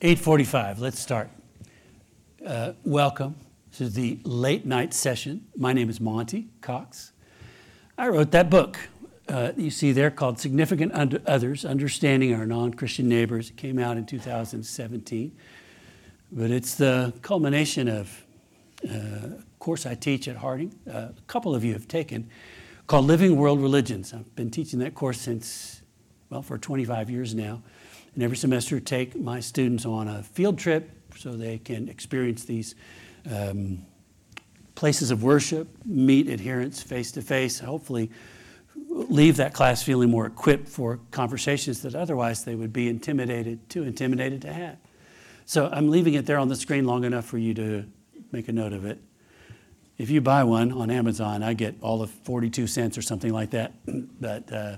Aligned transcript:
8:45. 0.00 0.78
Let's 0.78 0.98
start. 0.98 1.28
Uh, 2.44 2.72
welcome 2.84 3.36
to 3.76 3.90
the 3.90 4.18
late 4.24 4.64
night 4.64 4.94
session. 4.94 5.46
My 5.54 5.74
name 5.74 5.90
is 5.90 6.00
Monte 6.00 6.48
Cox. 6.62 7.12
I 7.98 8.08
wrote 8.08 8.30
that 8.30 8.48
book 8.48 8.78
uh, 9.28 9.52
you 9.58 9.70
see 9.70 9.92
there 9.92 10.10
called 10.10 10.38
"Significant 10.38 10.94
Under 10.94 11.20
Others: 11.26 11.66
Understanding 11.66 12.34
Our 12.34 12.46
Non-Christian 12.46 13.10
Neighbors." 13.10 13.50
It 13.50 13.58
came 13.58 13.78
out 13.78 13.98
in 13.98 14.06
2017, 14.06 15.36
but 16.32 16.50
it's 16.50 16.76
the 16.76 17.12
culmination 17.20 17.86
of 17.86 18.24
uh, 18.88 18.94
a 18.94 19.44
course 19.58 19.84
I 19.84 19.96
teach 19.96 20.28
at 20.28 20.36
Harding. 20.36 20.74
Uh, 20.90 21.08
a 21.10 21.22
couple 21.26 21.54
of 21.54 21.62
you 21.62 21.74
have 21.74 21.86
taken 21.86 22.30
called 22.86 23.04
"Living 23.04 23.36
World 23.36 23.60
Religions." 23.60 24.14
I've 24.14 24.34
been 24.34 24.50
teaching 24.50 24.78
that 24.78 24.94
course 24.94 25.20
since 25.20 25.82
well 26.30 26.40
for 26.40 26.56
25 26.56 27.10
years 27.10 27.34
now 27.34 27.60
and 28.14 28.22
every 28.22 28.36
semester 28.36 28.80
take 28.80 29.18
my 29.18 29.40
students 29.40 29.86
on 29.86 30.08
a 30.08 30.22
field 30.22 30.58
trip 30.58 30.90
so 31.16 31.32
they 31.32 31.58
can 31.58 31.88
experience 31.88 32.44
these 32.44 32.74
um, 33.30 33.84
places 34.74 35.10
of 35.10 35.22
worship, 35.22 35.68
meet 35.84 36.28
adherents 36.28 36.82
face 36.82 37.12
to 37.12 37.22
face, 37.22 37.58
hopefully 37.58 38.10
leave 38.88 39.36
that 39.36 39.54
class 39.54 39.82
feeling 39.82 40.10
more 40.10 40.26
equipped 40.26 40.68
for 40.68 40.98
conversations 41.10 41.82
that 41.82 41.94
otherwise 41.94 42.44
they 42.44 42.54
would 42.54 42.72
be 42.72 42.88
intimidated, 42.88 43.68
too 43.68 43.84
intimidated 43.84 44.42
to 44.42 44.52
have. 44.52 44.76
So 45.44 45.68
I'm 45.72 45.90
leaving 45.90 46.14
it 46.14 46.26
there 46.26 46.38
on 46.38 46.48
the 46.48 46.56
screen 46.56 46.84
long 46.84 47.04
enough 47.04 47.24
for 47.24 47.38
you 47.38 47.54
to 47.54 47.84
make 48.32 48.48
a 48.48 48.52
note 48.52 48.72
of 48.72 48.84
it. 48.84 49.00
If 49.98 50.10
you 50.10 50.20
buy 50.20 50.44
one 50.44 50.72
on 50.72 50.90
Amazon, 50.90 51.42
I 51.42 51.54
get 51.54 51.74
all 51.82 52.02
of 52.02 52.10
42 52.10 52.66
cents 52.66 52.96
or 52.96 53.02
something 53.02 53.32
like 53.32 53.50
that. 53.50 53.74
but 54.20 54.52
uh, 54.52 54.76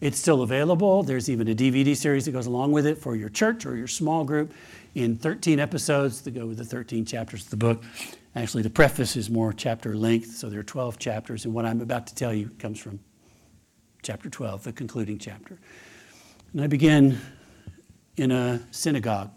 it's 0.00 0.18
still 0.18 0.42
available. 0.42 1.02
There's 1.02 1.28
even 1.28 1.48
a 1.48 1.54
DVD 1.54 1.96
series 1.96 2.24
that 2.24 2.32
goes 2.32 2.46
along 2.46 2.72
with 2.72 2.86
it 2.86 2.96
for 2.96 3.16
your 3.16 3.28
church 3.28 3.66
or 3.66 3.76
your 3.76 3.86
small 3.86 4.24
group 4.24 4.52
in 4.94 5.16
13 5.16 5.60
episodes 5.60 6.22
that 6.22 6.32
go 6.32 6.46
with 6.46 6.58
the 6.58 6.64
13 6.64 7.04
chapters 7.04 7.44
of 7.44 7.50
the 7.50 7.56
book. 7.56 7.82
Actually, 8.34 8.62
the 8.62 8.70
preface 8.70 9.16
is 9.16 9.28
more 9.28 9.52
chapter 9.52 9.96
length, 9.96 10.36
so 10.36 10.48
there 10.48 10.60
are 10.60 10.64
12 10.64 10.98
chapters, 10.98 11.44
and 11.44 11.52
what 11.52 11.66
I'm 11.66 11.80
about 11.80 12.06
to 12.06 12.14
tell 12.14 12.32
you 12.32 12.48
comes 12.58 12.78
from 12.78 13.00
chapter 14.02 14.30
12, 14.30 14.64
the 14.64 14.72
concluding 14.72 15.18
chapter. 15.18 15.58
And 16.52 16.62
I 16.62 16.66
begin 16.66 17.18
in 18.16 18.30
a 18.30 18.60
synagogue. 18.70 19.30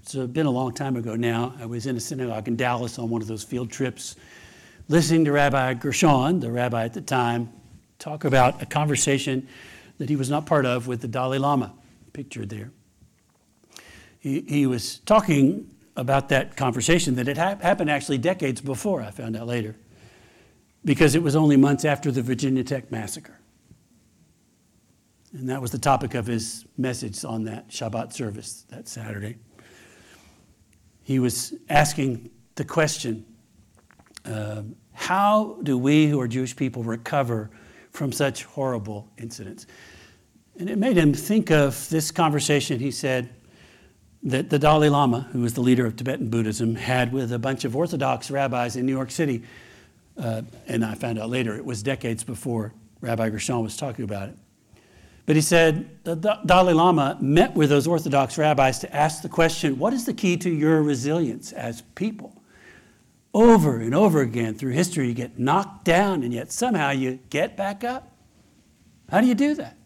It's 0.00 0.14
been 0.14 0.46
a 0.46 0.50
long 0.50 0.74
time 0.74 0.96
ago 0.96 1.16
now. 1.16 1.54
I 1.60 1.66
was 1.66 1.86
in 1.86 1.96
a 1.96 2.00
synagogue 2.00 2.48
in 2.48 2.56
Dallas 2.56 2.98
on 2.98 3.08
one 3.08 3.22
of 3.22 3.28
those 3.28 3.42
field 3.42 3.70
trips, 3.70 4.16
listening 4.88 5.24
to 5.24 5.32
Rabbi 5.32 5.74
Gershon, 5.74 6.40
the 6.40 6.50
rabbi 6.50 6.84
at 6.84 6.92
the 6.92 7.00
time, 7.00 7.52
talk 8.02 8.24
about 8.24 8.60
a 8.60 8.66
conversation 8.66 9.46
that 9.98 10.08
he 10.08 10.16
was 10.16 10.28
not 10.28 10.44
part 10.44 10.66
of 10.66 10.88
with 10.88 11.00
the 11.00 11.08
Dalai 11.08 11.38
Lama, 11.38 11.72
pictured 12.12 12.48
there. 12.48 12.72
He, 14.18 14.40
he 14.40 14.66
was 14.66 14.98
talking 15.00 15.70
about 15.94 16.28
that 16.30 16.56
conversation 16.56 17.14
that 17.14 17.28
had 17.28 17.38
ha- 17.38 17.56
happened 17.62 17.90
actually 17.90 18.18
decades 18.18 18.60
before, 18.60 19.02
I 19.02 19.12
found 19.12 19.36
out 19.36 19.46
later, 19.46 19.76
because 20.84 21.14
it 21.14 21.22
was 21.22 21.36
only 21.36 21.56
months 21.56 21.84
after 21.84 22.10
the 22.10 22.22
Virginia 22.22 22.64
Tech 22.64 22.90
massacre. 22.90 23.38
And 25.32 25.48
that 25.48 25.62
was 25.62 25.70
the 25.70 25.78
topic 25.78 26.14
of 26.14 26.26
his 26.26 26.66
message 26.76 27.24
on 27.24 27.44
that 27.44 27.68
Shabbat 27.68 28.12
service 28.12 28.66
that 28.68 28.88
Saturday. 28.88 29.36
He 31.04 31.20
was 31.20 31.54
asking 31.68 32.30
the 32.56 32.64
question 32.64 33.24
uh, 34.24 34.62
how 34.92 35.58
do 35.62 35.78
we 35.78 36.08
who 36.08 36.20
are 36.20 36.28
Jewish 36.28 36.54
people 36.56 36.82
recover 36.82 37.50
from 37.92 38.12
such 38.12 38.44
horrible 38.44 39.08
incidents. 39.18 39.66
And 40.58 40.68
it 40.68 40.78
made 40.78 40.96
him 40.96 41.14
think 41.14 41.50
of 41.50 41.88
this 41.88 42.10
conversation 42.10 42.78
he 42.78 42.90
said 42.90 43.30
that 44.22 44.50
the 44.50 44.58
Dalai 44.58 44.88
Lama, 44.88 45.28
who 45.32 45.40
was 45.40 45.54
the 45.54 45.60
leader 45.60 45.86
of 45.86 45.96
Tibetan 45.96 46.28
Buddhism, 46.28 46.74
had 46.74 47.12
with 47.12 47.32
a 47.32 47.38
bunch 47.38 47.64
of 47.64 47.74
Orthodox 47.74 48.30
rabbis 48.30 48.76
in 48.76 48.86
New 48.86 48.92
York 48.92 49.10
City. 49.10 49.42
Uh, 50.16 50.42
and 50.68 50.84
I 50.84 50.94
found 50.94 51.18
out 51.18 51.30
later 51.30 51.56
it 51.56 51.64
was 51.64 51.82
decades 51.82 52.22
before 52.22 52.72
Rabbi 53.00 53.30
Gershon 53.30 53.62
was 53.62 53.76
talking 53.76 54.04
about 54.04 54.28
it. 54.28 54.36
But 55.24 55.36
he 55.36 55.42
said 55.42 56.04
the 56.04 56.14
Dalai 56.14 56.72
Lama 56.72 57.16
met 57.20 57.54
with 57.54 57.70
those 57.70 57.86
Orthodox 57.86 58.38
rabbis 58.38 58.80
to 58.80 58.94
ask 58.94 59.22
the 59.22 59.28
question 59.28 59.78
what 59.78 59.92
is 59.92 60.04
the 60.04 60.14
key 60.14 60.36
to 60.38 60.50
your 60.50 60.82
resilience 60.82 61.52
as 61.52 61.82
people? 61.94 62.41
Over 63.34 63.78
and 63.78 63.94
over 63.94 64.20
again 64.20 64.54
through 64.54 64.72
history, 64.72 65.08
you 65.08 65.14
get 65.14 65.38
knocked 65.38 65.84
down 65.84 66.22
and 66.22 66.32
yet 66.32 66.52
somehow 66.52 66.90
you 66.90 67.18
get 67.30 67.56
back 67.56 67.82
up. 67.84 68.12
How 69.10 69.20
do 69.20 69.26
you 69.26 69.34
do 69.34 69.54
that? 69.54 69.76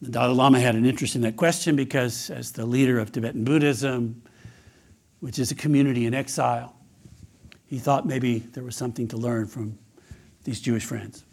The 0.00 0.10
Dalai 0.10 0.34
Lama 0.34 0.60
had 0.60 0.74
an 0.74 0.84
interest 0.84 1.14
in 1.14 1.22
that 1.22 1.36
question 1.36 1.76
because, 1.76 2.28
as 2.28 2.52
the 2.52 2.66
leader 2.66 2.98
of 2.98 3.12
Tibetan 3.12 3.44
Buddhism, 3.44 4.22
which 5.20 5.38
is 5.38 5.52
a 5.52 5.54
community 5.54 6.06
in 6.06 6.14
exile, 6.14 6.74
he 7.66 7.78
thought 7.78 8.04
maybe 8.04 8.40
there 8.40 8.64
was 8.64 8.74
something 8.74 9.06
to 9.08 9.16
learn 9.16 9.46
from 9.46 9.78
these 10.44 10.60
Jewish 10.60 10.84
friends. 10.84 11.24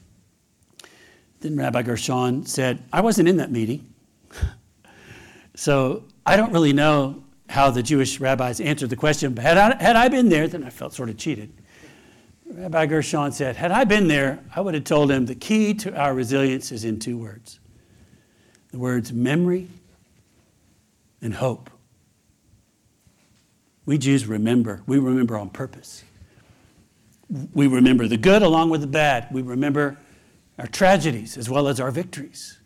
Then 1.40 1.56
Rabbi 1.56 1.82
Gershon 1.82 2.46
said, 2.46 2.84
I 2.94 3.02
wasn't 3.02 3.28
in 3.28 3.38
that 3.38 3.52
meeting, 3.52 3.92
so 5.56 6.04
I 6.26 6.38
don't 6.38 6.52
really 6.52 6.74
know 6.74 7.24
how 7.50 7.72
the 7.72 7.82
Jewish 7.82 8.20
rabbis 8.20 8.62
answered 8.62 8.92
the 8.92 8.96
question. 8.96 9.34
But 9.34 9.44
had 9.44 9.58
I, 9.58 9.84
had 9.84 9.96
I 9.96 10.08
been 10.08 10.30
there, 10.30 10.48
then 10.48 10.64
I 10.64 10.70
felt 10.70 10.94
sort 10.94 11.10
of 11.10 11.18
cheated. 11.18 11.52
Rabbi 12.46 12.86
Gershon 12.86 13.32
said, 13.32 13.56
Had 13.56 13.72
I 13.72 13.84
been 13.84 14.08
there, 14.08 14.40
I 14.56 14.62
would 14.62 14.76
have 14.76 14.84
told 14.84 15.12
him 15.12 15.26
the 15.26 15.36
key 15.36 15.74
to 15.76 15.96
our 16.00 16.14
resilience 16.14 16.72
is 16.72 16.86
in 16.86 17.00
two 17.00 17.18
words 17.18 17.60
the 18.72 18.78
words 18.78 19.12
memory 19.12 19.68
and 21.24 21.34
hope. 21.34 21.72
We 23.88 23.98
Jews 23.98 24.28
remember. 24.28 24.84
We 24.86 25.00
remember 25.00 25.36
on 25.36 25.50
purpose. 25.50 26.04
We 27.54 27.66
remember 27.66 28.08
the 28.08 28.18
good 28.18 28.44
along 28.44 28.70
with 28.70 28.82
the 28.82 28.88
bad. 28.88 29.28
We 29.32 29.42
remember 29.42 29.98
our 30.60 30.68
tragedies 30.68 31.36
as 31.36 31.50
well 31.50 31.68
as 31.68 31.80
our 31.80 31.90
victories. 31.90 32.60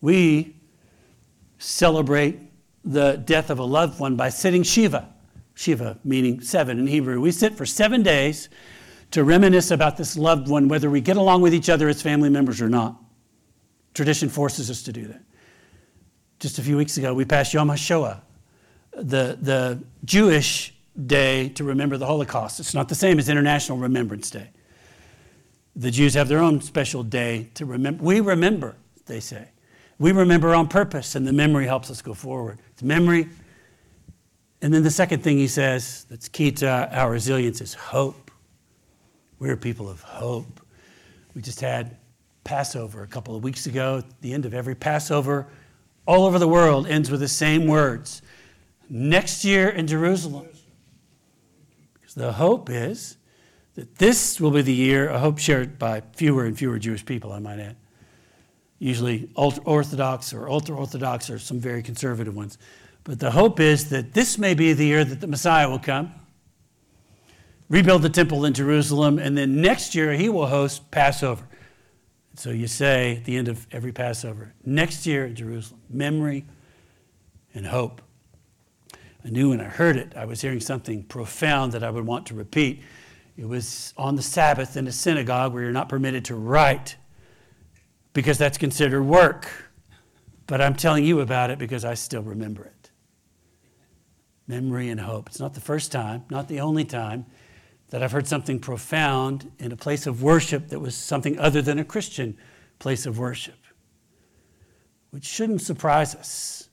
We 0.00 0.56
celebrate 1.58 2.47
the 2.88 3.22
death 3.22 3.50
of 3.50 3.58
a 3.58 3.64
loved 3.64 4.00
one 4.00 4.16
by 4.16 4.30
sitting 4.30 4.62
Shiva. 4.62 5.12
Shiva 5.54 5.98
meaning 6.04 6.40
seven 6.40 6.78
in 6.78 6.86
Hebrew. 6.86 7.20
We 7.20 7.32
sit 7.32 7.54
for 7.54 7.66
seven 7.66 8.02
days 8.02 8.48
to 9.10 9.24
reminisce 9.24 9.70
about 9.70 9.96
this 9.98 10.16
loved 10.16 10.48
one, 10.48 10.68
whether 10.68 10.88
we 10.88 11.02
get 11.02 11.16
along 11.18 11.42
with 11.42 11.52
each 11.52 11.68
other 11.68 11.88
as 11.88 12.00
family 12.00 12.30
members 12.30 12.62
or 12.62 12.68
not. 12.68 12.96
Tradition 13.92 14.28
forces 14.30 14.70
us 14.70 14.82
to 14.84 14.92
do 14.92 15.06
that. 15.06 15.20
Just 16.40 16.58
a 16.58 16.62
few 16.62 16.76
weeks 16.76 16.96
ago, 16.96 17.12
we 17.12 17.24
passed 17.24 17.52
Yom 17.52 17.68
HaShoah, 17.68 18.20
the, 18.92 19.36
the 19.40 19.82
Jewish 20.04 20.72
day 21.06 21.50
to 21.50 21.64
remember 21.64 21.98
the 21.98 22.06
Holocaust. 22.06 22.58
It's 22.58 22.74
not 22.74 22.88
the 22.88 22.94
same 22.94 23.18
as 23.18 23.28
International 23.28 23.76
Remembrance 23.76 24.30
Day. 24.30 24.50
The 25.76 25.90
Jews 25.90 26.14
have 26.14 26.28
their 26.28 26.38
own 26.38 26.60
special 26.60 27.02
day 27.02 27.50
to 27.54 27.66
remember. 27.66 28.02
We 28.02 28.20
remember, 28.20 28.76
they 29.06 29.20
say. 29.20 29.48
We 29.98 30.12
remember 30.12 30.54
on 30.54 30.68
purpose, 30.68 31.16
and 31.16 31.26
the 31.26 31.32
memory 31.32 31.66
helps 31.66 31.90
us 31.90 32.02
go 32.02 32.14
forward. 32.14 32.60
It's 32.72 32.82
memory. 32.82 33.28
And 34.62 34.72
then 34.72 34.82
the 34.82 34.90
second 34.90 35.22
thing 35.22 35.38
he 35.38 35.48
says 35.48 36.06
that's 36.08 36.28
key 36.28 36.52
to 36.52 36.68
our 36.96 37.10
resilience 37.10 37.60
is 37.60 37.74
hope. 37.74 38.30
We're 39.38 39.56
people 39.56 39.88
of 39.88 40.00
hope. 40.02 40.60
We 41.34 41.42
just 41.42 41.60
had 41.60 41.96
Passover 42.44 43.02
a 43.02 43.06
couple 43.06 43.36
of 43.36 43.42
weeks 43.42 43.66
ago. 43.66 44.02
The 44.20 44.32
end 44.32 44.46
of 44.46 44.54
every 44.54 44.74
Passover, 44.74 45.46
all 46.06 46.24
over 46.26 46.38
the 46.38 46.48
world, 46.48 46.86
ends 46.86 47.10
with 47.10 47.20
the 47.20 47.28
same 47.28 47.66
words 47.66 48.22
next 48.88 49.44
year 49.44 49.68
in 49.68 49.86
Jerusalem. 49.86 50.48
Because 51.94 52.14
the 52.14 52.32
hope 52.32 52.70
is 52.70 53.16
that 53.74 53.96
this 53.96 54.40
will 54.40 54.50
be 54.50 54.62
the 54.62 54.72
year, 54.72 55.08
a 55.08 55.18
hope 55.18 55.38
shared 55.38 55.78
by 55.78 56.02
fewer 56.14 56.44
and 56.44 56.56
fewer 56.56 56.78
Jewish 56.78 57.04
people, 57.04 57.32
I 57.32 57.38
might 57.38 57.58
add 57.60 57.76
usually 58.78 59.28
ultra 59.36 59.62
Orthodox 59.64 60.32
or 60.32 60.48
ultra 60.48 60.76
Orthodox 60.76 61.30
or 61.30 61.38
some 61.38 61.58
very 61.58 61.82
conservative 61.82 62.34
ones. 62.34 62.58
But 63.04 63.20
the 63.20 63.30
hope 63.30 63.60
is 63.60 63.90
that 63.90 64.12
this 64.14 64.38
may 64.38 64.54
be 64.54 64.72
the 64.72 64.84
year 64.84 65.04
that 65.04 65.20
the 65.20 65.26
Messiah 65.26 65.68
will 65.68 65.78
come, 65.78 66.12
rebuild 67.68 68.02
the 68.02 68.10
temple 68.10 68.44
in 68.44 68.52
Jerusalem, 68.52 69.18
and 69.18 69.36
then 69.36 69.60
next 69.60 69.94
year 69.94 70.12
he 70.12 70.28
will 70.28 70.46
host 70.46 70.90
Passover. 70.90 71.44
So 72.34 72.50
you 72.50 72.68
say 72.68 73.16
at 73.16 73.24
the 73.24 73.36
end 73.36 73.48
of 73.48 73.66
every 73.72 73.92
Passover, 73.92 74.54
next 74.64 75.06
year 75.06 75.26
in 75.26 75.34
Jerusalem, 75.34 75.80
memory 75.90 76.44
and 77.54 77.66
hope. 77.66 78.00
I 79.24 79.30
knew 79.30 79.50
when 79.50 79.60
I 79.60 79.64
heard 79.64 79.96
it, 79.96 80.12
I 80.14 80.24
was 80.24 80.40
hearing 80.40 80.60
something 80.60 81.02
profound 81.02 81.72
that 81.72 81.82
I 81.82 81.90
would 81.90 82.06
want 82.06 82.26
to 82.26 82.34
repeat. 82.34 82.82
It 83.36 83.48
was 83.48 83.92
on 83.96 84.14
the 84.14 84.22
Sabbath 84.22 84.76
in 84.76 84.86
a 84.86 84.92
synagogue 84.92 85.52
where 85.52 85.64
you're 85.64 85.72
not 85.72 85.88
permitted 85.88 86.24
to 86.26 86.36
write 86.36 86.96
because 88.12 88.38
that's 88.38 88.58
considered 88.58 89.02
work. 89.02 89.48
But 90.46 90.60
I'm 90.60 90.74
telling 90.74 91.04
you 91.04 91.20
about 91.20 91.50
it 91.50 91.58
because 91.58 91.84
I 91.84 91.94
still 91.94 92.22
remember 92.22 92.64
it. 92.64 92.90
Memory 94.46 94.88
and 94.88 95.00
hope. 95.00 95.28
It's 95.28 95.40
not 95.40 95.54
the 95.54 95.60
first 95.60 95.92
time, 95.92 96.24
not 96.30 96.48
the 96.48 96.60
only 96.60 96.84
time 96.84 97.26
that 97.90 98.02
I've 98.02 98.12
heard 98.12 98.26
something 98.26 98.58
profound 98.58 99.50
in 99.58 99.72
a 99.72 99.76
place 99.76 100.06
of 100.06 100.22
worship 100.22 100.68
that 100.68 100.80
was 100.80 100.94
something 100.94 101.38
other 101.38 101.62
than 101.62 101.78
a 101.78 101.84
Christian 101.84 102.36
place 102.78 103.06
of 103.06 103.18
worship, 103.18 103.58
which 105.10 105.24
shouldn't 105.24 105.62
surprise 105.62 106.14
us 106.14 106.68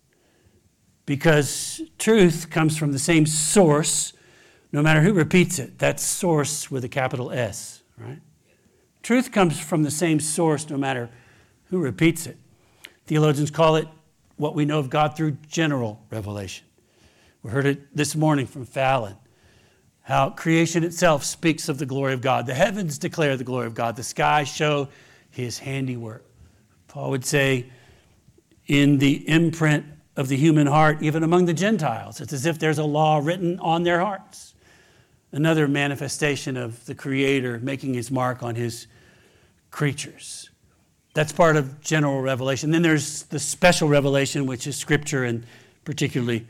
because 1.06 1.82
truth 1.98 2.50
comes 2.50 2.78
from 2.78 2.92
the 2.92 3.00
same 3.00 3.26
source 3.26 4.14
no 4.72 4.82
matter 4.82 5.02
who 5.02 5.14
repeats 5.14 5.58
it. 5.58 5.80
That's 5.80 6.04
source 6.04 6.70
with 6.70 6.84
a 6.84 6.90
capital 6.90 7.32
S, 7.32 7.82
right? 7.98 8.20
Truth 9.04 9.32
comes 9.32 9.60
from 9.60 9.84
the 9.84 9.92
same 9.92 10.20
source 10.20 10.70
no 10.70 10.78
matter 10.78 11.10
who 11.70 11.80
repeats 11.80 12.28
it. 12.28 12.38
Theologians 13.06 13.52
call 13.52 13.76
it 13.76 13.88
what 14.38 14.56
we 14.56 14.66
know 14.66 14.80
of 14.80 14.90
God 14.90 15.16
through 15.16 15.38
general 15.48 16.02
revelation. 16.10 16.66
We 17.44 17.52
heard 17.52 17.66
it 17.66 17.96
this 17.96 18.16
morning 18.16 18.48
from 18.48 18.66
Fallon 18.66 19.16
how 20.06 20.30
creation 20.30 20.84
itself 20.84 21.24
speaks 21.24 21.68
of 21.68 21.80
the 21.80 21.86
glory 21.86 22.14
of 22.14 22.22
God. 22.22 22.46
The 22.46 22.54
heavens 22.54 23.00
declare 23.00 23.38
the 23.38 23.44
glory 23.44 23.66
of 23.66 23.74
God, 23.74 23.96
the 23.96 24.04
skies 24.04 24.48
show 24.48 24.88
his 25.32 25.58
handiwork. 25.58 26.24
Paul 26.88 27.10
would 27.10 27.26
say, 27.26 27.72
in 28.68 29.00
the 29.00 29.28
imprint 29.28 29.84
of 30.16 30.28
the 30.28 30.38
human 30.38 30.68
heart, 30.68 31.02
even 31.02 31.24
among 31.24 31.46
the 31.46 31.56
Gentiles, 31.56 32.22
it's 32.22 32.34
as 32.34 32.46
if 32.46 32.60
there's 32.60 32.78
a 32.78 32.84
law 32.84 33.20
written 33.22 33.60
on 33.60 33.82
their 33.82 34.00
hearts. 34.00 34.54
Another 35.32 35.68
manifestation 35.68 36.56
of 36.56 36.86
the 36.86 36.94
Creator 36.94 37.60
making 37.64 37.96
his 37.96 38.12
mark 38.12 38.44
on 38.44 38.54
his 38.54 38.86
creatures. 39.72 40.52
That's 41.16 41.32
part 41.32 41.56
of 41.56 41.80
general 41.80 42.22
revelation. 42.22 42.72
Then 42.72 42.82
there's 42.82 43.24
the 43.24 43.40
special 43.40 43.88
revelation, 43.88 44.46
which 44.46 44.68
is 44.68 44.76
Scripture 44.76 45.24
and 45.24 45.46
particularly 45.86 46.46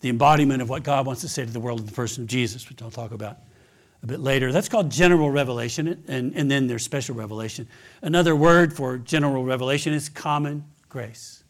the 0.00 0.08
embodiment 0.08 0.62
of 0.62 0.68
what 0.70 0.84
God 0.84 1.04
wants 1.04 1.20
to 1.22 1.28
say 1.28 1.44
to 1.44 1.50
the 1.50 1.58
world 1.58 1.80
in 1.80 1.86
the 1.86 1.92
person 1.92 2.22
of 2.22 2.28
Jesus, 2.28 2.68
which 2.68 2.80
I'll 2.80 2.92
talk 2.92 3.10
about 3.10 3.38
a 4.04 4.06
bit 4.06 4.20
later. 4.20 4.52
That's 4.52 4.68
called 4.68 4.88
general 4.88 5.32
revelation, 5.32 6.04
and, 6.06 6.32
and 6.36 6.48
then 6.48 6.68
there's 6.68 6.84
special 6.84 7.16
revelation. 7.16 7.66
Another 8.00 8.36
word 8.36 8.72
for 8.72 8.98
general 8.98 9.42
revelation 9.42 9.92
is 9.92 10.08
common 10.08 10.64
grace. 10.88 11.42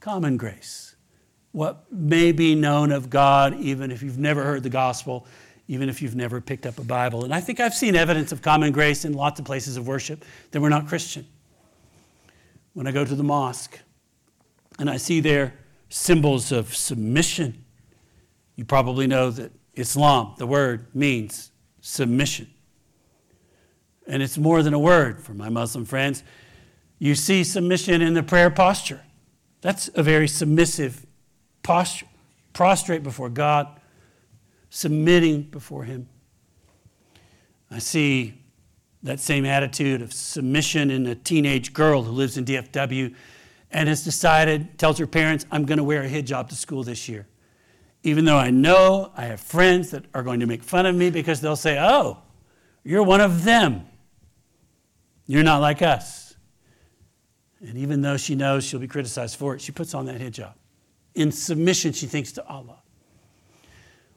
Common 0.00 0.36
grace. 0.36 0.96
What 1.52 1.90
may 1.90 2.30
be 2.30 2.56
known 2.56 2.92
of 2.92 3.08
God, 3.08 3.58
even 3.58 3.90
if 3.90 4.02
you've 4.02 4.18
never 4.18 4.44
heard 4.44 4.62
the 4.62 4.68
gospel, 4.68 5.26
even 5.66 5.88
if 5.88 6.02
you've 6.02 6.14
never 6.14 6.42
picked 6.42 6.66
up 6.66 6.78
a 6.78 6.84
Bible. 6.84 7.24
And 7.24 7.32
I 7.32 7.40
think 7.40 7.58
I've 7.58 7.74
seen 7.74 7.96
evidence 7.96 8.32
of 8.32 8.42
common 8.42 8.70
grace 8.70 9.06
in 9.06 9.14
lots 9.14 9.40
of 9.40 9.46
places 9.46 9.78
of 9.78 9.86
worship 9.86 10.26
that 10.50 10.60
were 10.60 10.68
not 10.68 10.86
Christian. 10.86 11.26
When 12.78 12.86
I 12.86 12.92
go 12.92 13.04
to 13.04 13.16
the 13.16 13.24
mosque 13.24 13.80
and 14.78 14.88
I 14.88 14.98
see 14.98 15.18
there 15.18 15.54
symbols 15.88 16.52
of 16.52 16.76
submission. 16.76 17.64
You 18.54 18.64
probably 18.64 19.08
know 19.08 19.32
that 19.32 19.50
Islam, 19.74 20.34
the 20.38 20.46
word, 20.46 20.86
means 20.94 21.50
submission. 21.80 22.48
And 24.06 24.22
it's 24.22 24.38
more 24.38 24.62
than 24.62 24.74
a 24.74 24.78
word 24.78 25.20
for 25.20 25.34
my 25.34 25.48
Muslim 25.48 25.86
friends. 25.86 26.22
You 27.00 27.16
see 27.16 27.42
submission 27.42 28.00
in 28.00 28.14
the 28.14 28.22
prayer 28.22 28.48
posture. 28.48 29.00
That's 29.60 29.90
a 29.96 30.02
very 30.04 30.28
submissive 30.28 31.04
posture. 31.64 32.06
Prostrate 32.52 33.02
before 33.02 33.28
God, 33.28 33.66
submitting 34.70 35.42
before 35.42 35.82
Him. 35.82 36.08
I 37.72 37.80
see 37.80 38.37
that 39.02 39.20
same 39.20 39.44
attitude 39.44 40.02
of 40.02 40.12
submission 40.12 40.90
in 40.90 41.06
a 41.06 41.14
teenage 41.14 41.72
girl 41.72 42.02
who 42.02 42.10
lives 42.10 42.36
in 42.36 42.44
DFW 42.44 43.14
and 43.70 43.88
has 43.88 44.04
decided, 44.04 44.78
tells 44.78 44.98
her 44.98 45.06
parents, 45.06 45.46
I'm 45.50 45.64
going 45.64 45.78
to 45.78 45.84
wear 45.84 46.02
a 46.02 46.08
hijab 46.08 46.48
to 46.48 46.54
school 46.54 46.82
this 46.82 47.08
year. 47.08 47.26
Even 48.02 48.24
though 48.24 48.36
I 48.36 48.50
know 48.50 49.12
I 49.16 49.24
have 49.24 49.40
friends 49.40 49.90
that 49.90 50.04
are 50.14 50.22
going 50.22 50.40
to 50.40 50.46
make 50.46 50.62
fun 50.62 50.86
of 50.86 50.94
me 50.94 51.10
because 51.10 51.40
they'll 51.40 51.56
say, 51.56 51.78
Oh, 51.78 52.18
you're 52.84 53.02
one 53.02 53.20
of 53.20 53.44
them. 53.44 53.86
You're 55.26 55.42
not 55.42 55.58
like 55.58 55.82
us. 55.82 56.34
And 57.60 57.76
even 57.76 58.02
though 58.02 58.16
she 58.16 58.34
knows 58.34 58.64
she'll 58.64 58.80
be 58.80 58.88
criticized 58.88 59.36
for 59.36 59.54
it, 59.54 59.60
she 59.60 59.72
puts 59.72 59.94
on 59.94 60.06
that 60.06 60.20
hijab. 60.20 60.54
In 61.14 61.32
submission, 61.32 61.92
she 61.92 62.06
thinks 62.06 62.32
to 62.32 62.46
Allah. 62.46 62.78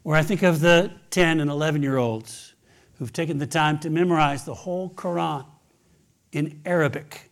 Or 0.04 0.16
I 0.16 0.24
think 0.24 0.44
of 0.44 0.60
the 0.60 0.92
10 1.10 1.40
and 1.40 1.50
11 1.50 1.84
year 1.84 1.98
olds 1.98 2.51
who've 3.02 3.12
taken 3.12 3.40
the 3.40 3.48
time 3.48 3.80
to 3.80 3.90
memorize 3.90 4.46
the 4.46 4.54
whole 4.54 4.88
Quran 4.92 5.44
in 6.32 6.62
Arabic. 6.68 7.32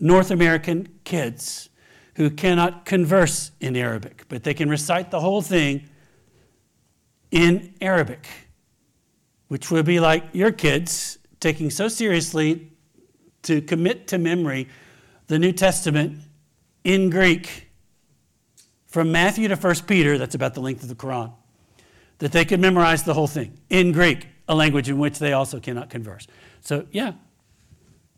North 0.00 0.32
American 0.32 0.88
kids 1.04 1.68
who 2.16 2.28
cannot 2.28 2.84
converse 2.84 3.52
in 3.60 3.76
Arabic, 3.76 4.24
but 4.28 4.42
they 4.42 4.54
can 4.54 4.68
recite 4.68 5.12
the 5.12 5.20
whole 5.20 5.42
thing 5.42 5.88
in 7.30 7.72
Arabic, 7.80 8.26
which 9.46 9.70
would 9.70 9.86
be 9.86 10.00
like 10.00 10.24
your 10.32 10.50
kids 10.50 11.18
taking 11.38 11.70
so 11.70 11.86
seriously 11.86 12.72
to 13.42 13.62
commit 13.62 14.08
to 14.08 14.18
memory 14.18 14.66
the 15.28 15.38
New 15.38 15.52
Testament 15.52 16.18
in 16.82 17.10
Greek 17.10 17.70
from 18.88 19.12
Matthew 19.12 19.46
to 19.46 19.54
1 19.54 19.74
Peter, 19.86 20.18
that's 20.18 20.34
about 20.34 20.54
the 20.54 20.60
length 20.60 20.82
of 20.82 20.88
the 20.88 20.96
Quran, 20.96 21.32
that 22.18 22.32
they 22.32 22.44
could 22.44 22.58
memorize 22.58 23.04
the 23.04 23.14
whole 23.14 23.28
thing 23.28 23.56
in 23.70 23.92
Greek, 23.92 24.26
a 24.48 24.54
language 24.54 24.88
in 24.88 24.98
which 24.98 25.18
they 25.18 25.32
also 25.32 25.60
cannot 25.60 25.90
converse. 25.90 26.26
So, 26.60 26.86
yeah, 26.90 27.12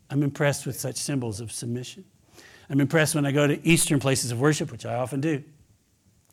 I'm 0.09 0.23
impressed 0.23 0.65
with 0.65 0.79
such 0.79 0.95
symbols 0.95 1.39
of 1.39 1.51
submission. 1.51 2.05
I'm 2.69 2.79
impressed 2.79 3.15
when 3.15 3.25
I 3.25 3.31
go 3.31 3.47
to 3.47 3.67
Eastern 3.67 3.99
places 3.99 4.31
of 4.31 4.39
worship, 4.39 4.71
which 4.71 4.85
I 4.85 4.95
often 4.95 5.21
do. 5.21 5.43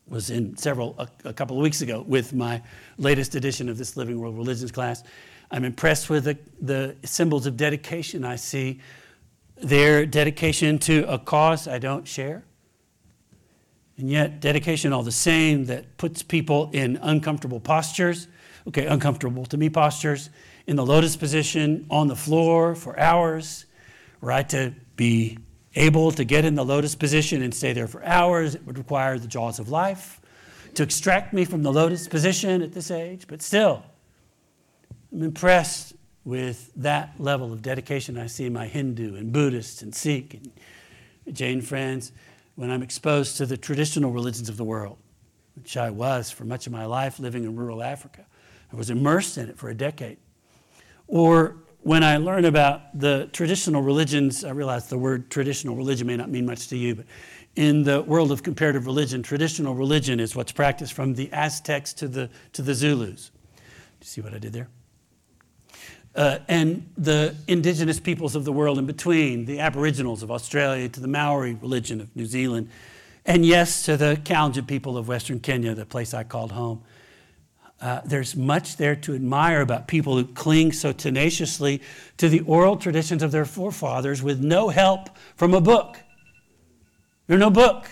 Was 0.09 0.31
in 0.31 0.56
several 0.56 0.95
a, 0.99 1.09
a 1.25 1.33
couple 1.35 1.56
of 1.56 1.62
weeks 1.62 1.83
ago 1.83 2.03
with 2.06 2.33
my 2.33 2.62
latest 2.97 3.35
edition 3.35 3.69
of 3.69 3.77
this 3.77 3.97
Living 3.97 4.19
World 4.19 4.39
Religions 4.39 4.73
class. 4.73 5.03
I'm 5.50 5.65
impressed 5.65 6.09
with 6.09 6.25
the, 6.25 6.39
the 6.62 6.97
symbols 7.05 7.47
of 7.47 7.56
dedication 7.56 8.25
I 8.25 8.37
see 8.37 8.81
their 9.56 10.06
dedication 10.06 10.79
to 10.79 11.03
a 11.12 11.19
cause 11.19 11.67
I 11.69 11.79
don't 11.79 12.06
share. 12.06 12.44
And 13.97 14.09
yet, 14.09 14.41
dedication 14.41 14.93
all 14.93 15.03
the 15.03 15.11
same 15.11 15.67
that 15.67 15.97
puts 15.97 16.23
people 16.23 16.71
in 16.73 16.99
uncomfortable 17.03 17.59
postures, 17.59 18.29
okay, 18.69 18.87
uncomfortable 18.87 19.44
to 19.47 19.56
me 19.56 19.70
postures, 19.70 20.31
in 20.67 20.76
the 20.76 20.85
lotus 20.85 21.17
position, 21.17 21.87
on 21.91 22.09
the 22.09 22.17
floor 22.17 22.75
for 22.75 22.99
hours, 22.99 23.65
right? 24.20 24.49
To 24.50 24.75
be 24.97 25.38
able 25.75 26.11
to 26.12 26.25
get 26.25 26.44
in 26.44 26.55
the 26.55 26.65
lotus 26.65 26.94
position 26.94 27.43
and 27.43 27.55
stay 27.55 27.73
there 27.73 27.88
for 27.88 28.05
hours, 28.05 28.55
it 28.55 28.67
would 28.67 28.79
require 28.79 29.19
the 29.19 29.29
jaws 29.29 29.59
of 29.59 29.69
life 29.69 30.20
to 30.75 30.82
extract 30.82 31.32
me 31.32 31.44
from 31.44 31.62
the 31.62 31.73
lotus 31.73 32.06
position 32.06 32.62
at 32.62 32.73
this 32.73 32.91
age. 32.91 33.26
But 33.26 33.43
still, 33.43 33.82
I'm 35.12 35.23
impressed 35.23 35.94
with 36.25 36.70
that 36.76 37.15
level 37.19 37.53
of 37.53 37.62
dedication 37.62 38.19
I 38.19 38.26
see 38.26 38.44
in 38.44 38.53
my 38.53 38.67
Hindu 38.67 39.17
and 39.17 39.32
Buddhist 39.32 39.81
and 39.82 39.94
Sikh 39.94 40.35
and 40.35 40.53
Jain 41.35 41.62
friends 41.62 42.12
when 42.56 42.70
I'm 42.70 42.82
exposed 42.82 43.38
to 43.38 43.47
the 43.47 43.56
traditional 43.56 44.10
religions 44.10 44.51
of 44.51 44.58
the 44.58 44.65
world, 44.65 44.98
which 45.56 45.77
I 45.77 45.91
was 45.91 46.31
for 46.31 46.44
much 46.44 46.67
of 46.67 46.72
my 46.72 46.84
life 46.84 47.19
living 47.19 47.44
in 47.44 47.56
rural 47.56 47.82
Africa. 47.82 48.27
I 48.72 48.77
was 48.77 48.91
immersed 48.91 49.39
in 49.39 49.48
it 49.48 49.58
for 49.58 49.69
a 49.69 49.75
decade. 49.75 50.19
Or 51.06 51.56
when 51.81 52.03
I 52.03 52.19
learn 52.19 52.44
about 52.44 52.98
the 52.98 53.29
traditional 53.32 53.82
religions, 53.82 54.44
I 54.44 54.51
realize 54.51 54.89
the 54.89 54.98
word 54.98 55.31
traditional 55.31 55.75
religion 55.75 56.06
may 56.06 56.17
not 56.17 56.29
mean 56.29 56.44
much 56.44 56.69
to 56.69 56.77
you, 56.77 56.96
but 56.96 57.06
in 57.56 57.82
the 57.82 58.03
world 58.03 58.31
of 58.31 58.43
comparative 58.43 58.87
religion, 58.87 59.22
traditional 59.22 59.75
religion 59.75 60.20
is 60.20 60.37
what's 60.37 60.53
practiced 60.53 60.93
from 60.93 61.15
the 61.15 61.32
Aztecs 61.32 61.93
to 61.94 62.08
the, 62.08 62.31
to 62.53 62.63
the 62.63 62.75
Zulus. 62.75 63.31
Do 63.56 64.05
you 64.05 64.06
see 64.06 64.20
what 64.20 64.34
I 64.34 64.39
did 64.39 64.53
there? 64.53 64.69
Uh, 66.15 66.39
and 66.48 66.89
the 66.96 67.34
indigenous 67.46 68.01
peoples 68.01 68.34
of 68.34 68.44
the 68.44 68.53
world 68.53 68.79
in 68.79 68.87
between, 68.87 69.44
the 69.44 69.60
Aboriginals 69.60 70.22
of 70.22 70.31
Australia 70.31 70.89
to 70.89 71.01
the 71.01 71.08
Maori 71.08 71.55
religion 71.55 72.01
of 72.01 72.15
New 72.15 72.27
Zealand, 72.27 72.69
and 73.25 73.44
yes, 73.44 73.82
to 73.84 73.96
the 73.96 74.20
Kalenjin 74.25 74.67
people 74.67 74.96
of 74.96 75.06
Western 75.06 75.39
Kenya, 75.39 75.75
the 75.75 75.87
place 75.87 76.15
I 76.15 76.25
called 76.25 76.53
home. 76.53 76.82
Uh, 77.81 78.01
there's 78.05 78.35
much 78.35 78.77
there 78.77 78.97
to 78.97 79.15
admire 79.15 79.61
about 79.61 79.87
people 79.87 80.17
who 80.17 80.25
cling 80.25 80.73
so 80.73 80.91
tenaciously 80.91 81.81
to 82.17 82.29
the 82.29 82.41
oral 82.41 82.77
traditions 82.77 83.23
of 83.23 83.31
their 83.31 83.44
forefathers 83.44 84.20
with 84.20 84.41
no 84.41 84.69
help 84.69 85.11
from 85.37 85.55
a 85.55 85.61
book. 85.61 86.03
There's 87.29 87.39
no 87.39 87.51
book 87.51 87.87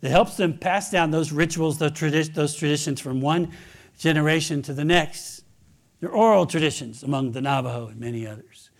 that 0.00 0.10
helps 0.10 0.36
them 0.36 0.56
pass 0.56 0.90
down 0.90 1.10
those 1.10 1.32
rituals, 1.32 1.78
those, 1.78 1.92
tradi- 1.92 2.32
those 2.32 2.54
traditions 2.54 3.00
from 3.00 3.20
one 3.20 3.50
generation 3.98 4.62
to 4.62 4.72
the 4.72 4.84
next. 4.84 5.42
They're 5.98 6.10
oral 6.10 6.46
traditions 6.46 7.02
among 7.02 7.32
the 7.32 7.40
Navajo 7.40 7.88
and 7.88 7.98
many 7.98 8.24
others. 8.24 8.70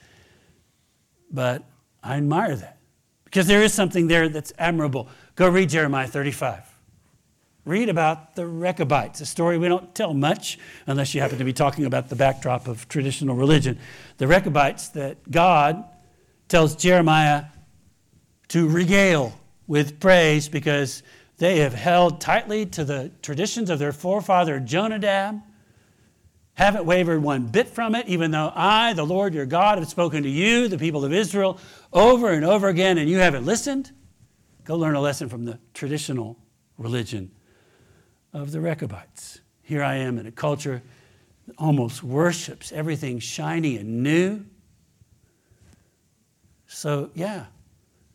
But 1.33 1.65
I 2.01 2.17
admire 2.17 2.55
that 2.55 2.79
because 3.25 3.49
there 3.49 3.63
is 3.63 3.75
something 3.75 4.07
there 4.07 4.29
that's 4.29 4.53
admirable. 4.57 5.09
Go 5.35 5.49
read 5.49 5.69
Jeremiah 5.69 6.07
35 6.07 6.68
read 7.69 7.91
about 7.91 8.35
the 8.35 8.47
Rechabites, 8.47 9.21
a 9.21 9.27
story 9.27 9.59
we 9.59 9.69
don't 9.69 9.95
tell 9.95 10.15
much 10.15 10.59
unless 10.87 11.15
you 11.15 11.21
happen 11.21 11.37
to 11.39 11.45
be 11.45 11.53
talking 11.53 11.85
about 11.85 12.09
the 12.09 12.17
backdrop 12.17 12.67
of 12.67 12.89
traditional 12.89 13.37
religion. 13.37 13.79
The 14.17 14.27
Rechabites 14.27 14.89
that 14.91 15.31
God 15.31 15.85
tells 16.49 16.75
Jeremiah 16.75 17.45
to 18.49 18.67
regale 18.67 19.39
with 19.67 20.01
praise 20.01 20.49
because 20.49 21.03
they 21.37 21.59
have 21.59 21.75
held 21.75 22.23
tightly 22.23 22.65
to 22.67 22.85
the 22.85 23.13
traditions 23.21 23.69
of 23.69 23.79
their 23.79 23.93
forefather 23.93 24.59
Jonadab, 24.59 25.43
haven't 26.55 26.87
wavered 26.87 27.23
one 27.23 27.47
bit 27.47 27.69
from 27.69 27.95
it, 27.95 28.09
even 28.09 28.31
though 28.31 28.51
I, 28.55 28.95
the 28.95 29.05
Lord 29.05 29.35
your 29.35 29.47
God, 29.47 29.79
have 29.79 29.89
spoken 29.89 30.23
to 30.23 30.29
you, 30.29 30.69
the 30.69 30.79
people 30.79 31.05
of 31.05 31.13
Israel, 31.13 31.61
over 31.93 32.31
and 32.31 32.47
over 32.47 32.69
again, 32.69 32.97
and 32.97 33.11
you 33.11 33.19
haven't 33.19 33.45
listened. 33.45 33.93
Go 34.65 34.77
learn 34.77 34.95
a 34.95 35.01
lesson 35.01 35.29
from 35.29 35.45
the 35.45 35.59
traditional 35.75 36.39
religion 36.79 37.31
of 38.33 38.53
the 38.53 38.61
Rechabites. 38.61 39.41
Here 39.63 39.83
I 39.83 39.97
am 39.97 40.19
in 40.19 40.27
a 40.27 40.33
culture 40.33 40.83
that 41.47 41.57
almost 41.59 42.03
worships 42.03 42.73
everything 42.73 43.19
shiny 43.19 43.77
and 43.77 44.03
new. 44.03 44.45
So, 46.67 47.11
yeah, 47.15 47.47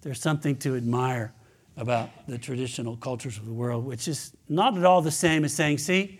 there's 0.01 0.21
something 0.21 0.55
to 0.57 0.75
admire 0.75 1.33
about 1.77 2.09
the 2.27 2.37
traditional 2.37 2.95
cultures 2.97 3.37
of 3.37 3.45
the 3.45 3.53
world, 3.53 3.85
which 3.85 4.07
is 4.07 4.31
not 4.47 4.77
at 4.77 4.85
all 4.85 5.01
the 5.01 5.11
same 5.11 5.43
as 5.43 5.53
saying, 5.53 5.79
see, 5.79 6.19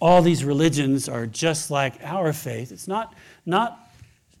all 0.00 0.22
these 0.22 0.44
religions 0.44 1.08
are 1.08 1.26
just 1.26 1.70
like 1.70 1.94
our 2.02 2.32
faith. 2.32 2.72
It's 2.72 2.88
not, 2.88 3.14
not 3.46 3.92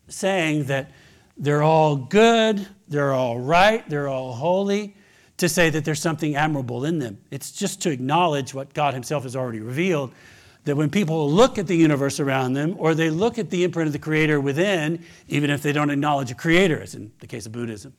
saying 0.08 0.64
that 0.64 0.90
they're 1.36 1.62
all 1.62 1.96
good, 1.96 2.66
they're 2.88 3.12
all 3.12 3.38
right, 3.38 3.88
they're 3.88 4.08
all 4.08 4.32
holy, 4.32 4.96
to 5.42 5.48
say 5.48 5.70
that 5.70 5.84
there's 5.84 6.00
something 6.00 6.36
admirable 6.36 6.84
in 6.84 7.00
them. 7.00 7.18
It's 7.32 7.50
just 7.50 7.82
to 7.82 7.90
acknowledge 7.90 8.54
what 8.54 8.72
God 8.72 8.94
Himself 8.94 9.24
has 9.24 9.34
already 9.34 9.58
revealed 9.60 10.12
that 10.64 10.76
when 10.76 10.88
people 10.88 11.28
look 11.28 11.58
at 11.58 11.66
the 11.66 11.76
universe 11.76 12.20
around 12.20 12.52
them 12.52 12.76
or 12.78 12.94
they 12.94 13.10
look 13.10 13.38
at 13.40 13.50
the 13.50 13.64
imprint 13.64 13.88
of 13.88 13.92
the 13.92 13.98
Creator 13.98 14.40
within, 14.40 15.04
even 15.26 15.50
if 15.50 15.60
they 15.60 15.72
don't 15.72 15.90
acknowledge 15.90 16.30
a 16.30 16.36
Creator, 16.36 16.80
as 16.80 16.94
in 16.94 17.10
the 17.18 17.26
case 17.26 17.44
of 17.44 17.50
Buddhism 17.50 17.92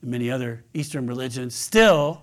and 0.00 0.10
many 0.10 0.30
other 0.30 0.64
Eastern 0.72 1.06
religions, 1.06 1.54
still 1.54 2.22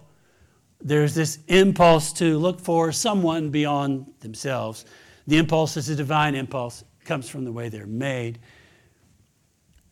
there's 0.81 1.13
this 1.13 1.37
impulse 1.47 2.11
to 2.13 2.39
look 2.39 2.59
for 2.59 2.91
someone 2.91 3.51
beyond 3.51 4.11
themselves. 4.21 4.85
The 5.27 5.37
impulse 5.37 5.77
is 5.77 5.89
a 5.89 5.95
divine 5.95 6.33
impulse, 6.33 6.83
comes 7.05 7.29
from 7.29 7.45
the 7.45 7.51
way 7.51 7.69
they're 7.69 7.85
made. 7.85 8.39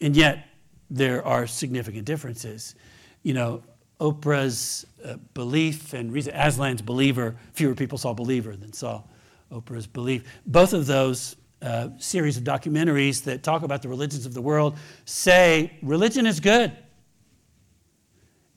And 0.01 0.15
yet, 0.15 0.47
there 0.89 1.23
are 1.23 1.45
significant 1.45 2.05
differences. 2.05 2.73
You 3.21 3.33
know, 3.33 3.63
Oprah's 3.99 4.85
uh, 5.03 5.15
belief 5.33 5.93
and 5.93 6.11
Aslan's 6.11 6.81
believer, 6.81 7.35
fewer 7.53 7.75
people 7.75 7.97
saw 7.97 8.13
believer 8.13 8.55
than 8.55 8.73
saw 8.73 9.03
Oprah's 9.51 9.87
belief. 9.87 10.23
Both 10.45 10.73
of 10.73 10.85
those 10.85 11.35
uh, 11.61 11.89
series 11.97 12.37
of 12.37 12.43
documentaries 12.43 13.23
that 13.23 13.41
talk 13.43 13.63
about 13.63 13.81
the 13.81 13.87
religions 13.87 14.25
of 14.25 14.33
the 14.33 14.41
world 14.41 14.77
say 15.05 15.77
religion 15.81 16.25
is 16.25 16.39
good. 16.39 16.71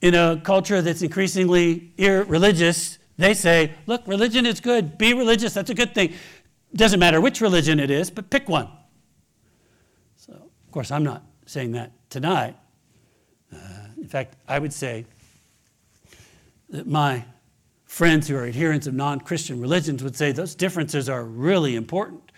In 0.00 0.14
a 0.14 0.40
culture 0.44 0.82
that's 0.82 1.02
increasingly 1.02 1.92
irreligious, 1.96 2.98
they 3.16 3.34
say, 3.34 3.74
look, 3.86 4.06
religion 4.06 4.46
is 4.46 4.60
good. 4.60 4.96
Be 4.96 5.12
religious. 5.14 5.54
That's 5.54 5.70
a 5.70 5.74
good 5.74 5.94
thing. 5.94 6.14
Doesn't 6.74 7.00
matter 7.00 7.20
which 7.20 7.40
religion 7.40 7.80
it 7.80 7.90
is, 7.90 8.10
but 8.10 8.30
pick 8.30 8.48
one. 8.48 8.68
So, 10.16 10.32
of 10.32 10.70
course, 10.70 10.90
I'm 10.90 11.02
not 11.02 11.24
saying 11.46 11.72
that 11.72 11.92
tonight. 12.10 12.56
Uh, 13.52 13.56
in 13.96 14.06
fact, 14.06 14.36
I 14.46 14.58
would 14.58 14.72
say 14.72 15.06
that 16.70 16.86
my 16.86 17.24
friends 17.84 18.28
who 18.28 18.36
are 18.36 18.46
adherents 18.46 18.86
of 18.86 18.94
non 18.94 19.20
Christian 19.20 19.60
religions 19.60 20.02
would 20.02 20.16
say 20.16 20.32
those 20.32 20.54
differences 20.54 21.08
are 21.08 21.24
really 21.24 21.74
important. 21.74 22.30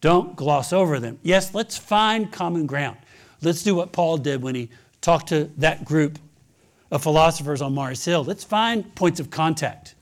Don't 0.00 0.36
gloss 0.36 0.72
over 0.72 1.00
them. 1.00 1.18
Yes, 1.22 1.54
let's 1.54 1.78
find 1.78 2.30
common 2.30 2.66
ground. 2.66 2.98
Let's 3.42 3.62
do 3.62 3.74
what 3.74 3.92
Paul 3.92 4.18
did 4.18 4.42
when 4.42 4.54
he 4.54 4.70
talked 5.00 5.28
to 5.28 5.50
that 5.58 5.84
group 5.84 6.18
of 6.90 7.02
philosophers 7.02 7.62
on 7.62 7.74
Mars 7.74 8.04
Hill. 8.04 8.24
Let's 8.24 8.44
find 8.44 8.94
points 8.94 9.20
of 9.20 9.30
contact. 9.30 9.94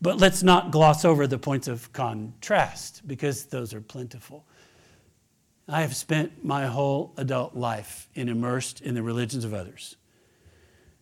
But 0.00 0.18
let's 0.18 0.42
not 0.42 0.70
gloss 0.70 1.04
over 1.04 1.26
the 1.26 1.38
points 1.38 1.66
of 1.66 1.92
contrast 1.92 3.06
because 3.06 3.46
those 3.46 3.72
are 3.72 3.80
plentiful. 3.80 4.44
I 5.66 5.80
have 5.80 5.96
spent 5.96 6.44
my 6.44 6.66
whole 6.66 7.14
adult 7.16 7.56
life 7.56 8.08
in 8.14 8.28
immersed 8.28 8.82
in 8.82 8.94
the 8.94 9.02
religions 9.02 9.44
of 9.44 9.54
others. 9.54 9.96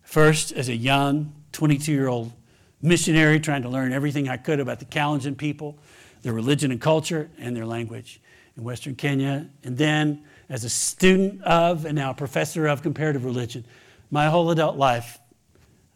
First, 0.03 0.53
as 0.53 0.69
a 0.69 0.77
young 0.77 1.35
22 1.53 1.93
year 1.93 2.09
old 2.09 2.33
missionary 2.81 3.39
trying 3.39 3.63
to 3.63 3.69
learn 3.69 3.93
everything 3.93 4.29
I 4.29 4.37
could 4.37 4.61
about 4.61 4.81
the 4.81 4.85
Kalenjin 4.85 5.37
people, 5.37 5.79
their 6.23 6.33
religion 6.33 6.71
and 6.71 6.81
culture, 6.81 7.31
and 7.39 7.57
their 7.57 7.67
language 7.67 8.21
in 8.57 8.65
Western 8.65 8.95
Kenya. 8.95 9.49
And 9.63 9.79
then 9.79 10.25
as 10.49 10.65
a 10.65 10.69
student 10.69 11.43
of 11.43 11.85
and 11.85 11.95
now 11.95 12.11
a 12.11 12.15
professor 12.15 12.67
of 12.67 12.83
comparative 12.83 13.25
religion, 13.25 13.65
my 14.11 14.27
whole 14.27 14.51
adult 14.51 14.77
life, 14.77 15.19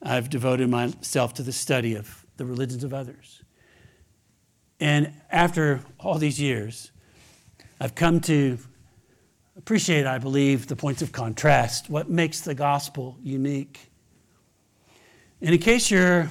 I've 0.03 0.31
devoted 0.31 0.71
myself 0.71 1.35
to 1.35 1.43
the 1.43 1.53
study 1.53 1.95
of 1.95 2.25
the 2.37 2.45
religions 2.45 2.85
of 2.85 2.95
others. 2.95 3.43
And 4.79 5.13
after 5.31 5.81
all 5.99 6.19
these 6.19 6.41
years, 6.41 6.93
I've 7.81 7.95
come 7.95 8.21
to 8.21 8.59
appreciate, 9.57 10.07
I 10.07 10.19
believe, 10.19 10.67
the 10.67 10.77
points 10.77 11.03
of 11.03 11.13
contrast, 11.13 11.89
what 11.89 12.11
makes 12.11 12.41
the 12.41 12.55
gospel 12.55 13.17
unique. 13.23 13.91
And 15.40 15.55
in 15.55 15.61
case 15.61 15.90
you're 15.90 16.31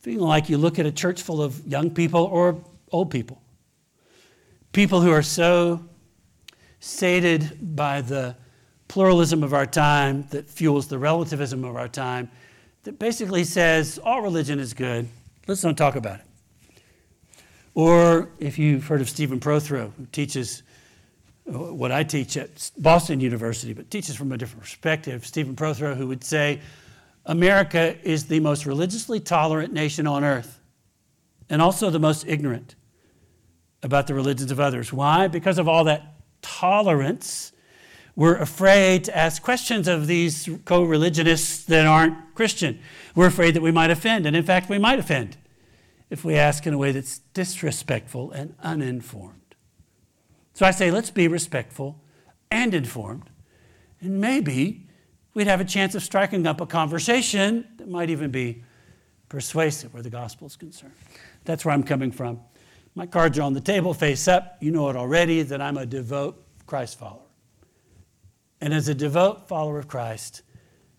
feeling 0.00 0.26
like 0.26 0.48
you 0.48 0.58
look 0.58 0.78
at 0.78 0.86
a 0.86 0.92
church 0.92 1.22
full 1.22 1.42
of 1.42 1.66
young 1.66 1.90
people 1.90 2.24
or 2.24 2.62
old 2.90 3.10
people, 3.10 3.42
people 4.72 5.00
who 5.00 5.10
are 5.10 5.22
so 5.22 5.84
sated 6.80 7.76
by 7.76 8.00
the 8.00 8.36
pluralism 8.86 9.42
of 9.42 9.52
our 9.52 9.66
time 9.66 10.26
that 10.30 10.48
fuels 10.48 10.88
the 10.88 10.98
relativism 10.98 11.64
of 11.64 11.76
our 11.76 11.88
time, 11.88 12.30
that 12.84 12.98
basically 12.98 13.44
says 13.44 13.98
all 14.02 14.22
religion 14.22 14.58
is 14.58 14.72
good, 14.72 15.06
let's 15.46 15.62
not 15.62 15.76
talk 15.76 15.96
about 15.96 16.20
it. 16.20 16.24
Or 17.74 18.30
if 18.38 18.58
you've 18.58 18.86
heard 18.86 19.00
of 19.00 19.08
Stephen 19.08 19.38
Prothero, 19.38 19.92
who 19.96 20.06
teaches 20.06 20.62
uh, 21.46 21.52
what 21.52 21.92
I 21.92 22.02
teach 22.02 22.36
at 22.36 22.70
Boston 22.78 23.20
University, 23.20 23.72
but 23.72 23.90
teaches 23.90 24.16
from 24.16 24.32
a 24.32 24.38
different 24.38 24.62
perspective, 24.62 25.26
Stephen 25.26 25.54
Prothero, 25.54 25.94
who 25.94 26.06
would 26.08 26.24
say, 26.24 26.60
America 27.28 27.96
is 28.02 28.24
the 28.24 28.40
most 28.40 28.64
religiously 28.64 29.20
tolerant 29.20 29.72
nation 29.72 30.06
on 30.06 30.24
earth 30.24 30.60
and 31.50 31.60
also 31.60 31.90
the 31.90 31.98
most 31.98 32.26
ignorant 32.26 32.74
about 33.82 34.06
the 34.06 34.14
religions 34.14 34.50
of 34.50 34.58
others. 34.58 34.92
Why? 34.92 35.28
Because 35.28 35.58
of 35.58 35.68
all 35.68 35.84
that 35.84 36.14
tolerance, 36.40 37.52
we're 38.16 38.36
afraid 38.36 39.04
to 39.04 39.16
ask 39.16 39.42
questions 39.42 39.86
of 39.86 40.06
these 40.06 40.48
co 40.64 40.82
religionists 40.82 41.64
that 41.66 41.86
aren't 41.86 42.34
Christian. 42.34 42.80
We're 43.14 43.26
afraid 43.26 43.54
that 43.54 43.62
we 43.62 43.70
might 43.70 43.90
offend, 43.90 44.26
and 44.26 44.34
in 44.34 44.42
fact, 44.42 44.70
we 44.70 44.78
might 44.78 44.98
offend 44.98 45.36
if 46.10 46.24
we 46.24 46.34
ask 46.34 46.66
in 46.66 46.72
a 46.72 46.78
way 46.78 46.92
that's 46.92 47.18
disrespectful 47.34 48.32
and 48.32 48.54
uninformed. 48.62 49.54
So 50.54 50.64
I 50.66 50.70
say, 50.70 50.90
let's 50.90 51.10
be 51.10 51.28
respectful 51.28 52.00
and 52.50 52.74
informed, 52.74 53.30
and 54.00 54.18
maybe 54.18 54.87
we'd 55.38 55.46
have 55.46 55.60
a 55.60 55.64
chance 55.64 55.94
of 55.94 56.02
striking 56.02 56.48
up 56.48 56.60
a 56.60 56.66
conversation 56.66 57.64
that 57.76 57.88
might 57.88 58.10
even 58.10 58.28
be 58.28 58.64
persuasive 59.28 59.94
where 59.94 60.02
the 60.02 60.10
gospel 60.10 60.48
is 60.48 60.56
concerned. 60.56 60.94
That's 61.44 61.64
where 61.64 61.72
I'm 61.72 61.84
coming 61.84 62.10
from. 62.10 62.40
My 62.96 63.06
cards 63.06 63.38
are 63.38 63.42
on 63.42 63.52
the 63.52 63.60
table, 63.60 63.94
face 63.94 64.26
up. 64.26 64.56
You 64.58 64.72
know 64.72 64.88
it 64.88 64.96
already 64.96 65.42
that 65.42 65.62
I'm 65.62 65.76
a 65.76 65.86
devout 65.86 66.42
Christ 66.66 66.98
follower. 66.98 67.22
And 68.60 68.74
as 68.74 68.88
a 68.88 68.96
devout 68.96 69.46
follower 69.46 69.78
of 69.78 69.86
Christ, 69.86 70.42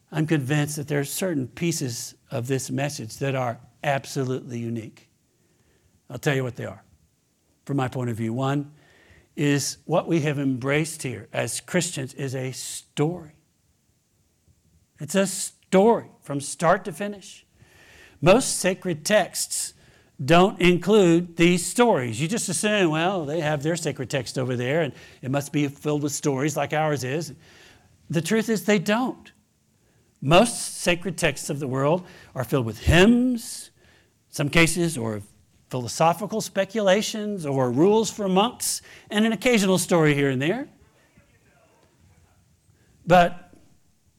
I'm 0.09 0.25
convinced 0.25 0.77
that 0.77 0.87
there 0.87 1.01
are 1.01 1.03
certain 1.03 1.45
pieces 1.45 2.15
of 2.31 2.47
this 2.47 2.71
message 2.71 3.17
that 3.17 3.35
are 3.35 3.59
absolutely 3.83 4.59
unique. 4.59 5.09
I'll 6.09 6.17
tell 6.17 6.33
you 6.33 6.45
what 6.45 6.55
they 6.55 6.65
are 6.65 6.81
from 7.65 7.75
my 7.75 7.89
point 7.89 8.09
of 8.09 8.15
view. 8.15 8.31
One 8.31 8.71
is 9.35 9.79
what 9.83 10.07
we 10.07 10.21
have 10.21 10.39
embraced 10.39 11.03
here 11.03 11.27
as 11.33 11.59
Christians 11.59 12.13
is 12.13 12.35
a 12.35 12.53
story. 12.53 13.33
It's 14.99 15.15
a 15.15 15.27
story 15.27 16.07
from 16.21 16.41
start 16.41 16.85
to 16.85 16.91
finish. 16.91 17.45
Most 18.21 18.59
sacred 18.59 19.05
texts 19.05 19.73
don't 20.23 20.59
include 20.59 21.37
these 21.37 21.65
stories. 21.65 22.19
You 22.19 22.27
just 22.27 22.49
assume, 22.49 22.91
well, 22.91 23.25
they 23.25 23.39
have 23.39 23.63
their 23.63 23.77
sacred 23.77 24.09
text 24.09 24.37
over 24.37 24.55
there 24.55 24.81
and 24.81 24.93
it 25.21 25.31
must 25.31 25.53
be 25.53 25.67
filled 25.67 26.03
with 26.03 26.11
stories 26.11 26.57
like 26.57 26.73
ours 26.73 27.03
is. 27.03 27.33
The 28.09 28.21
truth 28.21 28.49
is, 28.49 28.65
they 28.65 28.79
don't. 28.79 29.31
Most 30.21 30.79
sacred 30.79 31.17
texts 31.17 31.49
of 31.49 31.59
the 31.59 31.67
world 31.67 32.05
are 32.35 32.43
filled 32.43 32.65
with 32.65 32.79
hymns, 32.79 33.71
some 34.29 34.49
cases, 34.49 34.97
or 34.97 35.21
philosophical 35.69 36.41
speculations, 36.41 37.45
or 37.45 37.71
rules 37.71 38.11
for 38.11 38.27
monks, 38.27 38.81
and 39.09 39.25
an 39.25 39.31
occasional 39.31 39.77
story 39.77 40.13
here 40.13 40.29
and 40.29 40.41
there. 40.41 40.67
But 43.05 43.48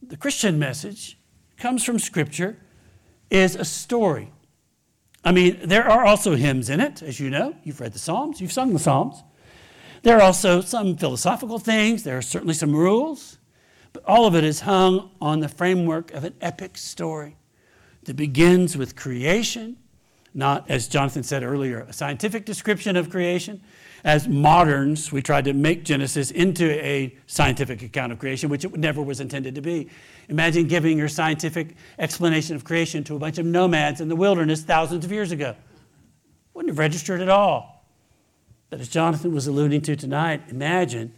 the 0.01 0.17
Christian 0.17 0.59
message 0.59 1.17
comes 1.57 1.83
from 1.83 1.99
Scripture, 1.99 2.57
is 3.29 3.55
a 3.55 3.65
story. 3.65 4.31
I 5.23 5.31
mean, 5.31 5.59
there 5.63 5.89
are 5.89 6.05
also 6.05 6.35
hymns 6.35 6.69
in 6.69 6.79
it, 6.79 7.01
as 7.01 7.19
you 7.19 7.29
know. 7.29 7.55
You've 7.63 7.79
read 7.79 7.93
the 7.93 7.99
Psalms, 7.99 8.41
you've 8.41 8.51
sung 8.51 8.73
the 8.73 8.79
Psalms. 8.79 9.23
There 10.03 10.17
are 10.17 10.21
also 10.21 10.61
some 10.61 10.97
philosophical 10.97 11.59
things, 11.59 12.03
there 12.03 12.17
are 12.17 12.23
certainly 12.23 12.55
some 12.55 12.75
rules. 12.75 13.37
But 13.93 14.03
all 14.05 14.25
of 14.25 14.35
it 14.35 14.43
is 14.43 14.61
hung 14.61 15.11
on 15.21 15.41
the 15.41 15.49
framework 15.49 16.11
of 16.11 16.23
an 16.23 16.33
epic 16.41 16.77
story 16.77 17.37
that 18.03 18.15
begins 18.15 18.77
with 18.77 18.95
creation 18.95 19.77
not, 20.33 20.69
as 20.69 20.87
Jonathan 20.87 21.23
said 21.23 21.43
earlier, 21.43 21.81
a 21.81 21.93
scientific 21.93 22.45
description 22.45 22.95
of 22.95 23.09
creation. 23.09 23.61
As 24.03 24.27
moderns, 24.27 25.11
we 25.11 25.21
tried 25.21 25.45
to 25.45 25.53
make 25.53 25.83
Genesis 25.83 26.31
into 26.31 26.69
a 26.83 27.15
scientific 27.27 27.83
account 27.83 28.11
of 28.11 28.19
creation, 28.19 28.49
which 28.49 28.65
it 28.65 28.75
never 28.75 29.01
was 29.01 29.19
intended 29.19 29.55
to 29.55 29.61
be. 29.61 29.89
Imagine 30.29 30.67
giving 30.67 30.97
your 30.97 31.07
scientific 31.07 31.75
explanation 31.99 32.55
of 32.55 32.63
creation 32.63 33.03
to 33.03 33.15
a 33.15 33.19
bunch 33.19 33.37
of 33.37 33.45
nomads 33.45 34.01
in 34.01 34.09
the 34.09 34.15
wilderness 34.15 34.63
thousands 34.63 35.05
of 35.05 35.11
years 35.11 35.31
ago. 35.31 35.55
Wouldn't 36.53 36.69
have 36.69 36.79
registered 36.79 37.21
at 37.21 37.29
all. 37.29 37.85
But 38.69 38.79
as 38.79 38.89
Jonathan 38.89 39.33
was 39.33 39.47
alluding 39.47 39.81
to 39.81 39.95
tonight, 39.95 40.41
imagine 40.49 41.13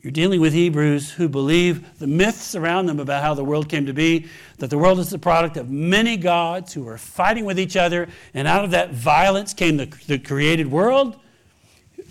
you're 0.00 0.12
dealing 0.12 0.40
with 0.40 0.54
Hebrews 0.54 1.10
who 1.10 1.28
believe 1.28 1.98
the 1.98 2.06
myths 2.06 2.54
around 2.54 2.86
them 2.86 2.98
about 2.98 3.22
how 3.22 3.34
the 3.34 3.44
world 3.44 3.68
came 3.68 3.84
to 3.86 3.92
be, 3.92 4.26
that 4.58 4.70
the 4.70 4.78
world 4.78 4.98
is 4.98 5.10
the 5.10 5.18
product 5.18 5.56
of 5.56 5.68
many 5.68 6.16
gods 6.16 6.72
who 6.72 6.88
are 6.88 6.96
fighting 6.96 7.44
with 7.44 7.58
each 7.58 7.76
other, 7.76 8.08
and 8.32 8.48
out 8.48 8.64
of 8.64 8.70
that 8.70 8.92
violence 8.92 9.52
came 9.52 9.76
the, 9.76 9.86
the 10.06 10.18
created 10.18 10.70
world. 10.70 11.18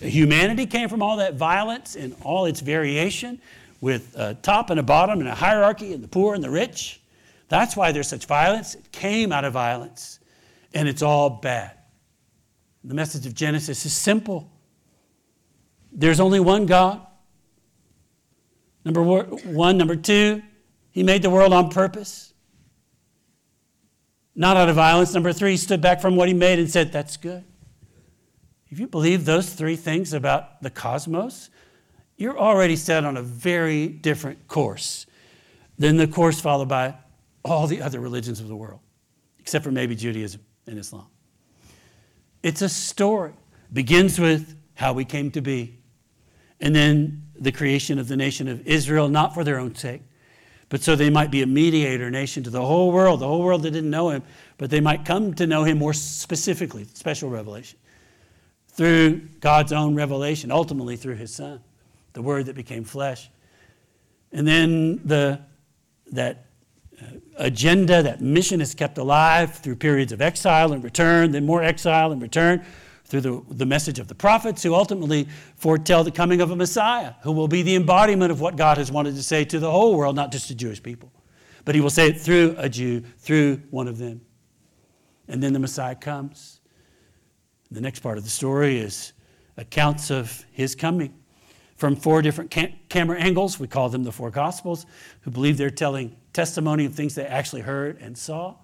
Humanity 0.02 0.66
came 0.66 0.90
from 0.90 1.02
all 1.02 1.18
that 1.18 1.36
violence 1.36 1.96
and 1.96 2.16
all 2.24 2.46
its 2.46 2.60
variation, 2.60 3.42
with 3.80 4.16
a 4.16 4.36
top 4.36 4.70
and 4.70 4.80
a 4.80 4.84
bottom 4.84 5.20
and 5.20 5.28
a 5.30 5.36
hierarchy, 5.36 5.94
and 5.94 6.04
the 6.04 6.08
poor 6.08 6.36
and 6.36 6.44
the 6.44 6.50
rich. 6.50 7.02
That's 7.50 7.76
why 7.76 7.92
there's 7.92 8.08
such 8.08 8.26
violence. 8.26 8.76
It 8.76 8.92
came 8.92 9.32
out 9.32 9.46
of 9.46 9.54
violence, 9.54 10.20
and 10.74 10.88
it's 10.88 11.02
all 11.02 11.30
bad. 11.30 11.72
The 12.84 12.94
message 12.94 13.26
of 13.26 13.36
Genesis 13.36 13.86
is 13.86 13.94
simple 13.94 14.52
there's 15.92 16.20
only 16.20 16.40
one 16.40 16.66
God. 16.66 17.06
Number 18.86 19.04
one. 19.04 19.78
Number 19.78 19.96
two, 19.96 20.42
he 20.92 21.04
made 21.04 21.22
the 21.22 21.30
world 21.30 21.54
on 21.54 21.70
purpose, 21.70 22.34
not 24.36 24.58
out 24.58 24.70
of 24.70 24.76
violence. 24.76 25.14
Number 25.14 25.34
three, 25.34 25.52
he 25.52 25.58
stood 25.58 25.82
back 25.82 26.02
from 26.02 26.16
what 26.16 26.28
he 26.28 26.34
made 26.34 26.60
and 26.60 26.70
said, 26.70 26.92
That's 26.92 27.18
good. 27.18 27.44
If 28.72 28.80
you 28.80 28.88
believe 28.88 29.26
those 29.26 29.54
three 29.54 29.76
things 29.76 30.14
about 30.14 30.64
the 30.64 30.70
cosmos, 30.70 31.50
you're 32.16 32.40
already 32.40 32.78
set 32.78 33.04
on 33.04 33.18
a 33.18 33.22
very 33.22 33.88
different 33.88 34.48
course 34.48 35.06
than 35.78 35.98
the 35.98 36.08
course 36.08 36.40
followed 36.40 36.70
by 36.70 36.96
all 37.44 37.68
the 37.68 37.82
other 37.82 38.00
religions 38.00 38.40
of 38.40 38.48
the 38.48 38.56
world, 38.56 38.80
except 39.40 39.66
for 39.66 39.72
maybe 39.72 39.96
Judaism 39.96 40.42
and 40.68 40.80
Islam. 40.80 41.08
It's 42.44 42.62
a 42.62 42.70
story. 42.70 43.34
Begins 43.74 44.20
with 44.20 44.56
how 44.76 44.94
we 44.94 45.04
came 45.04 45.32
to 45.32 45.42
be, 45.42 45.80
and 46.60 46.74
then 46.74 47.24
the 47.36 47.52
creation 47.52 48.00
of 48.00 48.08
the 48.08 48.16
nation 48.16 48.48
of 48.48 48.66
Israel, 48.68 49.10
not 49.10 49.34
for 49.34 49.44
their 49.44 49.60
own 49.60 49.76
sake, 49.76 50.02
but 50.70 50.82
so 50.82 50.96
they 50.96 51.10
might 51.10 51.32
be 51.32 51.42
a 51.42 51.48
mediator 51.48 52.10
nation 52.10 52.44
to 52.44 52.50
the 52.50 52.62
whole 52.62 52.92
world, 52.92 53.20
the 53.20 53.28
whole 53.28 53.44
world 53.44 53.64
that 53.64 53.72
didn't 53.72 53.90
know 53.90 54.10
him, 54.12 54.24
but 54.58 54.70
they 54.70 54.80
might 54.80 55.04
come 55.04 55.34
to 55.34 55.46
know 55.46 55.64
him 55.64 55.78
more 55.78 55.94
specifically, 55.94 56.86
special 56.94 57.30
revelation, 57.30 57.78
through 58.74 59.22
God's 59.40 59.74
own 59.74 59.96
revelation, 59.96 60.52
ultimately 60.52 60.96
through 60.96 61.16
his 61.16 61.34
son, 61.34 61.62
the 62.14 62.22
word 62.22 62.46
that 62.46 62.56
became 62.56 62.84
flesh. 62.84 63.30
And 64.32 64.48
then 64.48 65.02
the, 65.04 65.42
that 66.14 66.46
uh, 67.02 67.06
agenda, 67.38 68.02
that 68.04 68.22
mission 68.22 68.62
is 68.62 68.74
kept 68.74 68.98
alive 68.98 69.56
through 69.56 69.76
periods 69.76 70.12
of 70.12 70.22
exile 70.22 70.72
and 70.72 70.84
return, 70.84 71.32
then 71.32 71.46
more 71.46 71.62
exile 71.62 72.12
and 72.12 72.22
return, 72.22 72.66
through 73.04 73.22
the, 73.22 73.44
the 73.50 73.66
message 73.66 74.00
of 74.00 74.08
the 74.08 74.16
prophets 74.16 74.64
who 74.64 74.74
ultimately 74.74 75.28
foretell 75.58 76.02
the 76.02 76.12
coming 76.12 76.40
of 76.40 76.50
a 76.52 76.56
Messiah 76.56 77.14
who 77.24 77.34
will 77.34 77.50
be 77.50 77.62
the 77.62 77.76
embodiment 77.76 78.32
of 78.32 78.40
what 78.40 78.56
God 78.56 78.78
has 78.78 78.90
wanted 78.90 79.16
to 79.16 79.24
say 79.24 79.44
to 79.44 79.60
the 79.60 79.70
whole 79.70 79.98
world, 79.98 80.16
not 80.16 80.32
just 80.32 80.48
to 80.48 80.56
Jewish 80.56 80.82
people. 80.82 81.12
But 81.66 81.76
he 81.76 81.82
will 81.82 81.90
say 81.90 82.08
it 82.08 82.22
through 82.22 82.56
a 82.58 82.70
Jew, 82.70 83.02
through 83.20 83.58
one 83.70 83.90
of 83.90 83.98
them. 83.98 84.22
And 85.28 85.44
then 85.44 85.52
the 85.52 85.60
Messiah 85.60 85.94
comes. 85.94 86.61
The 87.72 87.82
next 87.82 88.02
part 88.02 88.18
of 88.18 88.24
the 88.24 88.30
story 88.30 88.78
is 88.78 89.14
accounts 89.58 90.12
of 90.12 90.46
his 90.52 90.76
coming 90.76 91.14
from 91.78 91.96
four 91.96 92.22
different 92.22 92.52
cam- 92.52 92.74
camera 92.90 93.20
angles. 93.20 93.60
We 93.60 93.68
call 93.68 93.90
them 93.90 94.04
the 94.04 94.12
four 94.12 94.30
Gospels, 94.30 94.86
who 95.22 95.32
believe 95.32 95.58
they're 95.58 95.70
telling 95.70 96.16
testimony 96.34 96.86
of 96.86 96.94
things 96.94 97.16
they 97.16 97.26
actually 97.26 97.62
heard 97.62 97.98
and 98.00 98.18
saw. 98.18 98.56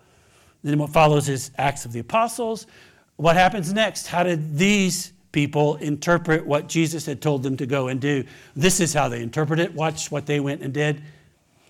Then 0.63 0.77
what 0.77 0.91
follows 0.91 1.29
is 1.29 1.51
Acts 1.57 1.85
of 1.85 1.93
the 1.93 1.99
Apostles, 1.99 2.67
what 3.17 3.35
happens 3.35 3.73
next? 3.73 4.07
How 4.07 4.23
did 4.23 4.57
these 4.57 5.11
people 5.31 5.75
interpret 5.77 6.45
what 6.45 6.67
Jesus 6.67 7.05
had 7.05 7.21
told 7.21 7.43
them 7.43 7.57
to 7.57 7.65
go 7.65 7.87
and 7.87 7.99
do? 7.99 8.23
This 8.55 8.79
is 8.79 8.93
how 8.93 9.09
they 9.09 9.21
interpret 9.21 9.59
it. 9.59 9.73
Watch 9.73 10.11
what 10.11 10.25
they 10.27 10.39
went 10.39 10.61
and 10.61 10.73
did. 10.73 11.01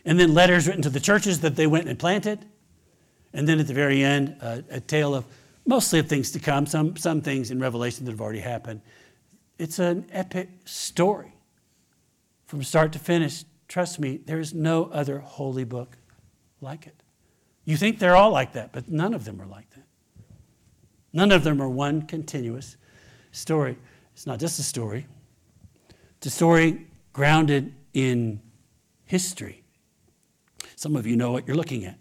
And 0.06 0.20
then 0.20 0.34
letters 0.34 0.68
written 0.68 0.82
to 0.84 0.90
the 0.90 1.00
churches 1.00 1.40
that 1.42 1.56
they 1.56 1.68
went 1.68 1.88
and 1.88 1.98
planted. 1.98 2.46
And 3.34 3.48
then 3.48 3.60
at 3.60 3.68
the 3.68 3.74
very 3.74 4.04
end, 4.04 4.36
uh, 4.42 4.62
a 4.70 4.80
tale 4.82 5.16
of 5.16 5.26
mostly 5.68 6.00
of 6.00 6.08
things 6.08 6.32
to 6.32 6.40
come, 6.40 6.66
some, 6.66 6.96
some 6.96 7.22
things 7.22 7.52
in 7.52 7.60
Revelation 7.60 8.06
that 8.06 8.12
have 8.12 8.22
already 8.22 8.40
happened. 8.40 8.82
It's 9.60 9.80
an 9.80 10.08
epic 10.12 10.50
story 10.66 11.34
from 12.46 12.64
start 12.64 12.94
to 12.94 13.00
finish. 13.00 13.44
Trust 13.68 14.00
me, 14.00 14.18
there 14.18 14.40
is 14.40 14.54
no 14.54 14.86
other 14.86 15.20
holy 15.20 15.66
book 15.66 15.98
like 16.62 16.88
it. 16.88 17.04
You 17.66 17.76
think 17.76 18.00
they're 18.00 18.16
all 18.16 18.32
like 18.32 18.54
that, 18.54 18.72
but 18.72 18.88
none 18.88 19.14
of 19.14 19.26
them 19.26 19.42
are 19.42 19.46
like 19.46 19.70
that. 19.72 19.84
None 21.12 21.32
of 21.32 21.44
them 21.44 21.62
are 21.62 21.70
one 21.70 22.04
continuous 22.04 22.78
story. 23.32 23.78
It's 24.14 24.26
not 24.26 24.40
just 24.40 24.60
a 24.60 24.64
story, 24.64 25.06
it's 26.18 26.28
a 26.28 26.32
story 26.32 26.88
grounded 27.14 27.76
in 27.94 28.42
history. 29.06 29.64
Some 30.76 30.96
of 30.96 31.06
you 31.06 31.16
know 31.16 31.32
what 31.32 31.48
you're 31.48 31.58
looking 31.58 31.86
at. 31.86 31.98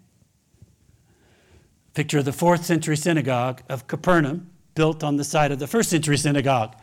Picture 1.97 2.19
of 2.19 2.25
the 2.25 2.33
fourth 2.33 2.63
century 2.63 2.95
synagogue 2.95 3.63
of 3.69 3.87
Capernaum, 3.87 4.51
built 4.75 5.03
on 5.03 5.17
the 5.17 5.23
site 5.23 5.51
of 5.51 5.57
the 5.57 5.65
first 5.65 5.89
century 5.89 6.17
synagogue 6.17 6.75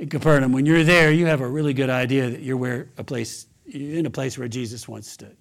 in 0.00 0.08
Capernaum. 0.08 0.50
When 0.50 0.66
you're 0.66 0.82
there, 0.82 1.12
you 1.12 1.26
have 1.26 1.40
a 1.40 1.46
really 1.46 1.72
good 1.72 1.90
idea 1.90 2.28
that 2.28 2.40
you're 2.40 2.56
where 2.56 2.88
a 2.98 3.04
place, 3.04 3.46
in 3.66 4.04
a 4.04 4.10
place 4.10 4.36
where 4.36 4.48
Jesus 4.48 4.88
once 4.88 5.08
stood, 5.08 5.36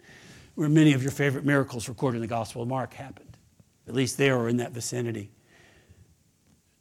where 0.54 0.70
many 0.70 0.94
of 0.94 1.02
your 1.02 1.10
favorite 1.10 1.46
miracles 1.46 1.90
recorded 1.90 2.18
in 2.18 2.22
the 2.22 2.28
Gospel 2.28 2.62
of 2.62 2.68
Mark 2.68 2.94
happened, 2.94 3.36
at 3.88 3.96
least 3.96 4.20
there 4.20 4.38
or 4.38 4.50
in 4.50 4.58
that 4.58 4.72
vicinity 4.72 5.32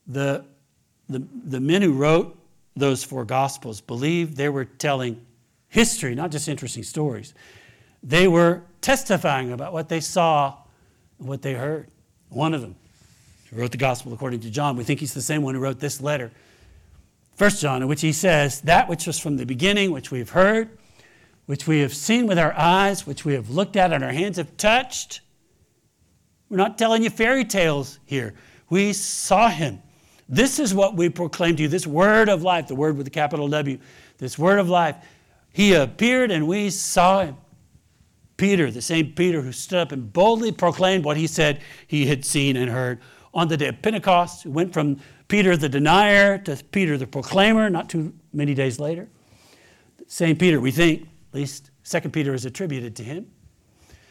the, 0.06 0.44
the, 1.08 1.26
the 1.44 1.60
men 1.60 1.82
who 1.82 1.92
wrote 1.92 2.38
those 2.76 3.02
four 3.02 3.24
gospels 3.24 3.80
believed 3.80 4.36
they 4.36 4.48
were 4.48 4.64
telling 4.64 5.24
history, 5.68 6.14
not 6.14 6.30
just 6.30 6.48
interesting 6.48 6.82
stories. 6.82 7.34
They 8.02 8.28
were 8.28 8.62
testifying 8.80 9.52
about 9.52 9.72
what 9.72 9.88
they 9.88 10.00
saw 10.00 10.58
and 11.18 11.28
what 11.28 11.42
they 11.42 11.54
heard. 11.54 11.90
One 12.28 12.54
of 12.54 12.60
them 12.60 12.76
who 13.50 13.60
wrote 13.60 13.70
the 13.70 13.78
gospel 13.78 14.12
according 14.12 14.40
to 14.40 14.50
John, 14.50 14.76
we 14.76 14.84
think 14.84 15.00
he's 15.00 15.14
the 15.14 15.22
same 15.22 15.42
one 15.42 15.54
who 15.54 15.60
wrote 15.60 15.80
this 15.80 16.00
letter. 16.00 16.30
First 17.36 17.60
John, 17.60 17.82
in 17.82 17.88
which 17.88 18.00
he 18.00 18.12
says, 18.12 18.62
That 18.62 18.88
which 18.88 19.06
was 19.06 19.18
from 19.18 19.36
the 19.36 19.46
beginning, 19.46 19.90
which 19.90 20.10
we 20.10 20.18
have 20.18 20.30
heard, 20.30 20.70
which 21.44 21.66
we 21.66 21.80
have 21.80 21.94
seen 21.94 22.26
with 22.26 22.38
our 22.38 22.54
eyes, 22.54 23.06
which 23.06 23.24
we 23.24 23.34
have 23.34 23.50
looked 23.50 23.76
at 23.76 23.92
and 23.92 24.02
our 24.02 24.12
hands 24.12 24.38
have 24.38 24.56
touched. 24.56 25.20
We're 26.48 26.56
not 26.56 26.78
telling 26.78 27.02
you 27.02 27.10
fairy 27.10 27.44
tales 27.44 27.98
here. 28.04 28.34
We 28.68 28.92
saw 28.92 29.48
him. 29.48 29.82
This 30.28 30.58
is 30.58 30.74
what 30.74 30.96
we 30.96 31.08
proclaim 31.08 31.56
to 31.56 31.62
you 31.62 31.68
this 31.68 31.86
word 31.86 32.28
of 32.28 32.42
life, 32.42 32.66
the 32.66 32.74
word 32.74 32.96
with 32.96 33.06
a 33.06 33.10
capital 33.10 33.48
W, 33.48 33.78
this 34.18 34.38
word 34.38 34.58
of 34.58 34.68
life. 34.68 34.96
He 35.52 35.74
appeared 35.74 36.30
and 36.30 36.48
we 36.48 36.70
saw 36.70 37.22
him. 37.24 37.36
Peter, 38.36 38.70
the 38.70 38.82
same 38.82 39.12
Peter 39.12 39.40
who 39.40 39.52
stood 39.52 39.78
up 39.78 39.92
and 39.92 40.12
boldly 40.12 40.52
proclaimed 40.52 41.04
what 41.04 41.16
he 41.16 41.26
said 41.26 41.60
he 41.86 42.06
had 42.06 42.24
seen 42.24 42.56
and 42.56 42.70
heard 42.70 43.00
on 43.32 43.48
the 43.48 43.56
day 43.56 43.68
of 43.68 43.82
Pentecost, 43.82 44.42
who 44.42 44.50
went 44.50 44.72
from 44.72 44.98
Peter 45.28 45.56
the 45.56 45.68
denier 45.68 46.38
to 46.38 46.56
Peter 46.70 46.96
the 46.96 47.06
proclaimer 47.06 47.68
not 47.68 47.88
too 47.88 48.14
many 48.32 48.54
days 48.54 48.78
later. 48.78 49.08
Same 50.06 50.36
Peter, 50.36 50.60
we 50.60 50.70
think, 50.70 51.02
at 51.02 51.34
least 51.34 51.70
Second 51.82 52.12
Peter 52.12 52.34
is 52.34 52.44
attributed 52.44 52.96
to 52.96 53.02
him, 53.02 53.26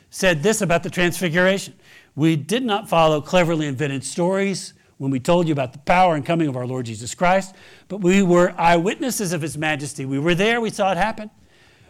said 0.09 0.43
this 0.43 0.61
about 0.61 0.83
the 0.83 0.89
transfiguration. 0.89 1.73
We 2.15 2.35
did 2.35 2.63
not 2.63 2.89
follow 2.89 3.21
cleverly 3.21 3.67
invented 3.67 4.03
stories 4.03 4.73
when 4.97 5.11
we 5.11 5.19
told 5.19 5.47
you 5.47 5.51
about 5.51 5.73
the 5.73 5.79
power 5.79 6.15
and 6.15 6.25
coming 6.25 6.47
of 6.47 6.55
our 6.55 6.65
Lord 6.65 6.85
Jesus 6.85 7.13
Christ, 7.13 7.53
but 7.87 7.97
we 7.97 8.23
were 8.23 8.53
eyewitnesses 8.57 9.33
of 9.33 9.41
his 9.41 9.57
majesty. 9.57 10.05
We 10.05 10.19
were 10.19 10.35
there, 10.35 10.61
we 10.61 10.69
saw 10.69 10.91
it 10.91 10.97
happen. 10.97 11.29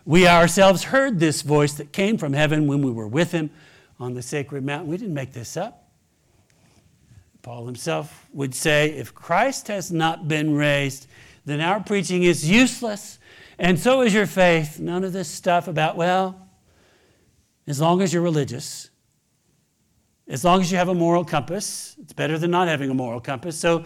We 0.06 0.28
ourselves 0.28 0.84
heard 0.84 1.20
this 1.20 1.42
voice 1.42 1.74
that 1.74 1.92
came 1.92 2.18
from 2.18 2.34
heaven 2.34 2.68
when 2.68 2.82
we 2.84 2.92
were 2.92 3.08
with 3.08 3.32
him 3.32 3.50
on 4.00 4.14
the 4.14 4.22
sacred 4.22 4.64
mountain. 4.64 4.88
We 4.88 4.98
didn't 4.98 5.16
make 5.16 5.34
this 5.34 5.58
up. 5.58 5.90
Paul 7.42 7.66
himself 7.66 8.28
would 8.34 8.54
say, 8.54 8.92
if 8.92 9.14
Christ 9.14 9.68
has 9.68 9.92
not 9.92 10.28
been 10.28 10.56
raised, 10.56 11.08
then 11.46 11.62
our 11.62 11.80
preaching 11.80 12.24
is 12.24 12.50
useless, 12.50 13.20
and 13.60 13.80
so 13.80 14.02
is 14.02 14.14
your 14.14 14.26
faith. 14.26 14.80
None 14.80 15.04
of 15.04 15.14
this 15.14 15.28
stuff 15.28 15.68
about, 15.68 15.96
well, 15.96 16.48
as 17.68 17.80
long 17.80 18.02
as 18.02 18.14
you're 18.14 18.24
religious, 18.24 18.90
as 20.28 20.44
long 20.44 20.62
as 20.62 20.72
you 20.72 20.78
have 20.78 20.90
a 20.90 20.96
moral 20.96 21.24
compass, 21.24 21.96
it's 22.02 22.14
better 22.14 22.38
than 22.38 22.50
not 22.52 22.68
having 22.68 22.90
a 22.90 22.96
moral 22.96 23.22
compass. 23.22 23.58
So 23.60 23.86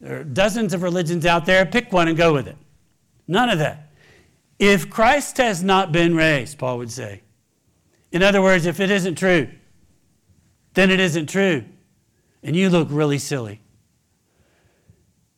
there 0.00 0.20
are 0.20 0.24
dozens 0.24 0.72
of 0.72 0.82
religions 0.82 1.26
out 1.26 1.46
there. 1.46 1.66
Pick 1.66 1.92
one 1.92 2.06
and 2.06 2.16
go 2.16 2.32
with 2.32 2.46
it. 2.46 2.56
None 3.26 3.50
of 3.50 3.58
that. 3.58 3.90
If 4.66 4.88
Christ 4.88 5.36
has 5.36 5.62
not 5.62 5.92
been 5.92 6.16
raised, 6.16 6.56
Paul 6.56 6.78
would 6.78 6.90
say. 6.90 7.20
In 8.12 8.22
other 8.22 8.40
words, 8.40 8.64
if 8.64 8.80
it 8.80 8.90
isn't 8.90 9.16
true, 9.16 9.50
then 10.72 10.90
it 10.90 11.00
isn't 11.00 11.26
true. 11.28 11.64
and 12.42 12.56
you 12.56 12.70
look 12.70 12.88
really 12.90 13.18
silly. 13.18 13.60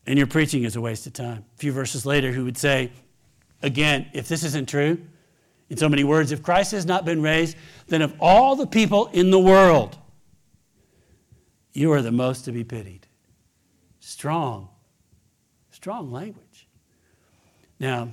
And 0.06 0.16
your 0.16 0.28
preaching 0.28 0.62
is 0.62 0.76
a 0.76 0.80
waste 0.80 1.06
of 1.08 1.12
time. 1.12 1.44
A 1.54 1.58
few 1.58 1.72
verses 1.72 2.06
later, 2.06 2.30
he 2.32 2.38
would 2.38 2.58
say, 2.58 2.92
again, 3.62 4.08
if 4.12 4.28
this 4.28 4.44
isn't 4.44 4.68
true, 4.68 5.00
in 5.70 5.76
so 5.76 5.88
many 5.88 6.04
words, 6.04 6.30
if 6.30 6.42
Christ 6.42 6.70
has 6.70 6.86
not 6.86 7.04
been 7.04 7.20
raised, 7.20 7.56
then 7.88 8.02
of 8.02 8.14
all 8.20 8.54
the 8.54 8.66
people 8.66 9.06
in 9.08 9.30
the 9.30 9.40
world, 9.40 9.98
you 11.72 11.92
are 11.92 12.02
the 12.02 12.12
most 12.12 12.44
to 12.44 12.52
be 12.52 12.62
pitied. 12.62 13.08
Strong, 13.98 14.68
strong 15.70 16.12
language. 16.12 16.68
Now, 17.80 18.10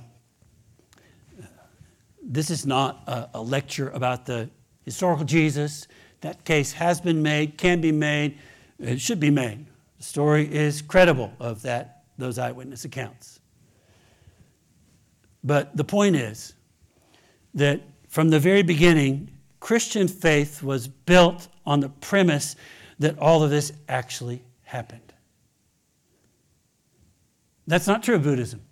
this 2.24 2.50
is 2.50 2.66
not 2.66 3.02
a, 3.06 3.28
a 3.34 3.42
lecture 3.42 3.90
about 3.90 4.26
the 4.26 4.50
historical 4.84 5.24
Jesus. 5.24 5.86
That 6.22 6.44
case 6.44 6.72
has 6.72 7.00
been 7.00 7.22
made, 7.22 7.58
can 7.58 7.80
be 7.80 7.92
made, 7.92 8.38
it 8.78 9.00
should 9.00 9.20
be 9.20 9.30
made. 9.30 9.66
The 9.98 10.04
story 10.04 10.52
is 10.52 10.82
credible 10.82 11.32
of 11.38 11.62
that, 11.62 12.04
those 12.18 12.38
eyewitness 12.38 12.84
accounts. 12.84 13.40
But 15.42 15.76
the 15.76 15.84
point 15.84 16.16
is 16.16 16.54
that 17.52 17.82
from 18.08 18.30
the 18.30 18.40
very 18.40 18.62
beginning, 18.62 19.30
Christian 19.60 20.08
faith 20.08 20.62
was 20.62 20.88
built 20.88 21.48
on 21.66 21.80
the 21.80 21.88
premise 21.88 22.56
that 22.98 23.18
all 23.18 23.42
of 23.42 23.50
this 23.50 23.72
actually 23.88 24.42
happened. 24.62 25.12
That's 27.66 27.86
not 27.86 28.02
true 28.02 28.14
of 28.14 28.22
Buddhism. 28.22 28.63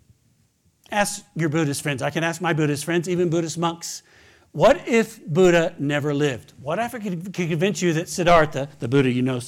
Ask 0.93 1.25
your 1.35 1.49
Buddhist 1.49 1.81
friends. 1.81 2.03
I 2.03 2.11
can 2.11 2.23
ask 2.23 2.39
my 2.39 2.53
Buddhist 2.53 2.85
friends, 2.85 3.09
even 3.09 3.31
Buddhist 3.31 3.57
monks. 3.57 4.03
What 4.51 4.87
if 4.87 5.25
Buddha 5.25 5.73
never 5.79 6.13
lived? 6.13 6.53
What 6.61 6.77
if 6.77 6.93
I 6.93 6.99
could, 6.99 7.33
convince 7.33 7.81
you 7.81 7.93
that 7.93 8.07
Siddhartha, 8.07 8.69
the 8.77 8.87
Buddha 8.87 9.09
you 9.09 9.23
know 9.23 9.41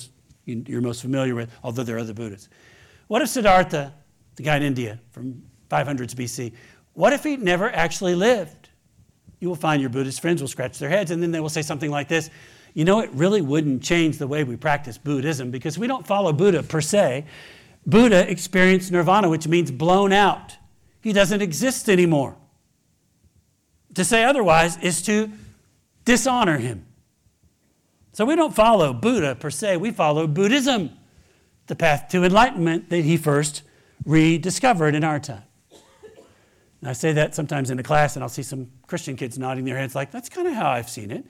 you're 0.45 0.81
most 0.81 1.03
familiar 1.03 1.35
with, 1.35 1.51
although 1.63 1.83
there 1.83 1.97
are 1.97 1.99
other 1.99 2.15
Buddhas, 2.15 2.49
what 3.05 3.21
if 3.21 3.29
Siddhartha, 3.29 3.93
the 4.37 4.41
guy 4.41 4.57
in 4.57 4.63
India 4.63 4.99
from 5.11 5.43
500s 5.69 6.15
BC, 6.15 6.51
what 6.93 7.13
if 7.13 7.23
he 7.23 7.37
never 7.37 7.69
actually 7.69 8.15
lived? 8.15 8.69
You 9.39 9.47
will 9.47 9.55
find 9.55 9.79
your 9.79 9.91
Buddhist 9.91 10.21
friends 10.21 10.41
will 10.41 10.47
scratch 10.47 10.79
their 10.79 10.89
heads 10.89 11.11
and 11.11 11.21
then 11.21 11.29
they 11.29 11.39
will 11.39 11.49
say 11.49 11.61
something 11.61 11.91
like 11.91 12.07
this 12.07 12.31
You 12.73 12.85
know, 12.85 13.01
it 13.01 13.11
really 13.11 13.41
wouldn't 13.41 13.83
change 13.83 14.17
the 14.17 14.25
way 14.25 14.43
we 14.43 14.55
practice 14.55 14.97
Buddhism 14.97 15.51
because 15.51 15.77
we 15.77 15.85
don't 15.85 16.07
follow 16.07 16.33
Buddha 16.33 16.63
per 16.63 16.81
se. 16.81 17.25
Buddha 17.85 18.27
experienced 18.27 18.91
nirvana, 18.91 19.29
which 19.29 19.47
means 19.47 19.69
blown 19.69 20.11
out. 20.11 20.57
He 21.05 21.13
doesn't 21.13 21.43
exist 21.43 21.87
anymore. 21.87 22.35
To 23.93 24.03
say 24.03 24.23
otherwise 24.23 24.75
is 24.77 25.03
to 25.03 25.29
dishonor 26.03 26.57
him. 26.57 26.83
So 28.13 28.25
we 28.25 28.35
don't 28.35 28.55
follow 28.55 28.91
Buddha 28.91 29.35
per 29.35 29.51
se, 29.51 29.77
we 29.77 29.91
follow 29.91 30.25
Buddhism, 30.25 30.89
the 31.67 31.75
path 31.75 32.07
to 32.09 32.23
enlightenment 32.23 32.89
that 32.89 33.03
he 33.03 33.17
first 33.17 33.61
rediscovered 34.03 34.95
in 34.95 35.03
our 35.03 35.19
time. 35.19 35.43
And 36.81 36.89
I 36.89 36.93
say 36.93 37.13
that 37.13 37.35
sometimes 37.35 37.69
in 37.69 37.77
a 37.77 37.83
class, 37.83 38.15
and 38.15 38.23
I'll 38.23 38.27
see 38.27 38.41
some 38.41 38.71
Christian 38.87 39.15
kids 39.15 39.37
nodding 39.37 39.63
their 39.63 39.77
heads, 39.77 39.93
like, 39.93 40.09
that's 40.09 40.27
kind 40.27 40.47
of 40.47 40.55
how 40.55 40.71
I've 40.71 40.89
seen 40.89 41.11
it. 41.11 41.23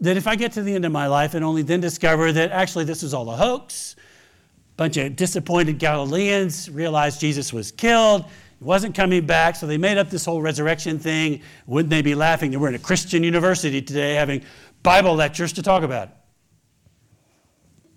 That 0.00 0.16
if 0.16 0.26
I 0.26 0.34
get 0.34 0.50
to 0.54 0.62
the 0.62 0.74
end 0.74 0.84
of 0.84 0.90
my 0.90 1.06
life 1.06 1.34
and 1.34 1.44
only 1.44 1.62
then 1.62 1.78
discover 1.78 2.32
that 2.32 2.50
actually 2.50 2.86
this 2.86 3.04
was 3.04 3.14
all 3.14 3.30
a 3.30 3.36
hoax, 3.36 3.94
a 3.96 4.76
bunch 4.76 4.96
of 4.96 5.14
disappointed 5.14 5.78
Galileans 5.78 6.68
realized 6.68 7.20
Jesus 7.20 7.52
was 7.52 7.70
killed, 7.70 8.24
he 8.58 8.64
wasn't 8.64 8.94
coming 8.94 9.26
back, 9.26 9.56
so 9.56 9.66
they 9.66 9.78
made 9.78 9.98
up 9.98 10.10
this 10.10 10.24
whole 10.24 10.40
resurrection 10.42 10.98
thing. 10.98 11.42
Wouldn't 11.66 11.90
they 11.90 12.02
be 12.02 12.14
laughing 12.14 12.50
that 12.50 12.58
we're 12.58 12.68
in 12.68 12.74
a 12.74 12.78
Christian 12.78 13.22
university 13.22 13.82
today 13.82 14.14
having 14.14 14.42
Bible 14.82 15.14
lectures 15.14 15.52
to 15.54 15.62
talk 15.62 15.82
about? 15.82 16.10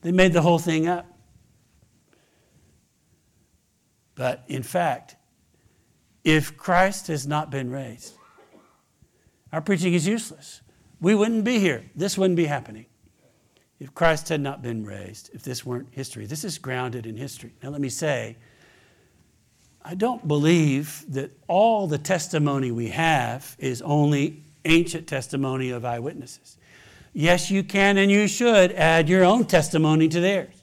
They 0.01 0.11
made 0.11 0.33
the 0.33 0.41
whole 0.41 0.59
thing 0.59 0.87
up. 0.87 1.05
But 4.15 4.43
in 4.47 4.63
fact, 4.63 5.15
if 6.23 6.57
Christ 6.57 7.07
has 7.07 7.27
not 7.27 7.51
been 7.51 7.69
raised, 7.69 8.13
our 9.51 9.61
preaching 9.61 9.93
is 9.93 10.07
useless. 10.07 10.61
We 10.99 11.13
wouldn't 11.13 11.43
be 11.43 11.59
here. 11.59 11.85
This 11.95 12.17
wouldn't 12.17 12.37
be 12.37 12.45
happening 12.45 12.87
if 13.79 13.93
Christ 13.93 14.29
had 14.29 14.41
not 14.41 14.61
been 14.61 14.83
raised, 14.83 15.29
if 15.33 15.43
this 15.43 15.65
weren't 15.65 15.89
history. 15.91 16.25
This 16.25 16.43
is 16.43 16.57
grounded 16.57 17.05
in 17.05 17.15
history. 17.15 17.53
Now, 17.61 17.69
let 17.69 17.81
me 17.81 17.89
say, 17.89 18.37
I 19.89 19.95
don't 19.95 20.27
believe 20.27 21.05
that 21.13 21.31
all 21.47 21.87
the 21.87 21.97
testimony 21.97 22.71
we 22.71 22.89
have 22.89 23.55
is 23.57 23.81
only 23.81 24.43
ancient 24.65 25.07
testimony 25.07 25.69
of 25.69 25.85
eyewitnesses. 25.85 26.57
Yes, 27.13 27.49
you 27.49 27.63
can 27.63 27.97
and 27.97 28.11
you 28.11 28.27
should 28.27 28.73
add 28.73 29.07
your 29.07 29.23
own 29.23 29.45
testimony 29.45 30.09
to 30.09 30.19
theirs 30.19 30.61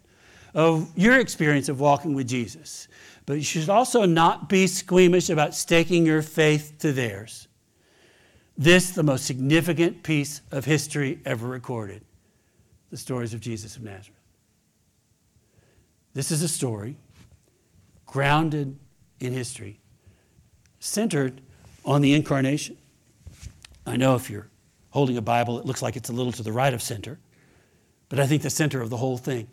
of 0.53 0.93
your 0.95 1.19
experience 1.19 1.71
of 1.71 1.81
walking 1.81 2.13
with 2.13 2.29
Jesus. 2.29 2.87
But 3.25 3.35
you 3.39 3.43
should 3.43 3.71
also 3.71 4.05
not 4.05 4.51
be 4.51 4.67
squeamish 4.67 5.31
about 5.31 5.55
staking 5.55 6.05
your 6.05 6.21
faith 6.21 6.75
to 6.81 6.93
theirs. 6.93 7.49
This, 8.59 8.91
the 8.91 9.03
most 9.03 9.25
significant 9.25 10.03
piece 10.03 10.43
of 10.53 10.67
history 10.67 11.19
ever 11.25 11.49
recorded 11.49 12.03
the 12.91 12.99
stories 12.99 13.33
of 13.33 13.41
Jesus 13.41 13.75
of 13.77 13.85
Nazareth. 13.85 14.21
This 16.13 16.31
is 16.31 16.43
a 16.43 16.49
story 16.49 16.99
grounded 18.05 18.79
in 19.25 19.33
history, 19.33 19.81
centered 20.79 21.41
on 21.85 22.01
the 22.01 22.15
incarnation. 22.15 22.77
I 23.87 23.97
know 23.97 24.15
if 24.15 24.31
you're 24.31 24.49
holding 24.91 25.17
a 25.17 25.23
Bible, 25.23 25.59
it 25.59 25.67
looks 25.67 25.83
like 25.83 25.97
it's 25.97 26.09
a 26.09 26.13
little 26.13 26.33
to 26.33 26.43
the 26.43 26.53
right 26.53 26.73
of 26.73 26.83
center, 26.83 27.19
but 28.09 28.21
I 28.21 28.27
think 28.27 28.43
the 28.43 28.51
center 28.51 28.81
of 28.81 28.91
the 28.91 28.97
whole 28.97 29.19
thing, 29.19 29.49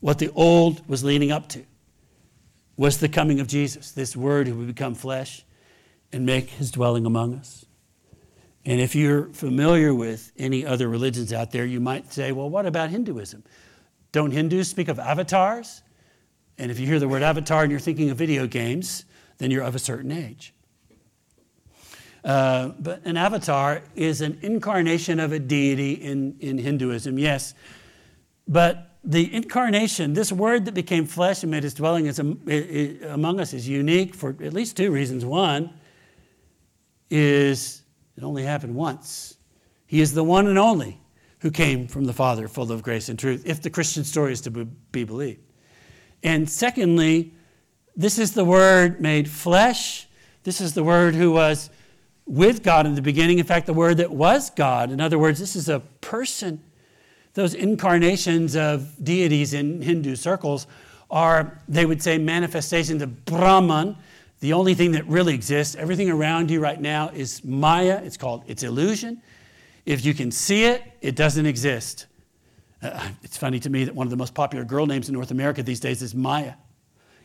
what 0.00 0.18
the 0.18 0.30
old 0.34 0.86
was 0.88 1.02
leaning 1.02 1.32
up 1.32 1.48
to, 1.50 1.64
was 2.76 2.98
the 2.98 3.08
coming 3.08 3.40
of 3.40 3.46
Jesus, 3.46 3.92
this 3.92 4.16
word 4.16 4.48
who 4.48 4.54
would 4.56 4.66
become 4.66 4.94
flesh 4.94 5.44
and 6.12 6.24
make 6.24 6.50
his 6.50 6.70
dwelling 6.70 7.06
among 7.06 7.34
us. 7.34 7.64
And 8.64 8.80
if 8.80 8.94
you're 8.94 9.24
familiar 9.28 9.92
with 9.92 10.32
any 10.38 10.64
other 10.64 10.88
religions 10.88 11.32
out 11.32 11.50
there, 11.50 11.64
you 11.64 11.80
might 11.80 12.12
say, 12.12 12.32
well, 12.32 12.48
what 12.48 12.66
about 12.66 12.90
Hinduism? 12.90 13.42
Don't 14.12 14.30
Hindus 14.30 14.68
speak 14.68 14.88
of 14.88 14.98
avatars? 14.98 15.82
And 16.58 16.70
if 16.70 16.78
you 16.78 16.86
hear 16.86 16.98
the 16.98 17.08
word 17.08 17.22
avatar 17.22 17.62
and 17.62 17.70
you're 17.70 17.80
thinking 17.80 18.10
of 18.10 18.16
video 18.16 18.46
games, 18.46 19.04
then 19.38 19.50
you're 19.50 19.64
of 19.64 19.74
a 19.74 19.78
certain 19.78 20.12
age. 20.12 20.54
Uh, 22.24 22.68
but 22.78 23.04
an 23.04 23.16
avatar 23.16 23.82
is 23.96 24.20
an 24.20 24.38
incarnation 24.42 25.18
of 25.18 25.32
a 25.32 25.38
deity 25.38 25.92
in, 25.94 26.36
in 26.40 26.58
Hinduism, 26.58 27.18
yes. 27.18 27.54
But 28.46 28.90
the 29.02 29.34
incarnation, 29.34 30.12
this 30.14 30.30
word 30.30 30.66
that 30.66 30.74
became 30.74 31.06
flesh 31.06 31.42
and 31.42 31.50
made 31.50 31.64
his 31.64 31.74
dwelling 31.74 32.06
is, 32.06 32.20
among 32.20 33.40
us, 33.40 33.52
is 33.52 33.68
unique 33.68 34.14
for 34.14 34.30
at 34.30 34.52
least 34.52 34.76
two 34.76 34.92
reasons. 34.92 35.24
One 35.24 35.70
is 37.10 37.82
it 38.16 38.22
only 38.22 38.44
happened 38.44 38.74
once. 38.74 39.36
He 39.86 40.00
is 40.00 40.14
the 40.14 40.22
one 40.22 40.46
and 40.46 40.58
only 40.58 41.00
who 41.40 41.50
came 41.50 41.88
from 41.88 42.04
the 42.04 42.12
Father, 42.12 42.46
full 42.46 42.70
of 42.70 42.82
grace 42.82 43.08
and 43.08 43.18
truth, 43.18 43.42
if 43.44 43.60
the 43.60 43.70
Christian 43.70 44.04
story 44.04 44.32
is 44.32 44.40
to 44.42 44.50
be 44.50 45.04
believed. 45.04 45.40
And 46.22 46.48
secondly, 46.48 47.32
this 47.96 48.18
is 48.18 48.32
the 48.32 48.44
Word 48.44 49.00
made 49.00 49.28
flesh. 49.28 50.06
This 50.44 50.60
is 50.60 50.74
the 50.74 50.84
Word 50.84 51.14
who 51.14 51.32
was 51.32 51.70
with 52.26 52.62
God 52.62 52.86
in 52.86 52.94
the 52.94 53.02
beginning. 53.02 53.38
In 53.38 53.44
fact, 53.44 53.66
the 53.66 53.74
Word 53.74 53.98
that 53.98 54.10
was 54.10 54.50
God. 54.50 54.90
In 54.90 55.00
other 55.00 55.18
words, 55.18 55.38
this 55.38 55.56
is 55.56 55.68
a 55.68 55.80
person. 56.00 56.62
Those 57.34 57.54
incarnations 57.54 58.56
of 58.56 58.92
deities 59.02 59.54
in 59.54 59.82
Hindu 59.82 60.16
circles 60.16 60.66
are, 61.10 61.60
they 61.68 61.84
would 61.84 62.02
say, 62.02 62.18
manifestations 62.18 63.02
of 63.02 63.24
Brahman, 63.24 63.96
the 64.40 64.52
only 64.52 64.74
thing 64.74 64.92
that 64.92 65.06
really 65.06 65.34
exists. 65.34 65.76
Everything 65.76 66.10
around 66.10 66.50
you 66.50 66.60
right 66.60 66.80
now 66.80 67.10
is 67.10 67.44
Maya. 67.44 68.00
It's 68.04 68.16
called, 68.16 68.44
it's 68.46 68.62
illusion. 68.62 69.22
If 69.84 70.04
you 70.04 70.14
can 70.14 70.30
see 70.30 70.64
it, 70.64 70.82
it 71.00 71.14
doesn't 71.14 71.46
exist. 71.46 72.06
Uh, 72.82 73.08
it's 73.22 73.36
funny 73.36 73.60
to 73.60 73.70
me 73.70 73.84
that 73.84 73.94
one 73.94 74.06
of 74.06 74.10
the 74.10 74.16
most 74.16 74.34
popular 74.34 74.64
girl 74.64 74.86
names 74.86 75.08
in 75.08 75.14
North 75.14 75.30
America 75.30 75.62
these 75.62 75.80
days 75.80 76.02
is 76.02 76.14
Maya. 76.14 76.54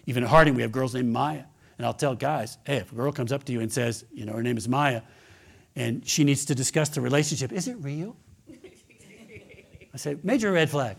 Even 0.06 0.24
at 0.24 0.30
Harding, 0.30 0.54
we 0.54 0.62
have 0.62 0.72
girls 0.72 0.93
named 0.93 1.12
Maya. 1.12 1.43
And 1.78 1.86
I'll 1.86 1.93
tell 1.93 2.15
guys, 2.15 2.58
hey, 2.65 2.78
if 2.78 2.91
a 2.91 2.96
girl 2.96 3.12
comes 3.12 3.32
up 3.32 3.43
to 3.46 3.52
you 3.52 3.62
and 3.62 3.72
says, 3.72 4.06
you 4.13 4.26
know, 4.26 4.34
her 4.34 4.43
name 4.43 4.58
is 4.58 4.67
Maya, 4.67 5.02
and 5.76 6.08
she 6.08 6.24
needs 6.24 6.46
to 6.46 6.56
discuss 6.56 6.89
the 6.89 7.02
relationship, 7.02 7.52
is 7.52 7.67
it 7.67 7.76
real? 7.82 8.15
I 9.93 9.98
say, 9.98 10.17
major 10.24 10.52
red 10.52 10.70
flag. 10.70 10.98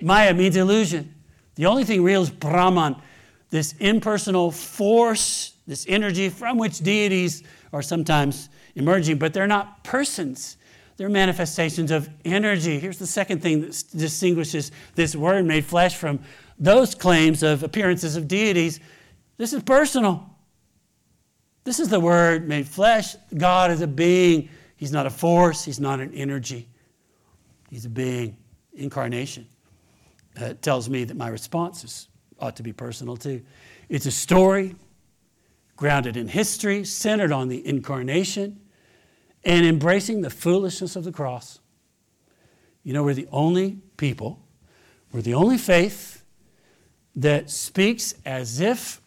Maya 0.00 0.34
means 0.34 0.56
illusion. 0.56 1.14
The 1.54 1.66
only 1.66 1.84
thing 1.84 2.02
real 2.02 2.22
is 2.22 2.30
Brahman, 2.30 2.96
this 3.50 3.74
impersonal 3.78 4.50
force, 4.50 5.54
this 5.66 5.86
energy 5.88 6.28
from 6.28 6.58
which 6.58 6.80
deities 6.80 7.42
are 7.72 7.82
sometimes 7.82 8.50
emerging, 8.74 9.18
but 9.18 9.32
they're 9.32 9.46
not 9.46 9.84
persons. 9.84 10.58
They're 10.96 11.08
manifestations 11.08 11.90
of 11.90 12.08
energy. 12.24 12.78
Here's 12.78 12.98
the 12.98 13.06
second 13.06 13.42
thing 13.42 13.60
that 13.60 13.84
distinguishes 13.94 14.72
this 14.94 15.14
word 15.14 15.44
made 15.44 15.64
flesh 15.64 15.96
from 15.96 16.20
those 16.58 16.94
claims 16.94 17.42
of 17.42 17.62
appearances 17.62 18.16
of 18.16 18.26
deities. 18.28 18.80
This 19.36 19.52
is 19.52 19.62
personal. 19.62 20.30
This 21.64 21.80
is 21.80 21.88
the 21.88 22.00
word 22.00 22.48
made 22.48 22.66
flesh. 22.66 23.14
God 23.36 23.70
is 23.70 23.82
a 23.82 23.86
being. 23.86 24.48
He's 24.76 24.92
not 24.92 25.06
a 25.06 25.10
force, 25.10 25.64
He's 25.64 25.80
not 25.80 26.00
an 26.00 26.12
energy. 26.14 26.68
He's 27.68 27.84
a 27.84 27.90
being, 27.90 28.36
incarnation. 28.74 29.46
uh, 30.40 30.54
tells 30.60 30.88
me 30.88 31.04
that 31.04 31.16
my 31.16 31.28
responses 31.28 32.08
ought 32.38 32.56
to 32.56 32.62
be 32.62 32.72
personal 32.72 33.16
too. 33.16 33.42
It's 33.88 34.06
a 34.06 34.10
story 34.10 34.76
grounded 35.76 36.16
in 36.16 36.28
history, 36.28 36.84
centered 36.84 37.32
on 37.32 37.48
the 37.48 37.66
incarnation, 37.66 38.60
and 39.46 39.64
embracing 39.64 40.22
the 40.22 40.28
foolishness 40.28 40.96
of 40.96 41.04
the 41.04 41.12
cross. 41.12 41.60
You 42.82 42.92
know, 42.92 43.04
we're 43.04 43.14
the 43.14 43.28
only 43.30 43.78
people, 43.96 44.44
we're 45.12 45.22
the 45.22 45.34
only 45.34 45.56
faith 45.56 46.24
that 47.14 47.48
speaks 47.48 48.14
as 48.26 48.60
if 48.60 49.00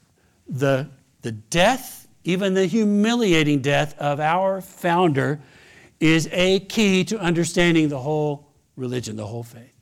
the, 0.48 0.90
the 1.22 1.34
death, 1.34 2.08
even 2.24 2.54
the 2.54 2.66
humiliating 2.66 3.62
death 3.62 3.96
of 4.00 4.22
our 4.22 4.62
founder, 4.62 5.42
is 6.00 6.30
a 6.32 6.62
key 6.62 7.04
to 7.04 7.20
understanding 7.20 7.90
the 7.90 8.00
whole 8.00 8.48
religion, 8.78 9.18
the 9.18 9.28
whole 9.28 9.44
faith. 9.44 9.76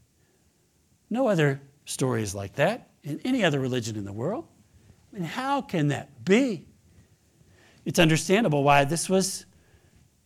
No 1.12 1.28
other 1.28 1.62
story 1.86 2.24
is 2.24 2.34
like 2.34 2.56
that 2.56 2.89
in 3.04 3.22
any 3.24 3.43
other 3.43 3.60
religion 3.60 3.96
in 3.96 4.06
the 4.06 4.12
world. 4.12 4.46
I 5.13 5.20
mean, 5.20 5.24
how 5.24 5.62
can 5.62 5.89
that 5.89 6.26
be? 6.26 6.65
It's 7.86 8.00
understandable 8.00 8.63
why 8.63 8.84
this 8.86 9.08
was 9.08 9.46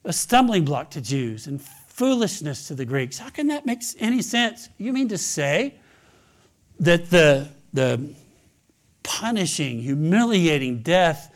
a 0.03 0.13
stumbling 0.13 0.65
block 0.65 0.91
to 0.91 1.01
Jews 1.01 1.47
and 1.47 1.61
foolishness 1.61 2.67
to 2.67 2.75
the 2.75 2.85
Greeks. 2.85 3.17
How 3.17 3.29
can 3.29 3.47
that 3.47 3.65
make 3.65 3.83
any 3.99 4.21
sense? 4.21 4.69
You 4.77 4.93
mean 4.93 5.09
to 5.09 5.17
say 5.17 5.75
that 6.79 7.09
the, 7.09 7.49
the 7.73 8.13
punishing, 9.03 9.81
humiliating 9.81 10.81
death 10.81 11.33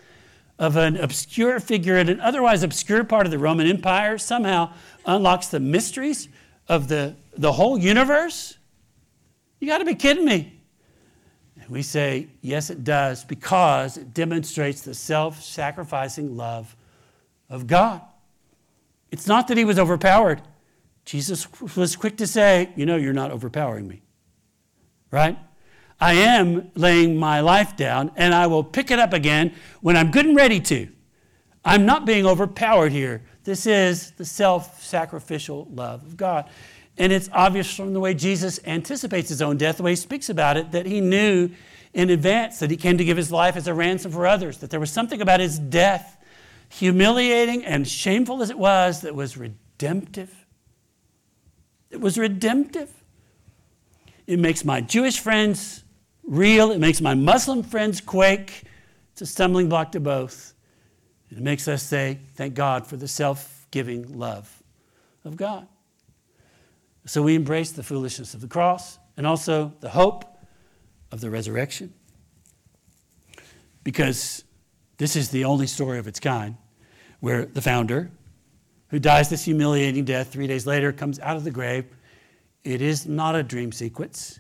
of 0.58 0.78
an 0.78 0.98
obscure 0.98 1.60
figure 1.60 1.98
in 1.98 2.10
an 2.10 2.20
otherwise 2.20 2.64
obscure 2.64 3.04
part 3.04 3.26
of 3.26 3.32
the 3.32 3.38
Roman 3.38 3.68
Empire 3.68 4.18
somehow 4.18 4.72
unlocks 5.06 5.48
the 5.48 5.60
mysteries 5.60 6.30
of 6.68 6.88
the, 6.88 7.16
the 7.38 7.52
whole 7.52 7.78
universe? 7.78 8.58
You 9.60 9.68
got 9.68 9.80
to 9.80 9.86
be 9.86 9.96
kidding 9.96 10.26
me. 10.26 10.54
And 11.60 11.70
we 11.70 11.82
say, 11.82 12.28
yes, 12.42 12.70
it 12.70 12.84
does, 12.84 13.24
because 13.24 13.98
it 13.98 14.14
demonstrates 14.14 14.82
the 14.82 14.94
self 14.94 15.44
sacrificing 15.44 16.38
love 16.38 16.76
of 17.50 17.68
God. 17.68 18.02
It's 19.16 19.28
not 19.28 19.48
that 19.48 19.58
he 19.58 19.64
was 19.64 19.80
overpowered. 19.80 20.42
Jesus 21.06 21.48
was 21.78 21.96
quick 21.96 22.18
to 22.18 22.28
say, 22.28 22.74
You 22.76 22.86
know, 22.86 22.98
you're 22.98 23.14
not 23.14 23.32
overpowering 23.32 23.88
me. 23.88 24.02
Right? 25.10 25.40
I 26.02 26.16
am 26.16 26.70
laying 26.76 27.16
my 27.16 27.40
life 27.40 27.78
down 27.78 28.12
and 28.18 28.36
I 28.36 28.48
will 28.48 28.62
pick 28.62 28.92
it 28.92 29.00
up 29.00 29.14
again 29.14 29.54
when 29.80 29.96
I'm 29.96 30.12
good 30.12 30.26
and 30.26 30.36
ready 30.36 30.60
to. 30.60 30.90
I'm 31.64 31.86
not 31.86 32.06
being 32.06 32.26
overpowered 32.26 32.92
here. 32.92 33.24
This 33.46 33.66
is 33.66 34.12
the 34.12 34.26
self 34.26 34.84
sacrificial 34.84 35.66
love 35.72 36.04
of 36.04 36.18
God. 36.18 36.50
And 36.98 37.14
it's 37.14 37.30
obvious 37.32 37.74
from 37.74 37.94
the 37.94 38.02
way 38.02 38.16
Jesus 38.16 38.60
anticipates 38.66 39.30
his 39.30 39.42
own 39.42 39.56
death, 39.56 39.78
the 39.78 39.84
way 39.84 39.92
he 39.92 39.96
speaks 39.96 40.28
about 40.28 40.58
it, 40.58 40.74
that 40.74 40.86
he 40.86 41.00
knew 41.00 41.52
in 41.94 42.10
advance 42.10 42.60
that 42.60 42.70
he 42.70 42.76
came 42.76 42.98
to 42.98 43.06
give 43.06 43.16
his 43.16 43.32
life 43.32 43.56
as 43.56 43.66
a 43.66 43.74
ransom 43.74 44.12
for 44.12 44.28
others, 44.28 44.58
that 44.58 44.72
there 44.72 44.82
was 44.82 44.92
something 44.92 45.22
about 45.22 45.40
his 45.40 45.58
death, 45.58 46.15
humiliating 46.76 47.66
and 47.66 47.88
shameful 47.88 48.42
as 48.42 48.50
it 48.50 48.58
was, 48.58 49.02
that 49.02 49.16
was 49.16 49.38
redemptive. 49.38 50.46
It 51.90 52.02
was 52.02 52.18
redemptive. 52.18 52.92
It 54.28 54.40
makes 54.40 54.66
my 54.66 54.82
Jewish 54.82 55.20
friends 55.20 55.84
real, 56.24 56.72
it 56.72 56.80
makes 56.80 57.00
my 57.00 57.14
Muslim 57.14 57.64
friends 57.64 58.02
quake. 58.02 58.64
It's 59.14 59.22
a 59.22 59.26
stumbling 59.26 59.70
block 59.70 59.94
to 59.94 60.02
both. 60.02 60.54
And 61.30 61.40
it 61.40 61.44
makes 61.44 61.68
us 61.68 61.82
say, 61.82 62.20
Thank 62.34 62.56
God 62.56 62.86
for 62.86 62.98
the 62.98 63.08
self 63.08 63.68
giving 63.72 64.18
love 64.18 64.62
of 65.24 65.38
God. 65.38 65.68
So 67.06 67.22
we 67.22 67.36
embrace 67.36 67.72
the 67.72 67.84
foolishness 67.84 68.34
of 68.34 68.42
the 68.42 68.48
cross 68.48 69.00
and 69.16 69.26
also 69.26 69.74
the 69.80 69.90
hope 69.90 70.26
of 71.12 71.22
the 71.22 71.30
resurrection. 71.30 71.94
Because 73.84 74.44
this 74.98 75.16
is 75.16 75.30
the 75.30 75.46
only 75.46 75.68
story 75.68 76.00
of 76.00 76.08
its 76.08 76.20
kind 76.20 76.58
where 77.20 77.46
the 77.46 77.62
founder, 77.62 78.12
who 78.90 79.00
dies 79.00 79.30
this 79.30 79.46
humiliating 79.46 80.06
death 80.06 80.32
three 80.32 80.48
days 80.48 80.66
later, 80.66 80.92
comes 80.92 81.20
out 81.20 81.38
of 81.38 81.44
the 81.44 81.52
grave. 81.52 81.86
It 82.64 82.82
is 82.82 83.06
not 83.06 83.36
a 83.36 83.44
dream 83.44 83.72
sequence. 83.72 84.40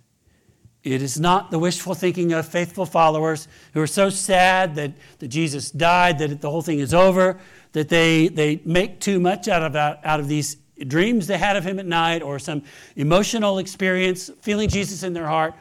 It 0.83 1.01
is 1.01 1.19
not 1.19 1.49
the 1.49 1.57
wishful 1.57 1.95
thinking 1.95 2.31
of 2.33 2.47
faithful 2.47 2.85
followers 2.85 3.47
who 3.73 3.81
are 3.81 3.87
so 3.87 4.09
sad 4.11 4.75
that, 4.75 4.93
that 5.17 5.29
Jesus 5.29 5.71
died, 5.71 6.19
that 6.19 6.41
the 6.41 6.49
whole 6.49 6.61
thing 6.61 6.77
is 6.77 6.93
over, 6.93 7.39
that 7.71 7.89
they, 7.89 8.27
they 8.27 8.61
make 8.65 8.99
too 8.99 9.19
much 9.19 9.47
out 9.47 9.63
of, 9.63 9.75
out 9.75 10.19
of 10.19 10.27
these 10.27 10.57
dreams 10.87 11.25
they 11.25 11.39
had 11.39 11.55
of 11.55 11.63
him 11.63 11.79
at 11.79 11.87
night 11.87 12.21
or 12.21 12.37
some 12.37 12.61
emotional 12.95 13.57
experience, 13.57 14.29
feeling 14.41 14.69
Jesus 14.69 15.01
in 15.01 15.13
their 15.13 15.25
heart, 15.25 15.55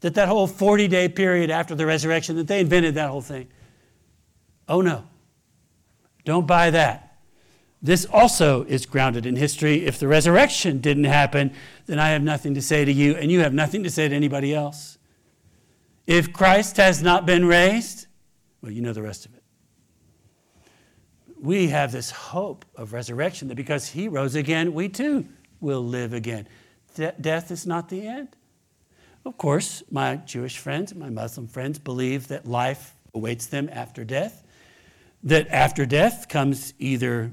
that 0.00 0.14
that 0.14 0.28
whole 0.28 0.46
40 0.46 0.86
day 0.86 1.08
period 1.08 1.50
after 1.50 1.74
the 1.74 1.84
resurrection, 1.84 2.36
that 2.36 2.46
they 2.46 2.60
invented 2.60 2.94
that 2.94 3.10
whole 3.10 3.22
thing. 3.22 3.48
Oh 4.68 4.80
no. 4.80 5.04
Don't 6.24 6.46
buy 6.46 6.70
that. 6.70 7.18
This 7.82 8.04
also 8.04 8.64
is 8.64 8.84
grounded 8.84 9.24
in 9.24 9.36
history. 9.36 9.86
If 9.86 9.98
the 9.98 10.08
resurrection 10.08 10.80
didn't 10.80 11.04
happen, 11.04 11.52
then 11.86 11.98
I 11.98 12.10
have 12.10 12.22
nothing 12.22 12.54
to 12.54 12.62
say 12.62 12.84
to 12.84 12.92
you, 12.92 13.16
and 13.16 13.30
you 13.30 13.40
have 13.40 13.54
nothing 13.54 13.82
to 13.84 13.90
say 13.90 14.08
to 14.08 14.14
anybody 14.14 14.54
else. 14.54 14.98
If 16.06 16.32
Christ 16.32 16.76
has 16.76 17.02
not 17.02 17.24
been 17.24 17.46
raised, 17.46 18.06
well, 18.60 18.72
you 18.72 18.82
know 18.82 18.92
the 18.92 19.02
rest 19.02 19.24
of 19.24 19.34
it 19.34 19.40
we 21.40 21.68
have 21.68 21.90
this 21.90 22.10
hope 22.10 22.64
of 22.76 22.92
resurrection 22.92 23.48
that 23.48 23.54
because 23.54 23.88
he 23.88 24.08
rose 24.08 24.34
again, 24.34 24.74
we 24.74 24.88
too 24.88 25.26
will 25.60 25.84
live 25.84 26.12
again. 26.12 26.46
De- 26.94 27.14
death 27.20 27.50
is 27.50 27.66
not 27.66 27.88
the 27.88 28.06
end. 28.06 28.28
Of 29.24 29.38
course, 29.38 29.82
my 29.90 30.16
Jewish 30.16 30.58
friends, 30.58 30.94
my 30.94 31.10
Muslim 31.10 31.46
friends 31.46 31.78
believe 31.78 32.28
that 32.28 32.46
life 32.46 32.94
awaits 33.14 33.46
them 33.46 33.68
after 33.72 34.04
death, 34.04 34.44
that 35.22 35.48
after 35.48 35.86
death 35.86 36.28
comes 36.28 36.74
either 36.78 37.32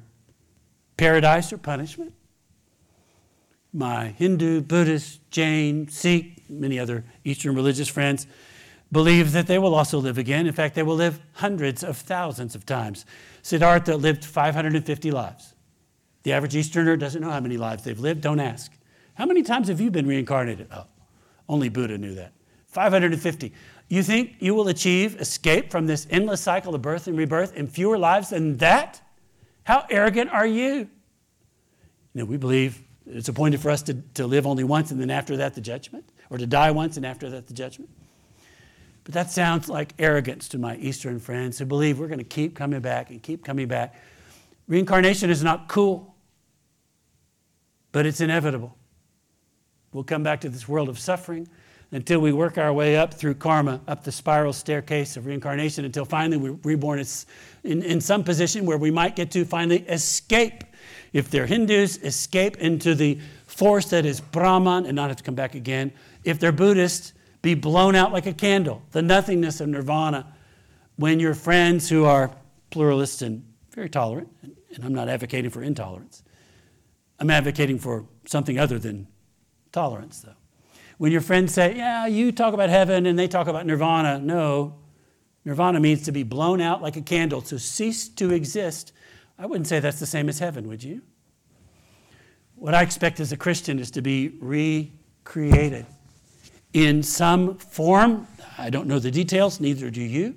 paradise 0.97 1.53
or 1.53 1.57
punishment. 1.57 2.13
My 3.73 4.07
Hindu, 4.07 4.61
Buddhist, 4.61 5.19
Jain, 5.29 5.87
Sikh, 5.87 6.49
many 6.49 6.79
other 6.79 7.05
Eastern 7.23 7.55
religious 7.55 7.87
friends 7.87 8.27
believe 8.91 9.33
that 9.33 9.47
they 9.47 9.59
will 9.59 9.75
also 9.75 9.99
live 9.99 10.17
again. 10.17 10.47
In 10.47 10.53
fact, 10.53 10.75
they 10.75 10.83
will 10.83 10.95
live 10.95 11.19
hundreds 11.33 11.83
of 11.83 11.97
thousands 11.97 12.55
of 12.55 12.65
times. 12.65 13.05
Siddhartha 13.41 13.95
lived 13.95 14.23
550 14.23 15.11
lives. 15.11 15.53
The 16.23 16.33
average 16.33 16.55
Easterner 16.55 16.97
doesn't 16.97 17.21
know 17.21 17.29
how 17.29 17.39
many 17.39 17.57
lives 17.57 17.83
they've 17.83 17.99
lived. 17.99 18.21
Don't 18.21 18.39
ask. 18.39 18.71
How 19.15 19.25
many 19.25 19.43
times 19.43 19.67
have 19.67 19.81
you 19.81 19.91
been 19.91 20.07
reincarnated? 20.07 20.67
Oh, 20.71 20.85
only 21.49 21.69
Buddha 21.69 21.97
knew 21.97 22.15
that. 22.15 22.33
550. 22.67 23.53
You 23.89 24.03
think 24.03 24.35
you 24.39 24.53
will 24.53 24.67
achieve 24.67 25.19
escape 25.19 25.71
from 25.71 25.87
this 25.87 26.07
endless 26.09 26.41
cycle 26.41 26.75
of 26.75 26.81
birth 26.81 27.07
and 27.07 27.17
rebirth 27.17 27.55
in 27.55 27.67
fewer 27.67 27.97
lives 27.97 28.29
than 28.29 28.57
that? 28.57 29.01
How 29.63 29.85
arrogant 29.89 30.31
are 30.31 30.47
you? 30.47 30.73
You 30.73 30.89
know, 32.13 32.25
we 32.25 32.37
believe 32.37 32.81
it's 33.05 33.29
appointed 33.29 33.61
for 33.61 33.69
us 33.69 33.81
to, 33.83 33.93
to 34.15 34.27
live 34.27 34.45
only 34.45 34.65
once 34.65 34.91
and 34.91 34.99
then 34.99 35.09
after 35.09 35.37
that 35.37 35.53
the 35.53 35.61
judgment, 35.61 36.09
or 36.29 36.37
to 36.37 36.45
die 36.45 36.71
once 36.71 36.97
and 36.97 37.05
after 37.05 37.29
that 37.29 37.47
the 37.47 37.53
judgment. 37.53 37.89
But 39.05 39.13
that 39.13 39.31
sounds 39.31 39.69
like 39.69 39.93
arrogance 39.99 40.49
to 40.49 40.57
my 40.57 40.75
Eastern 40.75 41.19
friends 41.19 41.57
who 41.57 41.65
believe 41.65 41.97
we're 41.97 42.07
going 42.07 42.17
to 42.19 42.25
keep 42.25 42.55
coming 42.55 42.81
back 42.81 43.09
and 43.09 43.23
keep 43.23 43.45
coming 43.45 43.69
back. 43.69 43.95
Reincarnation 44.67 45.29
is 45.29 45.41
not 45.41 45.69
cool, 45.69 46.13
but 47.93 48.05
it's 48.05 48.19
inevitable. 48.19 48.75
We'll 49.93 50.03
come 50.03 50.23
back 50.23 50.41
to 50.41 50.49
this 50.49 50.67
world 50.67 50.89
of 50.89 50.99
suffering 50.99 51.47
until 51.91 52.19
we 52.19 52.33
work 52.33 52.57
our 52.57 52.73
way 52.73 52.97
up 52.97 53.13
through 53.13 53.35
karma, 53.35 53.79
up 53.87 54.03
the 54.03 54.11
spiral 54.11 54.51
staircase 54.51 55.15
of 55.15 55.25
reincarnation, 55.25 55.85
until 55.85 56.05
finally 56.05 56.37
we're 56.37 56.59
reborn 56.63 57.03
in, 57.63 57.81
in 57.81 58.01
some 58.01 58.23
position 58.23 58.65
where 58.65 58.77
we 58.77 58.91
might 58.91 59.15
get 59.15 59.31
to 59.31 59.45
finally 59.45 59.79
escape. 59.87 60.63
If 61.13 61.29
they're 61.29 61.45
Hindus, 61.45 61.97
escape 62.03 62.57
into 62.57 62.93
the 62.93 63.19
force 63.45 63.89
that 63.91 64.05
is 64.05 64.19
Brahman 64.19 64.85
and 64.85 64.95
not 64.95 65.09
have 65.09 65.17
to 65.17 65.23
come 65.23 65.35
back 65.35 65.55
again. 65.55 65.93
If 66.23 66.39
they're 66.39 66.51
Buddhists, 66.51 67.13
be 67.41 67.53
blown 67.53 67.95
out 67.95 68.11
like 68.11 68.25
a 68.25 68.33
candle, 68.33 68.81
the 68.91 69.01
nothingness 69.01 69.61
of 69.61 69.69
nirvana, 69.69 70.27
when 70.97 71.19
your 71.19 71.33
friends 71.33 71.87
who 71.87 72.03
are 72.03 72.31
pluralist 72.71 73.21
and 73.21 73.45
very 73.71 73.89
tolerant, 73.89 74.29
and 74.43 74.83
I'm 74.83 74.93
not 74.93 75.07
advocating 75.07 75.51
for 75.51 75.63
intolerance, 75.63 76.23
I'm 77.19 77.29
advocating 77.29 77.79
for 77.79 78.05
something 78.25 78.59
other 78.59 78.77
than 78.77 79.07
tolerance, 79.71 80.21
though. 80.21 80.33
When 80.97 81.11
your 81.11 81.21
friends 81.21 81.53
say, 81.53 81.75
Yeah, 81.75 82.07
you 82.07 82.31
talk 82.31 82.53
about 82.53 82.69
heaven 82.69 83.05
and 83.05 83.17
they 83.17 83.27
talk 83.27 83.47
about 83.47 83.65
nirvana, 83.65 84.19
no. 84.19 84.75
Nirvana 85.45 85.79
means 85.79 86.03
to 86.03 86.11
be 86.11 86.23
blown 86.23 86.59
out 86.59 86.81
like 86.81 86.97
a 86.97 87.01
candle, 87.01 87.41
to 87.43 87.57
cease 87.57 88.09
to 88.09 88.33
exist. 88.33 88.91
I 89.39 89.45
wouldn't 89.45 89.67
say 89.67 89.79
that's 89.79 89.99
the 89.99 90.05
same 90.05 90.27
as 90.27 90.39
heaven, 90.39 90.67
would 90.67 90.83
you? 90.83 91.01
What 92.55 92.73
I 92.73 92.81
expect 92.81 93.19
as 93.19 93.31
a 93.31 93.37
Christian 93.37 93.79
is 93.79 93.91
to 93.91 94.01
be 94.01 94.33
recreated 94.39 95.85
in 96.73 97.01
some 97.01 97.57
form, 97.57 98.27
I 98.57 98.69
don't 98.69 98.87
know 98.87 98.99
the 98.99 99.11
details, 99.11 99.59
neither 99.59 99.89
do 99.89 100.01
you, 100.01 100.35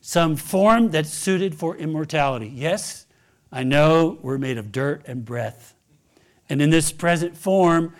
some 0.00 0.36
form 0.36 0.90
that's 0.90 1.10
suited 1.10 1.54
for 1.54 1.76
immortality. 1.76 2.48
Yes, 2.48 3.06
I 3.52 3.62
know 3.62 4.18
we're 4.22 4.38
made 4.38 4.58
of 4.58 4.72
dirt 4.72 5.02
and 5.06 5.24
breath. 5.24 5.74
And 6.48 6.60
in 6.60 6.70
this 6.70 6.90
present 6.90 7.36
form, 7.36 7.94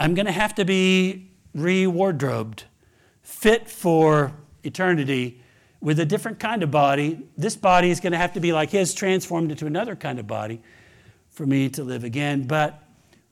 I'm 0.00 0.14
going 0.14 0.26
to 0.26 0.32
have 0.32 0.54
to 0.56 0.64
be 0.64 1.31
re 1.54 1.86
wardrobed, 1.86 2.64
fit 3.22 3.68
for 3.68 4.32
eternity 4.64 5.42
with 5.80 5.98
a 5.98 6.06
different 6.06 6.38
kind 6.38 6.62
of 6.62 6.70
body. 6.70 7.26
This 7.36 7.56
body 7.56 7.90
is 7.90 8.00
going 8.00 8.12
to 8.12 8.18
have 8.18 8.32
to 8.34 8.40
be 8.40 8.52
like 8.52 8.70
his, 8.70 8.94
transformed 8.94 9.50
into 9.50 9.66
another 9.66 9.96
kind 9.96 10.18
of 10.18 10.26
body 10.26 10.60
for 11.30 11.46
me 11.46 11.68
to 11.70 11.82
live 11.82 12.04
again. 12.04 12.46
But 12.46 12.82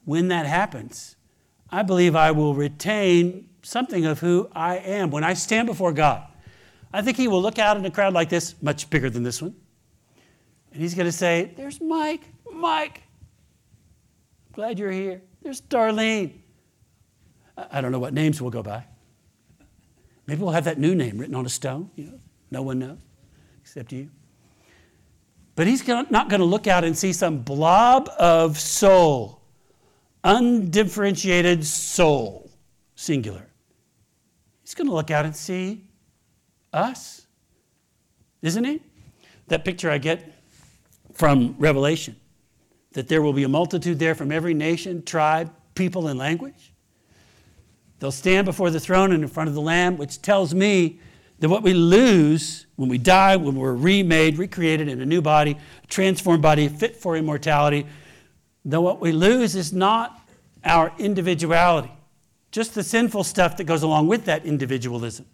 when 0.04 0.28
that 0.28 0.46
happens, 0.46 1.16
I 1.70 1.83
believe 1.83 2.16
I 2.16 2.33
will 2.33 2.54
retain 2.54 3.48
something 3.62 4.06
of 4.06 4.20
who 4.20 4.48
I 4.54 4.78
am 4.78 5.11
when 5.11 5.22
I 5.22 5.35
stand 5.35 5.66
before 5.66 5.92
God. 5.92 6.26
I 6.92 7.02
think 7.02 7.16
he 7.16 7.28
will 7.28 7.40
look 7.40 7.59
out 7.59 7.76
in 7.76 7.85
a 7.85 7.90
crowd 7.90 8.12
like 8.12 8.28
this, 8.28 8.61
much 8.61 8.90
bigger 8.90 9.11
than 9.11 9.22
this 9.22 9.40
one, 9.40 9.54
and 10.72 10.83
he's 10.83 10.94
going 10.94 11.06
to 11.06 11.12
say, 11.12 11.52
There's 11.56 11.80
Mike. 11.80 12.22
Mike, 12.52 13.02
glad 14.52 14.78
you're 14.78 14.90
here. 14.90 15.22
There's 15.42 15.61
Darlene. 15.61 16.39
I 17.70 17.80
don't 17.80 17.92
know 17.92 17.98
what 17.98 18.14
names 18.14 18.40
we'll 18.40 18.50
go 18.50 18.62
by. 18.62 18.84
Maybe 20.26 20.42
we'll 20.42 20.52
have 20.52 20.64
that 20.64 20.78
new 20.78 20.94
name 20.94 21.18
written 21.18 21.34
on 21.34 21.46
a 21.46 21.48
stone. 21.48 21.90
You 21.96 22.04
know, 22.04 22.20
no 22.50 22.62
one 22.62 22.78
knows 22.78 22.98
except 23.60 23.92
you. 23.92 24.10
But 25.56 25.66
he's 25.66 25.86
not 25.86 26.10
going 26.10 26.40
to 26.40 26.44
look 26.44 26.66
out 26.66 26.84
and 26.84 26.96
see 26.96 27.12
some 27.12 27.42
blob 27.42 28.08
of 28.18 28.58
soul, 28.58 29.42
undifferentiated 30.24 31.66
soul, 31.66 32.50
singular. 32.94 33.46
He's 34.62 34.74
going 34.74 34.86
to 34.86 34.94
look 34.94 35.10
out 35.10 35.24
and 35.24 35.34
see 35.34 35.84
us, 36.72 37.26
isn't 38.42 38.64
he? 38.64 38.80
That 39.48 39.64
picture 39.64 39.90
I 39.90 39.98
get 39.98 40.32
from 41.12 41.56
Revelation 41.58 42.16
that 42.92 43.08
there 43.08 43.22
will 43.22 43.32
be 43.32 43.44
a 43.44 43.48
multitude 43.48 43.98
there 43.98 44.14
from 44.14 44.32
every 44.32 44.54
nation, 44.54 45.02
tribe, 45.04 45.52
people, 45.74 46.08
and 46.08 46.18
language. 46.18 46.69
They'll 48.00 48.10
stand 48.10 48.46
before 48.46 48.70
the 48.70 48.80
throne 48.80 49.12
and 49.12 49.22
in 49.22 49.28
front 49.28 49.48
of 49.48 49.54
the 49.54 49.60
Lamb, 49.60 49.98
which 49.98 50.20
tells 50.22 50.54
me 50.54 50.98
that 51.38 51.48
what 51.48 51.62
we 51.62 51.74
lose 51.74 52.66
when 52.76 52.88
we 52.88 52.98
die, 52.98 53.36
when 53.36 53.54
we're 53.54 53.74
remade, 53.74 54.38
recreated 54.38 54.88
in 54.88 55.00
a 55.00 55.06
new 55.06 55.20
body, 55.20 55.56
transformed 55.88 56.42
body, 56.42 56.66
fit 56.68 56.96
for 56.96 57.16
immortality, 57.16 57.86
that 58.64 58.80
what 58.80 59.00
we 59.00 59.12
lose 59.12 59.54
is 59.54 59.72
not 59.72 60.18
our 60.64 60.92
individuality, 60.98 61.92
just 62.50 62.74
the 62.74 62.82
sinful 62.82 63.24
stuff 63.24 63.58
that 63.58 63.64
goes 63.64 63.82
along 63.82 64.08
with 64.08 64.24
that 64.24 64.44
individualism. 64.44 65.26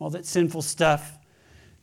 All 0.00 0.10
that 0.10 0.26
sinful 0.26 0.62
stuff, 0.62 1.18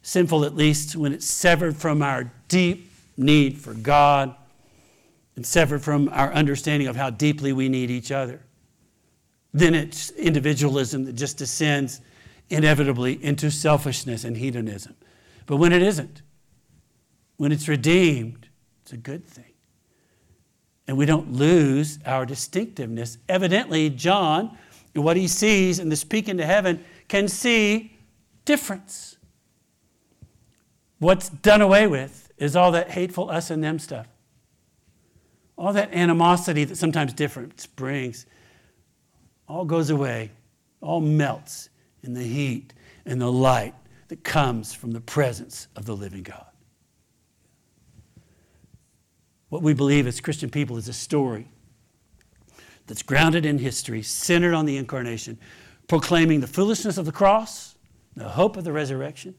sinful 0.02 0.44
at 0.44 0.54
least 0.54 0.98
when 0.98 1.14
it's 1.14 1.26
severed 1.26 1.78
from 1.78 2.02
our 2.02 2.32
deep 2.50 2.92
need 3.16 3.58
for 3.58 3.74
God 3.74 4.36
and 5.38 5.46
severed 5.46 5.82
from 5.82 6.10
our 6.10 6.32
understanding 6.34 6.90
of 6.90 6.98
how 6.98 7.10
deeply 7.10 7.54
we 7.54 7.70
need 7.70 7.90
each 7.90 8.12
other. 8.12 8.42
Then 9.54 9.74
it's 9.74 10.12
individualism 10.12 11.06
that 11.06 11.14
just 11.14 11.38
descends 11.38 12.02
inevitably 12.50 13.24
into 13.24 13.50
selfishness 13.50 14.24
and 14.24 14.38
hedonism. 14.38 14.96
But 15.46 15.58
when 15.58 15.72
it 15.72 15.82
isn't, 15.82 16.22
when 17.38 17.52
it's 17.52 17.68
redeemed, 17.68 18.48
it's 18.84 18.94
a 18.94 18.98
good 18.98 19.26
thing. 19.26 19.54
And 20.88 20.98
we 20.98 21.06
don't 21.06 21.34
lose 21.34 22.00
our 22.06 22.26
distinctiveness. 22.26 23.18
Evidently, 23.28 23.90
John, 23.90 24.58
what 24.94 25.18
he 25.18 25.28
sees 25.28 25.80
in 25.80 25.90
this 25.90 26.04
peek 26.04 26.28
into 26.28 26.46
heaven, 26.46 26.84
can 27.08 27.28
see 27.28 27.96
difference. 28.46 29.18
What's 31.00 31.30
done 31.30 31.62
away 31.62 31.88
with 31.88 32.32
is 32.38 32.56
all 32.56 32.72
that 32.72 32.92
hateful 32.92 33.30
us 33.30 33.50
and 33.50 33.64
them 33.64 33.80
stuff. 33.80 34.08
All 35.58 35.74
that 35.74 35.94
animosity 35.94 36.64
that 36.66 36.78
sometimes 36.78 37.14
difference 37.14 37.66
brings 37.66 38.26
all 39.50 39.66
goes 39.66 39.90
away, 39.90 40.32
all 40.80 41.02
melts 41.02 41.70
in 42.04 42.14
the 42.14 42.24
heat 42.24 42.74
and 43.06 43.20
the 43.20 43.32
light 43.32 43.74
that 44.08 44.24
comes 44.24 44.74
from 44.74 44.92
the 44.92 45.02
presence 45.02 45.68
of 45.76 45.86
the 45.86 45.96
living 45.96 46.24
God. 46.24 46.46
What 49.50 49.64
we 49.64 49.74
believe 49.74 50.06
as 50.06 50.22
Christian 50.22 50.52
people 50.52 50.78
is 50.78 50.88
a 50.88 50.94
story 50.94 51.48
that's 52.86 53.02
grounded 53.02 53.46
in 53.46 53.58
history, 53.58 54.04
centered 54.04 54.54
on 54.54 54.66
the 54.66 54.78
incarnation, 54.78 55.40
proclaiming 55.88 56.40
the 56.40 56.48
foolishness 56.48 56.98
of 56.98 57.06
the 57.06 57.12
cross, 57.12 57.76
the 58.16 58.30
hope 58.30 58.58
of 58.58 58.64
the 58.64 58.72
resurrection, 58.72 59.34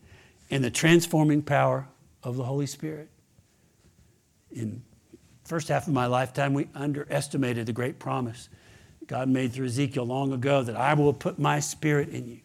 and 0.50 0.64
the 0.64 0.70
transforming 0.70 1.42
power 1.42 1.86
of 2.24 2.36
the 2.36 2.44
Holy 2.44 2.66
Spirit. 2.66 3.08
In 4.50 4.82
first 5.44 5.68
half 5.68 5.86
of 5.86 5.92
my 5.92 6.06
lifetime, 6.06 6.54
we 6.54 6.68
underestimated 6.74 7.66
the 7.66 7.72
great 7.72 8.00
promise 8.00 8.48
God 9.10 9.28
made 9.28 9.52
through 9.52 9.66
Ezekiel 9.66 10.04
long 10.04 10.32
ago 10.32 10.62
that 10.62 10.76
I 10.76 10.94
will 10.94 11.12
put 11.12 11.36
my 11.36 11.58
spirit 11.58 12.10
in 12.10 12.28
you 12.28 12.38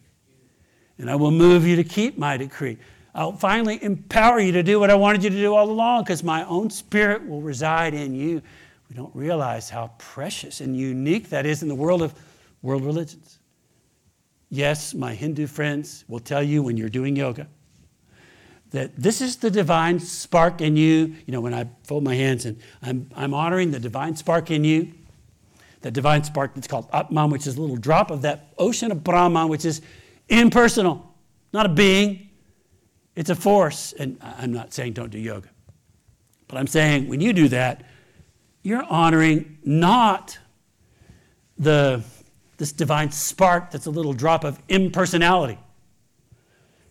and 0.98 1.08
I 1.08 1.14
will 1.14 1.30
move 1.30 1.64
you 1.64 1.76
to 1.76 1.84
keep 1.84 2.18
my 2.18 2.36
decree. 2.36 2.76
I'll 3.14 3.36
finally 3.36 3.80
empower 3.84 4.40
you 4.40 4.50
to 4.50 4.64
do 4.64 4.80
what 4.80 4.90
I 4.90 4.96
wanted 4.96 5.22
you 5.22 5.30
to 5.30 5.36
do 5.36 5.54
all 5.54 5.70
along 5.70 6.02
because 6.02 6.24
my 6.24 6.44
own 6.46 6.68
spirit 6.70 7.24
will 7.24 7.40
reside 7.40 7.94
in 7.94 8.16
you. 8.16 8.42
We 8.90 8.96
don't 8.96 9.14
realize 9.14 9.70
how 9.70 9.92
precious 9.98 10.60
and 10.60 10.76
unique 10.76 11.30
that 11.30 11.46
is 11.46 11.62
in 11.62 11.68
the 11.68 11.74
world 11.76 12.02
of 12.02 12.12
world 12.62 12.84
religions. 12.84 13.38
Yes, 14.50 14.92
my 14.92 15.14
Hindu 15.14 15.46
friends 15.46 16.04
will 16.08 16.18
tell 16.18 16.42
you 16.42 16.64
when 16.64 16.76
you're 16.76 16.88
doing 16.88 17.14
yoga 17.14 17.46
that 18.72 18.90
this 18.96 19.20
is 19.20 19.36
the 19.36 19.52
divine 19.52 20.00
spark 20.00 20.60
in 20.60 20.76
you. 20.76 21.14
You 21.26 21.32
know, 21.32 21.40
when 21.40 21.54
I 21.54 21.68
fold 21.84 22.02
my 22.02 22.16
hands 22.16 22.44
and 22.44 22.60
I'm, 22.82 23.08
I'm 23.14 23.34
honoring 23.34 23.70
the 23.70 23.78
divine 23.78 24.16
spark 24.16 24.50
in 24.50 24.64
you, 24.64 24.92
that 25.86 25.92
divine 25.92 26.24
spark 26.24 26.52
that's 26.52 26.66
called 26.66 26.88
Atman, 26.92 27.30
which 27.30 27.46
is 27.46 27.56
a 27.56 27.60
little 27.60 27.76
drop 27.76 28.10
of 28.10 28.22
that 28.22 28.52
ocean 28.58 28.90
of 28.90 29.04
Brahman, 29.04 29.48
which 29.48 29.64
is 29.64 29.82
impersonal, 30.28 31.14
not 31.52 31.64
a 31.64 31.68
being. 31.68 32.28
It's 33.14 33.30
a 33.30 33.36
force. 33.36 33.92
And 33.92 34.18
I'm 34.20 34.52
not 34.52 34.74
saying 34.74 34.94
don't 34.94 35.10
do 35.10 35.18
yoga, 35.20 35.48
but 36.48 36.58
I'm 36.58 36.66
saying 36.66 37.06
when 37.06 37.20
you 37.20 37.32
do 37.32 37.46
that, 37.50 37.84
you're 38.64 38.82
honoring 38.82 39.58
not 39.64 40.36
the, 41.56 42.02
this 42.56 42.72
divine 42.72 43.12
spark 43.12 43.70
that's 43.70 43.86
a 43.86 43.90
little 43.92 44.12
drop 44.12 44.42
of 44.42 44.60
impersonality. 44.68 45.56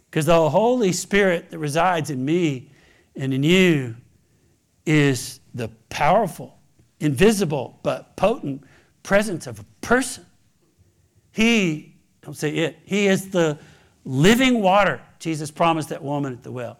Because 0.10 0.25
the 0.25 0.49
Holy 0.49 0.93
Spirit 0.93 1.49
that 1.49 1.60
resides 1.60 2.12
in 2.12 2.23
me 2.23 2.71
and 3.13 3.34
in 3.34 3.43
you 3.43 3.97
is 4.86 5.41
the 5.53 5.67
powerful, 5.89 6.58
invisible, 7.01 7.77
but 7.84 8.15
potent 8.15 8.63
presence 9.06 9.48
of 9.48 9.60
a 9.60 9.63
person. 9.82 10.26
He, 11.32 11.96
don't 12.22 12.36
say 12.36 12.50
it, 12.50 12.80
he 12.86 13.08
is 13.08 13.30
the 13.30 13.58
living 14.04 14.62
water 14.62 15.02
Jesus 15.20 15.52
promised 15.52 15.89
that 15.89 16.04
woman 16.04 16.34
at 16.34 16.44
the 16.44 16.52
well. 16.52 16.80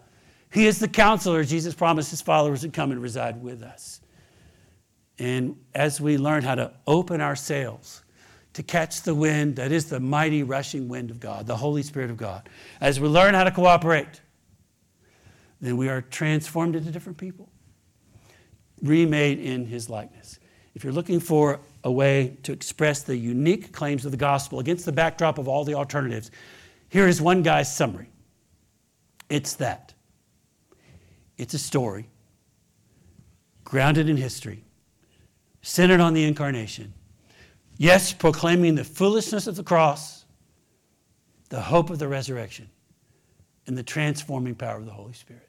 He 0.52 0.66
is 0.66 0.78
the 0.78 0.88
counselor 0.88 1.44
Jesus 1.44 1.74
promised 1.74 2.10
his 2.10 2.20
followers 2.20 2.62
would 2.62 2.72
come 2.72 2.90
and 2.90 3.00
reside 3.00 3.42
with 3.42 3.62
us. 3.62 4.00
And 5.18 5.56
as 5.74 6.00
we 6.00 6.18
learn 6.18 6.42
how 6.42 6.56
to 6.56 6.72
open 6.86 7.20
our 7.20 7.36
sails 7.36 8.02
to 8.52 8.62
catch 8.62 9.02
the 9.02 9.14
wind 9.14 9.56
that 9.56 9.72
is 9.72 9.86
the 9.86 10.00
mighty 10.00 10.42
rushing 10.42 10.88
wind 10.88 11.10
of 11.10 11.20
God, 11.20 11.46
the 11.46 11.56
Holy 11.56 11.82
Spirit 11.82 12.10
of 12.10 12.16
God, 12.16 12.48
as 12.80 12.98
we 12.98 13.08
learn 13.08 13.34
how 13.34 13.44
to 13.44 13.50
cooperate, 13.50 14.20
then 15.60 15.76
we 15.76 15.88
are 15.88 16.02
transformed 16.02 16.76
into 16.76 16.90
different 16.90 17.18
people, 17.18 17.48
remade 18.82 19.38
in 19.38 19.66
his 19.66 19.88
likeness. 19.88 20.38
If 20.76 20.84
you're 20.84 20.92
looking 20.92 21.20
for 21.20 21.58
a 21.84 21.90
way 21.90 22.36
to 22.42 22.52
express 22.52 23.02
the 23.02 23.16
unique 23.16 23.72
claims 23.72 24.04
of 24.04 24.10
the 24.10 24.18
gospel 24.18 24.60
against 24.60 24.84
the 24.84 24.92
backdrop 24.92 25.38
of 25.38 25.48
all 25.48 25.64
the 25.64 25.72
alternatives, 25.72 26.30
here 26.90 27.08
is 27.08 27.20
one 27.20 27.42
guy's 27.42 27.74
summary 27.74 28.10
it's 29.30 29.54
that. 29.54 29.94
It's 31.38 31.54
a 31.54 31.58
story 31.58 32.08
grounded 33.64 34.08
in 34.08 34.18
history, 34.18 34.64
centered 35.62 36.00
on 36.00 36.12
the 36.12 36.24
incarnation. 36.24 36.92
Yes, 37.78 38.12
proclaiming 38.12 38.74
the 38.74 38.84
foolishness 38.84 39.46
of 39.46 39.56
the 39.56 39.64
cross, 39.64 40.26
the 41.48 41.60
hope 41.60 41.88
of 41.88 41.98
the 41.98 42.06
resurrection, 42.06 42.68
and 43.66 43.76
the 43.76 43.82
transforming 43.82 44.54
power 44.54 44.76
of 44.76 44.84
the 44.84 44.92
Holy 44.92 45.14
Spirit. 45.14 45.48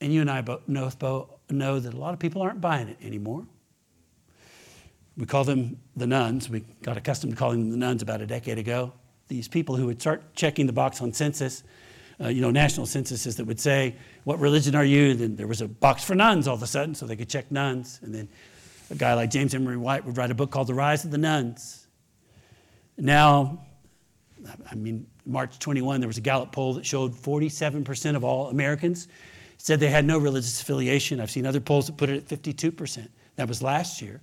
And 0.00 0.12
you 0.12 0.20
and 0.20 0.30
I 0.30 0.40
both 0.42 0.68
know, 0.68 0.88
that 0.88 1.94
a 1.94 1.96
lot 1.96 2.14
of 2.14 2.20
people 2.20 2.42
aren't 2.42 2.60
buying 2.60 2.88
it 2.88 2.98
anymore. 3.02 3.46
We 5.16 5.26
call 5.26 5.42
them 5.42 5.78
the 5.96 6.06
nones. 6.06 6.48
We 6.48 6.60
got 6.82 6.96
accustomed 6.96 7.32
to 7.32 7.36
calling 7.36 7.60
them 7.60 7.70
the 7.70 7.76
nones 7.76 8.02
about 8.02 8.20
a 8.20 8.26
decade 8.26 8.58
ago. 8.58 8.92
These 9.26 9.48
people 9.48 9.74
who 9.76 9.86
would 9.86 10.00
start 10.00 10.34
checking 10.34 10.66
the 10.66 10.72
box 10.72 11.02
on 11.02 11.12
census, 11.12 11.64
uh, 12.20 12.28
you 12.28 12.40
know, 12.40 12.52
national 12.52 12.86
censuses 12.86 13.36
that 13.36 13.44
would 13.44 13.58
say, 13.58 13.96
What 14.24 14.38
religion 14.38 14.76
are 14.76 14.84
you? 14.84 15.10
And 15.10 15.20
then 15.20 15.36
there 15.36 15.48
was 15.48 15.60
a 15.60 15.66
box 15.66 16.04
for 16.04 16.14
nones 16.14 16.46
all 16.46 16.54
of 16.54 16.62
a 16.62 16.68
sudden, 16.68 16.94
so 16.94 17.04
they 17.04 17.16
could 17.16 17.28
check 17.28 17.50
nones. 17.50 17.98
And 18.02 18.14
then 18.14 18.28
a 18.90 18.94
guy 18.94 19.14
like 19.14 19.30
James 19.30 19.54
Emery 19.54 19.76
White 19.76 20.04
would 20.04 20.16
write 20.16 20.30
a 20.30 20.34
book 20.34 20.50
called 20.50 20.68
The 20.68 20.74
Rise 20.74 21.04
of 21.04 21.10
the 21.10 21.18
Nones. 21.18 21.86
Now, 22.96 23.66
I 24.70 24.74
mean, 24.76 25.06
March 25.26 25.58
21, 25.58 26.00
there 26.00 26.08
was 26.08 26.18
a 26.18 26.22
Gallup 26.22 26.52
poll 26.52 26.74
that 26.74 26.86
showed 26.86 27.12
47% 27.12 28.16
of 28.16 28.24
all 28.24 28.48
Americans 28.48 29.08
said 29.58 29.80
they 29.80 29.90
had 29.90 30.04
no 30.04 30.18
religious 30.18 30.62
affiliation. 30.62 31.20
I've 31.20 31.30
seen 31.30 31.46
other 31.46 31.60
polls 31.60 31.86
that 31.86 31.96
put 31.96 32.08
it 32.08 32.32
at 32.32 32.42
52%. 32.42 33.08
That 33.36 33.48
was 33.48 33.62
last 33.62 34.00
year. 34.00 34.20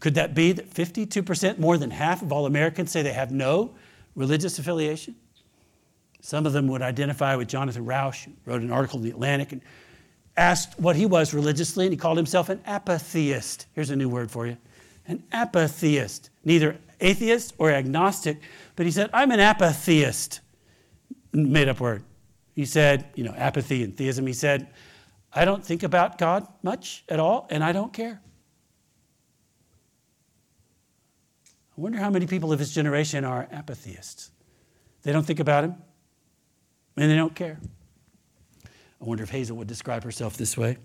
Could 0.00 0.14
that 0.14 0.34
be 0.34 0.52
that 0.52 0.70
52%, 0.70 1.58
more 1.58 1.76
than 1.76 1.90
half 1.90 2.22
of 2.22 2.32
all 2.32 2.46
Americans, 2.46 2.92
say 2.92 3.02
they 3.02 3.12
have 3.12 3.32
no 3.32 3.74
religious 4.14 4.58
affiliation? 4.58 5.16
Some 6.20 6.46
of 6.46 6.52
them 6.52 6.68
would 6.68 6.82
identify 6.82 7.34
with 7.36 7.48
Jonathan 7.48 7.84
Rauch, 7.84 8.24
who 8.24 8.32
wrote 8.44 8.62
an 8.62 8.70
article 8.70 8.98
in 8.98 9.04
The 9.04 9.10
Atlantic 9.10 9.52
and 9.52 9.62
asked 10.36 10.78
what 10.78 10.94
he 10.94 11.06
was 11.06 11.34
religiously, 11.34 11.86
and 11.86 11.92
he 11.92 11.96
called 11.96 12.16
himself 12.16 12.48
an 12.48 12.60
apatheist. 12.66 13.66
Here's 13.72 13.90
a 13.90 13.96
new 13.96 14.08
word 14.08 14.30
for 14.30 14.46
you 14.46 14.56
an 15.06 15.22
apatheist, 15.32 16.28
neither 16.44 16.76
atheist 17.00 17.54
or 17.56 17.70
agnostic, 17.70 18.40
but 18.76 18.84
he 18.84 18.92
said, 18.92 19.08
I'm 19.12 19.30
an 19.30 19.40
apatheist. 19.40 20.40
Made 21.32 21.68
up 21.68 21.80
word. 21.80 22.04
He 22.58 22.64
said, 22.64 23.10
you 23.14 23.22
know, 23.22 23.34
apathy 23.36 23.84
and 23.84 23.96
theism. 23.96 24.26
He 24.26 24.32
said, 24.32 24.66
I 25.32 25.44
don't 25.44 25.64
think 25.64 25.84
about 25.84 26.18
God 26.18 26.44
much 26.64 27.04
at 27.08 27.20
all, 27.20 27.46
and 27.50 27.62
I 27.62 27.70
don't 27.70 27.92
care. 27.92 28.20
I 31.46 31.80
wonder 31.80 31.98
how 31.98 32.10
many 32.10 32.26
people 32.26 32.52
of 32.52 32.58
his 32.58 32.74
generation 32.74 33.24
are 33.24 33.46
apatheists. 33.52 34.32
They 35.04 35.12
don't 35.12 35.24
think 35.24 35.38
about 35.38 35.62
him, 35.62 35.76
and 36.96 37.08
they 37.08 37.14
don't 37.14 37.32
care. 37.32 37.60
I 38.64 39.04
wonder 39.04 39.22
if 39.22 39.30
Hazel 39.30 39.56
would 39.58 39.68
describe 39.68 40.02
herself 40.02 40.36
this 40.36 40.56
way. 40.56 40.78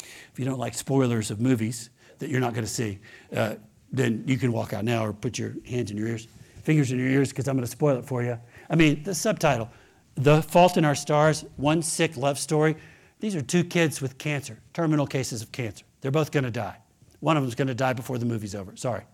If 0.00 0.40
you 0.40 0.44
don't 0.44 0.58
like 0.58 0.74
spoilers 0.74 1.30
of 1.30 1.40
movies 1.40 1.90
that 2.18 2.30
you're 2.30 2.40
not 2.40 2.52
going 2.52 2.66
to 2.66 2.72
see, 2.72 2.98
uh, 3.32 3.54
then 3.92 4.24
you 4.26 4.38
can 4.38 4.50
walk 4.50 4.72
out 4.72 4.84
now 4.84 5.06
or 5.06 5.12
put 5.12 5.38
your 5.38 5.54
hands 5.64 5.92
in 5.92 5.96
your 5.96 6.08
ears, 6.08 6.26
fingers 6.64 6.90
in 6.90 6.98
your 6.98 7.06
ears, 7.06 7.28
because 7.28 7.46
I'm 7.46 7.54
going 7.54 7.64
to 7.64 7.70
spoil 7.70 7.96
it 7.96 8.04
for 8.04 8.24
you. 8.24 8.40
I 8.68 8.74
mean, 8.74 9.04
the 9.04 9.14
subtitle 9.14 9.70
The 10.18 10.42
Fault 10.42 10.76
in 10.76 10.84
Our 10.84 10.96
Stars, 10.96 11.44
One 11.56 11.80
Sick 11.80 12.16
Love 12.16 12.40
Story. 12.40 12.76
These 13.20 13.36
are 13.36 13.40
two 13.40 13.62
kids 13.62 14.00
with 14.00 14.18
cancer, 14.18 14.58
terminal 14.74 15.06
cases 15.06 15.42
of 15.42 15.52
cancer. 15.52 15.84
They're 16.00 16.10
both 16.10 16.32
going 16.32 16.42
to 16.42 16.50
die. 16.50 16.76
One 17.20 17.36
of 17.36 17.44
them's 17.44 17.54
going 17.54 17.68
to 17.68 17.74
die 17.74 17.92
before 17.92 18.18
the 18.18 18.26
movie's 18.26 18.56
over. 18.56 18.76
Sorry. 18.76 19.04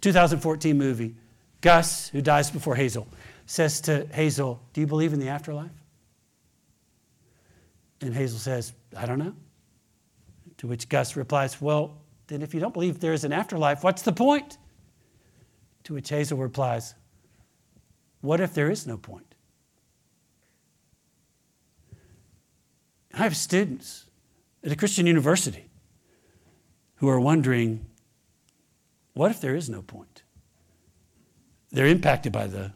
2014 0.00 0.76
movie. 0.76 1.14
Gus, 1.60 2.08
who 2.08 2.22
dies 2.22 2.50
before 2.50 2.74
Hazel, 2.74 3.06
says 3.44 3.82
to 3.82 4.06
Hazel, 4.06 4.62
Do 4.72 4.80
you 4.80 4.86
believe 4.86 5.12
in 5.12 5.20
the 5.20 5.28
afterlife? 5.28 5.70
And 8.00 8.14
Hazel 8.14 8.38
says, 8.38 8.72
I 8.96 9.04
don't 9.04 9.18
know. 9.18 9.34
To 10.58 10.66
which 10.66 10.88
Gus 10.88 11.14
replies, 11.14 11.60
Well, 11.60 11.98
then 12.28 12.40
if 12.40 12.54
you 12.54 12.60
don't 12.60 12.72
believe 12.72 13.00
there 13.00 13.12
is 13.12 13.24
an 13.24 13.34
afterlife, 13.34 13.84
what's 13.84 14.00
the 14.00 14.12
point? 14.12 14.56
To 15.84 15.92
which 15.92 16.08
Hazel 16.08 16.38
replies, 16.38 16.94
What 18.22 18.40
if 18.40 18.54
there 18.54 18.70
is 18.70 18.86
no 18.86 18.96
point? 18.96 19.29
I 23.14 23.18
have 23.18 23.36
students 23.36 24.06
at 24.64 24.72
a 24.72 24.76
Christian 24.76 25.06
university 25.06 25.66
who 26.96 27.08
are 27.08 27.20
wondering, 27.20 27.86
what 29.14 29.30
if 29.30 29.40
there 29.40 29.54
is 29.54 29.68
no 29.68 29.82
point? 29.82 30.22
They're 31.72 31.86
impacted 31.86 32.32
by 32.32 32.46
the, 32.46 32.72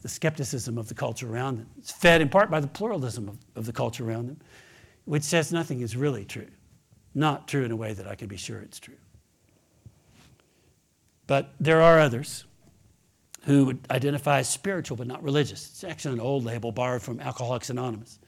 the 0.00 0.08
skepticism 0.08 0.78
of 0.78 0.88
the 0.88 0.94
culture 0.94 1.30
around 1.30 1.58
them. 1.58 1.68
It's 1.78 1.90
fed 1.90 2.20
in 2.20 2.28
part 2.28 2.50
by 2.50 2.60
the 2.60 2.66
pluralism 2.66 3.28
of, 3.28 3.38
of 3.56 3.66
the 3.66 3.72
culture 3.72 4.08
around 4.08 4.28
them, 4.28 4.40
which 5.04 5.22
says 5.22 5.52
nothing 5.52 5.80
is 5.80 5.96
really 5.96 6.24
true. 6.24 6.48
Not 7.14 7.48
true 7.48 7.64
in 7.64 7.70
a 7.70 7.76
way 7.76 7.92
that 7.92 8.06
I 8.06 8.14
can 8.14 8.28
be 8.28 8.36
sure 8.36 8.60
it's 8.60 8.78
true. 8.78 8.96
But 11.26 11.54
there 11.60 11.82
are 11.82 11.98
others 11.98 12.44
who 13.44 13.66
would 13.66 13.80
identify 13.90 14.38
as 14.38 14.48
spiritual 14.48 14.96
but 14.96 15.06
not 15.06 15.22
religious. 15.22 15.68
It's 15.68 15.84
actually 15.84 16.14
an 16.14 16.20
old 16.20 16.44
label 16.44 16.72
borrowed 16.72 17.02
from 17.02 17.20
Alcoholics 17.20 17.70
Anonymous. 17.70 18.18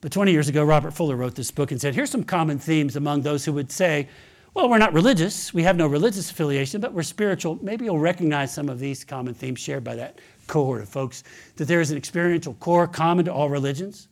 But 0.00 0.12
20 0.12 0.30
years 0.30 0.48
ago, 0.48 0.64
Robert 0.64 0.92
Fuller 0.92 1.16
wrote 1.16 1.34
this 1.34 1.50
book 1.50 1.72
and 1.72 1.80
said, 1.80 1.94
Here's 1.94 2.10
some 2.10 2.24
common 2.24 2.58
themes 2.58 2.94
among 2.96 3.22
those 3.22 3.44
who 3.44 3.52
would 3.54 3.72
say, 3.72 4.08
well, 4.54 4.68
we're 4.68 4.78
not 4.78 4.92
religious. 4.92 5.54
We 5.54 5.62
have 5.62 5.76
no 5.76 5.86
religious 5.86 6.30
affiliation, 6.30 6.80
but 6.80 6.92
we're 6.92 7.04
spiritual. 7.04 7.58
Maybe 7.62 7.84
you'll 7.84 8.00
recognize 8.00 8.52
some 8.52 8.68
of 8.68 8.80
these 8.80 9.04
common 9.04 9.34
themes 9.34 9.60
shared 9.60 9.84
by 9.84 9.94
that 9.96 10.18
cohort 10.46 10.80
of 10.80 10.88
folks 10.88 11.22
that 11.56 11.66
there 11.66 11.80
is 11.80 11.90
an 11.90 11.96
experiential 11.96 12.54
core 12.54 12.88
common 12.88 13.26
to 13.26 13.32
all 13.32 13.48
religions, 13.48 14.08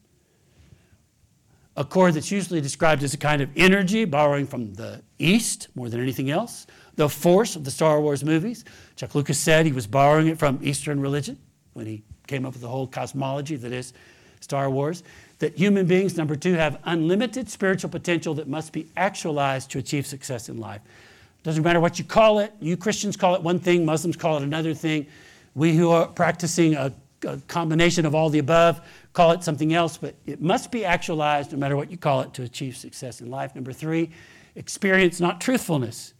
a 1.77 1.85
core 1.85 2.13
that's 2.13 2.31
usually 2.31 2.61
described 2.61 3.03
as 3.03 3.13
a 3.13 3.19
kind 3.19 3.43
of 3.43 3.51
energy 3.57 4.05
borrowing 4.05 4.47
from 4.47 4.73
the 4.75 5.03
East 5.19 5.69
more 5.75 5.89
than 5.89 6.01
anything 6.01 6.31
else, 6.31 6.67
the 6.95 7.09
force 7.09 7.57
of 7.57 7.65
the 7.65 7.71
Star 7.73 8.01
Wars 8.01 8.25
movies. 8.25 8.65
Chuck 8.95 9.15
Lucas 9.15 9.39
said 9.39 9.67
he 9.67 9.73
was 9.73 9.87
borrowing 9.87 10.29
it 10.29 10.39
from 10.39 10.61
Eastern 10.63 11.01
religion 11.01 11.39
when 11.73 11.87
he 11.87 12.05
came 12.27 12.47
up 12.47 12.53
with 12.53 12.63
the 12.63 12.69
whole 12.69 12.87
cosmology 12.87 13.57
that 13.57 13.73
is 13.73 13.95
Star 14.41 14.71
Wars 14.71 15.03
that 15.39 15.57
human 15.57 15.87
beings, 15.87 16.17
number 16.17 16.35
two, 16.35 16.55
have 16.55 16.81
unlimited 16.85 17.49
spiritual 17.49 17.91
potential 17.91 18.35
that 18.35 18.49
must 18.49 18.73
be 18.73 18.89
actualized 18.97 19.71
to 19.71 19.79
achieve 19.79 20.07
success 20.07 20.49
in 20.49 20.59
life. 20.59 20.81
Doesn't 21.43 21.63
matter 21.63 21.81
what 21.81 21.99
you 21.99 22.05
call 22.05 22.39
it. 22.39 22.53
You 22.61 22.77
Christians 22.77 23.17
call 23.17 23.35
it 23.35 23.43
one 23.43 23.59
thing, 23.59 23.85
Muslims 23.85 24.17
call 24.17 24.39
it 24.39 24.43
another 24.43 24.75
thing. 24.75 25.07
We 25.55 25.77
who 25.77 25.91
are 25.91 26.07
practicing 26.07 26.75
a, 26.75 26.93
a 27.25 27.37
combination 27.49 28.07
of 28.07 28.15
all 28.15 28.31
the 28.31 28.39
above 28.39 28.81
call 29.17 29.33
it 29.33 29.43
something 29.43 29.73
else, 29.73 29.97
but 29.97 30.15
it 30.27 30.43
must 30.43 30.71
be 30.71 30.85
actualized 30.85 31.53
no 31.53 31.59
matter 31.59 31.75
what 31.75 31.91
you 31.91 31.97
call 31.97 32.21
it 32.21 32.35
to 32.35 32.43
achieve 32.43 32.77
success 32.77 33.23
in 33.23 33.31
life. 33.31 33.55
Number 33.55 33.73
three, 33.73 34.11
experience, 34.57 35.21
not 35.21 35.41
truthfulness, 35.41 36.13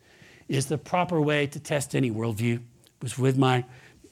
is 0.49 0.65
the 0.65 0.79
proper 0.79 1.21
way 1.21 1.47
to 1.49 1.61
test 1.61 1.95
any 1.95 2.11
worldview. 2.11 2.55
It 2.55 2.63
was 3.03 3.19
with 3.19 3.37
my 3.37 3.65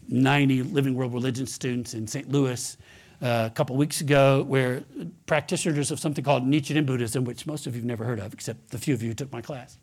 90 0.08 0.64
Living 0.64 0.94
World 0.94 1.14
Religion 1.14 1.46
students 1.46 1.94
in 1.94 2.06
St. 2.06 2.30
Louis 2.30 2.76
a 3.24 3.50
couple 3.54 3.74
weeks 3.76 4.00
ago 4.00 4.44
where 4.46 4.84
practitioners 5.26 5.90
of 5.90 5.98
something 5.98 6.22
called 6.22 6.44
Nichiren 6.44 6.84
Buddhism, 6.84 7.24
which 7.24 7.46
most 7.46 7.66
of 7.66 7.74
you 7.74 7.80
have 7.80 7.86
never 7.86 8.04
heard 8.04 8.20
of, 8.20 8.34
except 8.34 8.70
the 8.70 8.78
few 8.78 8.92
of 8.92 9.02
you 9.02 9.08
who 9.08 9.14
took 9.14 9.32
my 9.32 9.40
class. 9.40 9.78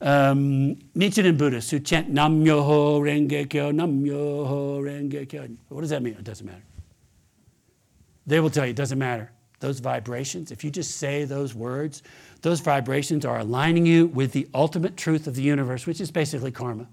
Um, 0.00 0.76
Nichiren 0.96 1.36
Buddhists 1.36 1.70
who 1.70 1.80
chant 1.80 2.08
Nam 2.08 2.44
Myoho 2.44 3.00
Renge 3.00 3.50
Kyo, 3.50 3.70
Nam 3.70 4.02
Myoho 4.02 4.80
Renge 4.80 5.28
Kyo. 5.28 5.48
What 5.68 5.82
does 5.82 5.90
that 5.90 6.02
mean? 6.02 6.14
It 6.14 6.24
doesn't 6.24 6.46
matter. 6.46 6.62
They 8.26 8.40
will 8.40 8.50
tell 8.50 8.64
you 8.64 8.70
it 8.70 8.76
doesn't 8.76 8.98
matter. 8.98 9.30
Those 9.60 9.80
vibrations, 9.80 10.52
if 10.52 10.62
you 10.62 10.70
just 10.70 10.96
say 10.98 11.24
those 11.24 11.54
words, 11.54 12.02
those 12.42 12.60
vibrations 12.60 13.24
are 13.24 13.40
aligning 13.40 13.84
you 13.84 14.06
with 14.06 14.32
the 14.32 14.48
ultimate 14.54 14.96
truth 14.96 15.26
of 15.26 15.34
the 15.34 15.42
universe, 15.42 15.86
which 15.86 16.00
is 16.00 16.10
basically 16.10 16.52
karma. 16.52 16.86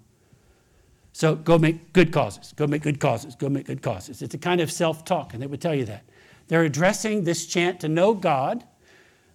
So 1.16 1.34
go 1.34 1.58
make 1.58 1.94
good 1.94 2.12
causes, 2.12 2.54
go 2.58 2.68
make 2.68 2.82
good 2.82 3.00
causes, 3.00 3.36
go 3.36 3.48
make 3.48 3.68
good 3.68 3.82
causes. 3.82 4.22
It's 4.22 4.36
a 4.36 4.38
kind 4.38 4.60
of 4.60 4.70
self 4.70 5.06
talk, 5.06 5.34
and 5.34 5.42
they 5.42 5.48
would 5.48 5.62
tell 5.62 5.74
you 5.74 5.86
that. 5.86 6.04
They're 6.50 6.66
addressing 6.66 7.24
this 7.24 7.46
chant 7.46 7.80
to 7.80 7.88
know 7.88 8.14
God. 8.14 8.66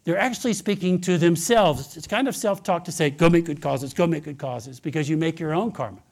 They're 0.04 0.18
actually 0.18 0.52
speaking 0.52 1.00
to 1.00 1.16
themselves. 1.16 1.96
It's 1.96 2.06
kind 2.06 2.28
of 2.28 2.36
self 2.36 2.62
talk 2.62 2.84
to 2.84 2.92
say, 2.92 3.08
go 3.08 3.30
make 3.30 3.46
good 3.46 3.62
causes, 3.62 3.94
go 3.94 4.06
make 4.06 4.24
good 4.24 4.36
causes, 4.36 4.78
because 4.78 5.08
you 5.08 5.16
make 5.16 5.40
your 5.40 5.54
own 5.54 5.72
karma. 5.72 6.02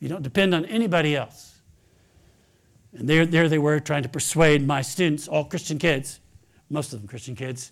You 0.00 0.08
don't 0.08 0.24
depend 0.24 0.52
on 0.52 0.64
anybody 0.64 1.14
else. 1.14 1.60
And 2.94 3.08
there, 3.08 3.24
there 3.24 3.48
they 3.48 3.58
were 3.58 3.78
trying 3.78 4.02
to 4.02 4.08
persuade 4.08 4.66
my 4.66 4.82
students, 4.82 5.28
all 5.28 5.44
Christian 5.44 5.78
kids, 5.78 6.18
most 6.70 6.92
of 6.92 6.98
them 6.98 7.06
Christian 7.06 7.36
kids, 7.36 7.70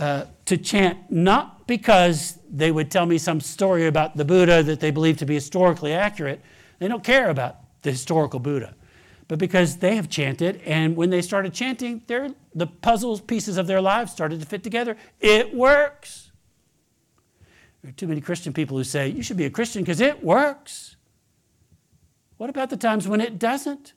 uh, 0.00 0.24
to 0.46 0.56
chant 0.56 0.98
not 1.08 1.68
because 1.68 2.40
they 2.50 2.72
would 2.72 2.90
tell 2.90 3.06
me 3.06 3.16
some 3.16 3.40
story 3.40 3.86
about 3.86 4.16
the 4.16 4.24
Buddha 4.24 4.64
that 4.64 4.80
they 4.80 4.90
believe 4.90 5.18
to 5.18 5.24
be 5.24 5.34
historically 5.34 5.92
accurate, 5.92 6.40
they 6.78 6.88
don't 6.88 7.04
care 7.04 7.30
about 7.30 7.56
the 7.82 7.90
historical 7.90 8.40
Buddha. 8.40 8.74
But 9.26 9.38
because 9.38 9.78
they 9.78 9.96
have 9.96 10.10
chanted, 10.10 10.60
and 10.66 10.96
when 10.96 11.10
they 11.10 11.22
started 11.22 11.54
chanting, 11.54 12.02
the 12.54 12.66
puzzle 12.66 13.18
pieces 13.18 13.56
of 13.56 13.66
their 13.66 13.80
lives 13.80 14.12
started 14.12 14.40
to 14.40 14.46
fit 14.46 14.62
together. 14.62 14.96
It 15.20 15.54
works. 15.54 16.30
There 17.82 17.90
are 17.90 17.94
too 17.94 18.06
many 18.06 18.20
Christian 18.20 18.52
people 18.52 18.76
who 18.76 18.84
say, 18.84 19.08
You 19.08 19.22
should 19.22 19.36
be 19.36 19.46
a 19.46 19.50
Christian 19.50 19.82
because 19.82 20.00
it 20.00 20.22
works. 20.22 20.96
What 22.36 22.50
about 22.50 22.70
the 22.70 22.76
times 22.76 23.08
when 23.08 23.20
it 23.20 23.38
doesn't? 23.38 23.94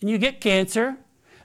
And 0.00 0.08
you 0.08 0.18
get 0.18 0.40
cancer, 0.40 0.96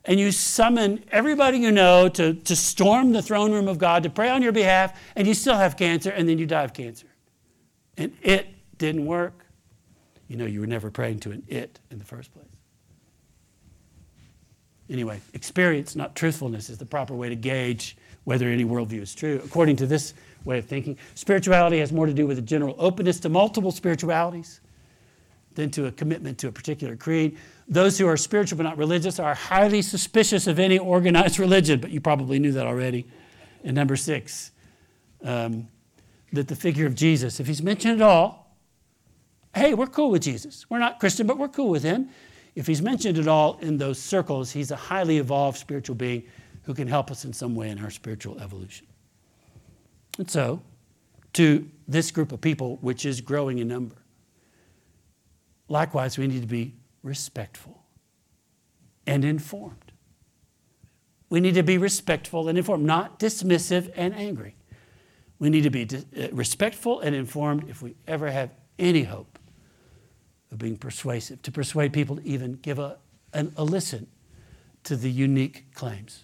and 0.05 0.19
you 0.19 0.31
summon 0.31 1.03
everybody 1.11 1.57
you 1.57 1.71
know 1.71 2.07
to, 2.09 2.35
to 2.35 2.55
storm 2.55 3.13
the 3.13 3.21
throne 3.21 3.51
room 3.51 3.67
of 3.67 3.79
God 3.79 4.03
to 4.03 4.09
pray 4.09 4.29
on 4.29 4.43
your 4.43 4.51
behalf, 4.51 4.99
and 5.15 5.27
you 5.27 5.33
still 5.33 5.55
have 5.55 5.75
cancer, 5.75 6.11
and 6.11 6.29
then 6.29 6.37
you 6.37 6.45
die 6.45 6.63
of 6.63 6.73
cancer. 6.73 7.07
And 7.97 8.15
it 8.21 8.47
didn't 8.77 9.05
work 9.05 9.42
you 10.27 10.37
know 10.37 10.45
you 10.45 10.59
were 10.59 10.67
never 10.67 10.89
praying 10.89 11.19
to 11.21 11.31
an 11.31 11.43
it 11.47 11.79
in 11.91 11.99
the 11.99 12.05
first 12.05 12.33
place. 12.33 12.45
Anyway, 14.89 15.19
experience, 15.33 15.95
not 15.95 16.15
truthfulness, 16.15 16.69
is 16.69 16.77
the 16.77 16.85
proper 16.85 17.15
way 17.15 17.29
to 17.29 17.35
gauge 17.35 17.97
whether 18.25 18.47
any 18.47 18.65
worldview 18.65 19.01
is 19.01 19.15
true. 19.15 19.41
According 19.43 19.77
to 19.77 19.87
this 19.87 20.13
way 20.45 20.59
of 20.59 20.65
thinking, 20.65 20.97
spirituality 21.15 21.79
has 21.79 21.91
more 21.91 22.05
to 22.05 22.13
do 22.13 22.27
with 22.27 22.37
a 22.37 22.41
general 22.41 22.75
openness 22.77 23.19
to 23.21 23.29
multiple 23.29 23.71
spiritualities 23.71 24.59
than 25.55 25.69
to 25.71 25.85
a 25.87 25.91
commitment 25.91 26.37
to 26.39 26.47
a 26.47 26.51
particular 26.51 26.95
creed. 26.95 27.37
Those 27.67 27.97
who 27.97 28.07
are 28.07 28.17
spiritual 28.17 28.57
but 28.57 28.63
not 28.63 28.77
religious 28.77 29.19
are 29.19 29.33
highly 29.33 29.81
suspicious 29.81 30.47
of 30.47 30.59
any 30.59 30.77
organized 30.77 31.39
religion, 31.47 31.79
but 31.79 31.91
you 31.91 32.01
probably 32.01 32.39
knew 32.39 32.51
that 32.53 32.65
already. 32.65 33.05
And 33.63 33.75
number 33.75 33.95
six, 33.95 34.51
um, 35.23 35.67
that 36.33 36.47
the 36.47 36.55
figure 36.55 36.85
of 36.85 36.95
Jesus, 36.95 37.39
if 37.39 37.47
he's 37.47 37.61
mentioned 37.61 38.01
at 38.01 38.05
all, 38.05 38.42
hey, 39.55 39.73
we're 39.73 39.87
cool 39.87 40.09
with 40.09 40.23
Jesus. 40.23 40.69
We're 40.69 40.79
not 40.79 40.99
Christian, 40.99 41.27
but 41.27 41.37
we're 41.37 41.47
cool 41.47 41.69
with 41.69 41.83
him. 41.83 42.09
If 42.55 42.67
he's 42.67 42.81
mentioned 42.81 43.17
at 43.17 43.27
all 43.27 43.57
in 43.59 43.77
those 43.77 43.99
circles, 43.99 44.51
he's 44.51 44.71
a 44.71 44.75
highly 44.75 45.17
evolved 45.17 45.57
spiritual 45.57 45.95
being 45.95 46.23
who 46.63 46.73
can 46.73 46.87
help 46.87 47.11
us 47.11 47.25
in 47.25 47.33
some 47.33 47.55
way 47.55 47.69
in 47.69 47.79
our 47.83 47.89
spiritual 47.89 48.39
evolution. 48.39 48.87
And 50.17 50.29
so, 50.29 50.61
to 51.33 51.69
this 51.87 52.11
group 52.11 52.31
of 52.31 52.41
people, 52.41 52.77
which 52.81 53.05
is 53.05 53.19
growing 53.21 53.57
in 53.57 53.67
number. 53.67 53.95
Likewise, 55.67 56.17
we 56.17 56.27
need 56.27 56.41
to 56.41 56.47
be 56.47 56.75
respectful 57.01 57.83
and 59.07 59.25
informed. 59.25 59.91
We 61.29 61.39
need 61.39 61.55
to 61.55 61.63
be 61.63 61.79
respectful 61.79 62.47
and 62.47 62.57
informed, 62.57 62.85
not 62.85 63.19
dismissive 63.19 63.91
and 63.95 64.13
angry. 64.13 64.55
We 65.39 65.49
need 65.49 65.63
to 65.63 65.71
be 65.71 65.87
uh, 65.91 66.27
respectful 66.31 66.99
and 66.99 67.15
informed 67.15 67.69
if 67.69 67.81
we 67.81 67.95
ever 68.07 68.29
have 68.29 68.51
any 68.77 69.03
hope 69.03 69.32
of 70.53 70.59
being 70.59 70.77
persuasive, 70.77 71.41
to 71.41 71.51
persuade 71.51 71.91
people 71.91 72.17
to 72.17 72.23
even 72.25 72.53
give 72.61 72.77
a, 72.77 72.97
an, 73.33 73.51
a 73.57 73.63
listen 73.63 74.07
to 74.83 74.95
the 74.95 75.09
unique 75.09 75.73
claims 75.73 76.23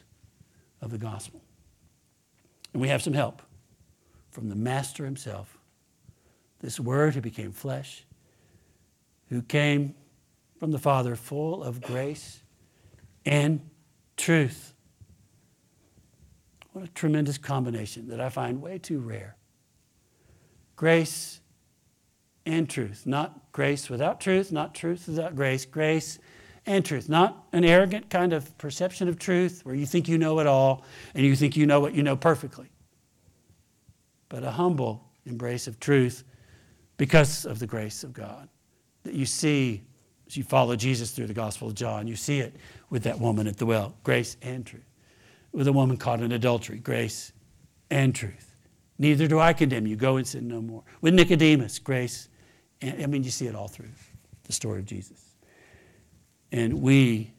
of 0.82 0.92
the 0.92 0.98
gospel. 1.00 1.42
And 2.72 2.82
we 2.82 2.90
have 2.90 3.02
some 3.02 3.14
help 3.14 3.42
from 4.30 4.48
the 4.50 4.56
Master 4.56 5.04
himself, 5.04 5.58
this 6.60 6.80
Word 6.80 7.16
who 7.16 7.22
became 7.22 7.52
flesh, 7.52 8.06
who 9.30 9.42
came 9.42 9.96
from 10.60 10.72
the 10.72 10.80
Father 10.80 11.16
full 11.16 11.64
of 11.64 11.82
grace 11.82 12.42
and 13.26 13.68
truth. 14.16 14.76
What 16.74 16.86
a 16.86 16.88
tremendous 16.90 17.40
combination 17.40 18.10
that 18.10 18.22
I 18.22 18.30
find 18.30 18.62
way 18.62 18.78
too 18.78 19.00
rare. 19.00 19.36
Grace 20.76 21.40
and 22.50 22.70
truth, 22.70 23.06
not 23.06 23.52
grace 23.52 23.90
without 23.90 24.20
truth, 24.20 24.52
not 24.52 24.74
truth 24.74 25.08
without 25.08 25.36
grace, 25.36 25.66
grace 25.66 26.20
and 26.66 26.84
truth. 26.84 27.08
Not 27.08 27.48
an 27.54 27.64
arrogant 27.64 28.10
kind 28.10 28.34
of 28.34 28.58
perception 28.58 29.08
of 29.08 29.20
truth 29.20 29.62
where 29.64 29.76
you 29.76 29.86
think 29.86 30.08
you 30.08 30.18
know 30.18 30.40
it 30.40 30.48
all 30.48 30.84
and 31.14 31.26
you 31.26 31.36
think 31.36 31.56
you 31.56 31.66
know 31.66 31.80
what 31.80 31.94
you 31.94 32.04
know 32.04 32.16
perfectly, 32.16 32.70
but 34.30 34.44
a 34.44 34.52
humble 34.52 35.06
embrace 35.26 35.68
of 35.68 35.80
truth 35.80 36.24
because 36.98 37.46
of 37.46 37.60
the 37.60 37.68
grace 37.68 38.04
of 38.04 38.14
God 38.14 38.50
that 39.04 39.14
you 39.14 39.26
see 39.26 39.84
as 40.28 40.36
you 40.36 40.44
follow 40.44 40.76
Jesus 40.76 41.12
through 41.12 41.28
the 41.28 41.34
Gospel 41.34 41.68
of 41.68 41.76
John. 41.76 42.08
You 42.08 42.16
see 42.16 42.40
it 42.40 42.56
with 42.90 43.04
that 43.04 43.20
woman 43.20 43.48
at 43.48 43.58
the 43.58 43.66
well 43.66 43.96
grace 44.04 44.38
and 44.42 44.66
truth. 44.66 44.84
With 45.52 45.68
a 45.68 45.74
woman 45.74 45.98
caught 45.98 46.22
in 46.22 46.32
adultery, 46.32 46.80
grace 46.80 47.32
and 47.90 48.14
truth. 48.14 48.56
Neither 49.00 49.28
do 49.28 49.40
I 49.40 49.54
condemn 49.54 49.88
you. 49.88 49.96
Go 49.96 50.18
and 50.18 50.28
sin 50.28 50.48
no 50.48 50.62
more. 50.62 50.84
With 51.02 51.14
Nicodemus, 51.14 51.80
grace. 51.80 52.29
And, 52.82 53.04
I 53.04 53.06
mean, 53.08 53.24
you 53.24 53.32
see 53.32 53.48
it 53.48 53.56
all 53.56 53.68
through 53.68 53.90
the 54.44 54.54
story 54.54 54.80
of 54.80 54.86
Jesus. 54.86 55.36
And 56.52 56.82
we 56.82 57.34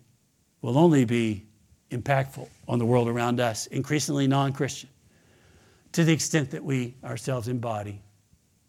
will 0.63 0.79
only 0.79 1.05
be 1.05 1.47
impactful 1.91 2.49
on 2.69 2.79
the 2.79 2.87
world 2.87 3.09
around 3.09 3.41
us, 3.41 3.67
increasingly 3.67 4.27
non 4.27 4.53
Christian, 4.53 4.89
to 5.93 6.05
the 6.05 6.13
extent 6.13 6.51
that 6.53 6.65
we 6.65 6.95
ourselves 7.05 7.49
embody 7.49 8.01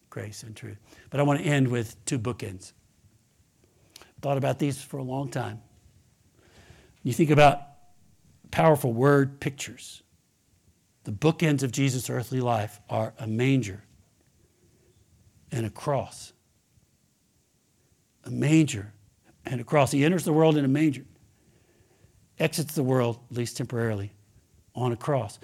grace 0.10 0.44
and 0.44 0.56
truth. 0.56 0.78
But 1.10 1.20
I 1.20 1.24
want 1.24 1.40
to 1.40 1.46
end 1.46 1.68
with 1.68 2.04
two 2.06 2.20
bookends. 2.20 2.74
Thought 4.22 4.38
about 4.38 4.60
these 4.60 4.82
for 4.82 4.98
a 4.98 5.04
long 5.04 5.30
time. 5.30 5.62
You 7.04 7.14
think 7.14 7.32
about 7.32 7.62
powerful 8.52 8.94
word 8.94 9.40
pictures. 9.40 10.04
The 11.06 11.12
bookends 11.12 11.64
of 11.64 11.72
Jesus' 11.72 12.10
earthly 12.10 12.42
life 12.42 12.80
are 12.90 13.14
a 13.18 13.26
manger 13.26 13.84
and 15.52 15.66
a 15.66 15.70
cross. 15.70 16.34
A 18.26 18.32
manger 18.32 18.94
and 19.46 19.60
a 19.60 19.64
cross. 19.64 19.92
He 19.92 20.06
enters 20.06 20.26
the 20.26 20.34
world 20.34 20.58
in 20.58 20.66
a 20.66 20.68
manger, 20.68 21.06
exits 22.40 22.76
the 22.76 22.84
world, 22.84 23.20
at 23.32 23.38
least 23.38 23.58
temporarily, 23.58 24.12
on 24.76 24.92
a 24.92 24.96
cross. 24.96 25.40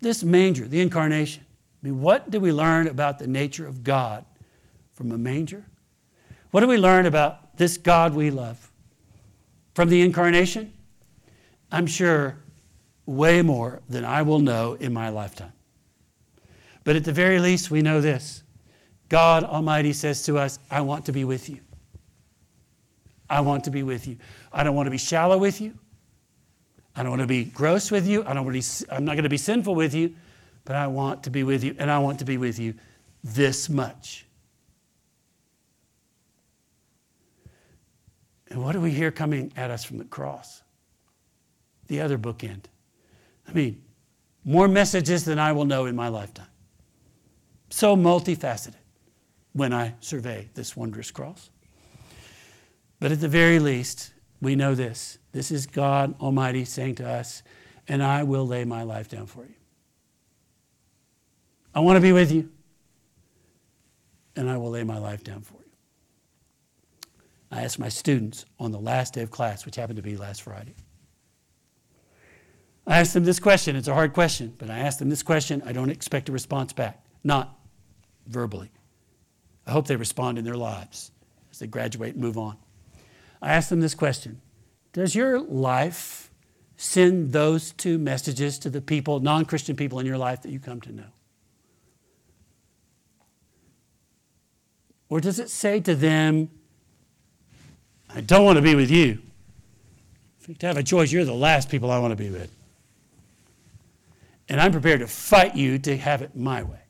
This 0.00 0.22
manger, 0.22 0.66
the 0.66 0.80
incarnation, 0.80 1.44
I 1.82 1.86
mean, 1.86 2.00
what 2.00 2.30
do 2.30 2.40
we 2.40 2.52
learn 2.52 2.88
about 2.88 3.18
the 3.18 3.26
nature 3.26 3.66
of 3.66 3.84
God 3.84 4.24
from 4.94 5.12
a 5.12 5.18
manger? 5.18 5.64
What 6.50 6.60
do 6.60 6.66
we 6.66 6.76
learn 6.76 7.06
about 7.06 7.56
this 7.56 7.76
God 7.76 8.14
we 8.14 8.30
love 8.30 8.70
from 9.74 9.88
the 9.88 10.00
incarnation? 10.00 10.72
I'm 11.70 11.86
sure 11.86 12.36
way 13.06 13.42
more 13.42 13.80
than 13.88 14.04
I 14.04 14.22
will 14.22 14.40
know 14.40 14.74
in 14.74 14.92
my 14.92 15.08
lifetime. 15.08 15.52
But 16.84 16.96
at 16.96 17.04
the 17.04 17.12
very 17.12 17.38
least, 17.38 17.70
we 17.70 17.82
know 17.82 18.00
this 18.00 18.42
God 19.08 19.44
Almighty 19.44 19.92
says 19.92 20.22
to 20.24 20.38
us, 20.38 20.58
I 20.70 20.80
want 20.80 21.06
to 21.06 21.12
be 21.12 21.24
with 21.24 21.48
you. 21.48 21.60
I 23.30 23.40
want 23.40 23.64
to 23.64 23.70
be 23.70 23.82
with 23.82 24.06
you. 24.06 24.16
I 24.52 24.64
don't 24.64 24.74
want 24.74 24.86
to 24.86 24.90
be 24.90 24.98
shallow 24.98 25.38
with 25.38 25.60
you. 25.60 25.78
I 26.96 27.02
don't 27.02 27.10
want 27.10 27.22
to 27.22 27.28
be 27.28 27.44
gross 27.44 27.90
with 27.90 28.06
you. 28.06 28.24
I 28.24 28.34
don't 28.34 28.44
want 28.44 28.60
to 28.60 28.86
be, 28.86 28.94
I'm 28.94 29.04
not 29.04 29.12
going 29.12 29.24
to 29.24 29.28
be 29.28 29.36
sinful 29.36 29.74
with 29.74 29.94
you, 29.94 30.14
but 30.64 30.74
I 30.74 30.86
want 30.86 31.22
to 31.24 31.30
be 31.30 31.44
with 31.44 31.62
you, 31.62 31.76
and 31.78 31.90
I 31.90 31.98
want 31.98 32.18
to 32.18 32.24
be 32.24 32.38
with 32.38 32.58
you 32.58 32.74
this 33.22 33.68
much. 33.68 34.26
And 38.50 38.62
what 38.64 38.72
do 38.72 38.80
we 38.80 38.90
hear 38.90 39.10
coming 39.10 39.52
at 39.56 39.70
us 39.70 39.84
from 39.84 39.98
the 39.98 40.04
cross? 40.04 40.62
The 41.86 42.00
other 42.00 42.18
bookend. 42.18 42.64
I 43.46 43.52
mean, 43.52 43.82
more 44.44 44.68
messages 44.68 45.24
than 45.24 45.38
I 45.38 45.52
will 45.52 45.64
know 45.64 45.86
in 45.86 45.94
my 45.94 46.08
lifetime. 46.08 46.46
So 47.70 47.96
multifaceted 47.96 48.74
when 49.52 49.72
I 49.72 49.94
survey 50.00 50.48
this 50.54 50.76
wondrous 50.76 51.10
cross. 51.10 51.50
But 53.00 53.12
at 53.12 53.20
the 53.20 53.28
very 53.28 53.58
least, 53.58 54.12
we 54.40 54.56
know 54.56 54.74
this. 54.74 55.18
This 55.32 55.50
is 55.50 55.66
God 55.66 56.14
Almighty 56.20 56.64
saying 56.64 56.96
to 56.96 57.08
us, 57.08 57.42
and 57.86 58.02
I 58.02 58.22
will 58.22 58.46
lay 58.46 58.64
my 58.64 58.82
life 58.82 59.08
down 59.08 59.26
for 59.26 59.44
you. 59.44 59.54
I 61.74 61.80
want 61.80 61.96
to 61.96 62.00
be 62.00 62.12
with 62.12 62.32
you, 62.32 62.50
and 64.36 64.50
I 64.50 64.56
will 64.56 64.70
lay 64.70 64.84
my 64.84 64.98
life 64.98 65.22
down 65.22 65.42
for 65.42 65.54
you. 65.54 65.70
I 67.50 67.62
asked 67.62 67.78
my 67.78 67.88
students 67.88 68.44
on 68.58 68.72
the 68.72 68.80
last 68.80 69.14
day 69.14 69.22
of 69.22 69.30
class, 69.30 69.64
which 69.64 69.76
happened 69.76 69.96
to 69.96 70.02
be 70.02 70.16
last 70.16 70.42
Friday. 70.42 70.74
I 72.86 72.98
asked 72.98 73.14
them 73.14 73.24
this 73.24 73.38
question. 73.38 73.76
It's 73.76 73.88
a 73.88 73.94
hard 73.94 74.12
question, 74.12 74.54
but 74.58 74.70
I 74.70 74.78
asked 74.78 74.98
them 74.98 75.08
this 75.10 75.22
question. 75.22 75.62
I 75.64 75.72
don't 75.72 75.90
expect 75.90 76.28
a 76.28 76.32
response 76.32 76.72
back, 76.72 77.04
not 77.22 77.58
verbally. 78.26 78.70
I 79.66 79.70
hope 79.70 79.86
they 79.86 79.96
respond 79.96 80.38
in 80.38 80.44
their 80.44 80.56
lives 80.56 81.12
as 81.50 81.58
they 81.58 81.66
graduate 81.66 82.14
and 82.14 82.22
move 82.22 82.38
on. 82.38 82.56
I 83.40 83.52
asked 83.52 83.70
them 83.70 83.80
this 83.80 83.94
question 83.94 84.40
Does 84.92 85.14
your 85.14 85.40
life 85.40 86.30
send 86.76 87.32
those 87.32 87.72
two 87.72 87.98
messages 87.98 88.58
to 88.60 88.70
the 88.70 88.80
people, 88.80 89.20
non 89.20 89.44
Christian 89.44 89.76
people 89.76 89.98
in 89.98 90.06
your 90.06 90.18
life 90.18 90.42
that 90.42 90.50
you 90.50 90.60
come 90.60 90.80
to 90.82 90.92
know? 90.92 91.12
Or 95.10 95.20
does 95.20 95.38
it 95.38 95.48
say 95.48 95.80
to 95.80 95.94
them, 95.94 96.50
I 98.10 98.20
don't 98.20 98.44
want 98.44 98.56
to 98.56 98.62
be 98.62 98.74
with 98.74 98.90
you. 98.90 99.20
If 100.40 100.48
you 100.48 100.56
have 100.62 100.76
a 100.76 100.82
choice, 100.82 101.12
you're 101.12 101.24
the 101.24 101.34
last 101.34 101.70
people 101.70 101.90
I 101.90 101.98
want 101.98 102.12
to 102.12 102.16
be 102.16 102.30
with. 102.30 102.54
And 104.48 104.60
I'm 104.60 104.72
prepared 104.72 105.00
to 105.00 105.06
fight 105.06 105.54
you 105.56 105.78
to 105.80 105.96
have 105.96 106.22
it 106.22 106.34
my 106.34 106.62
way. 106.62 106.80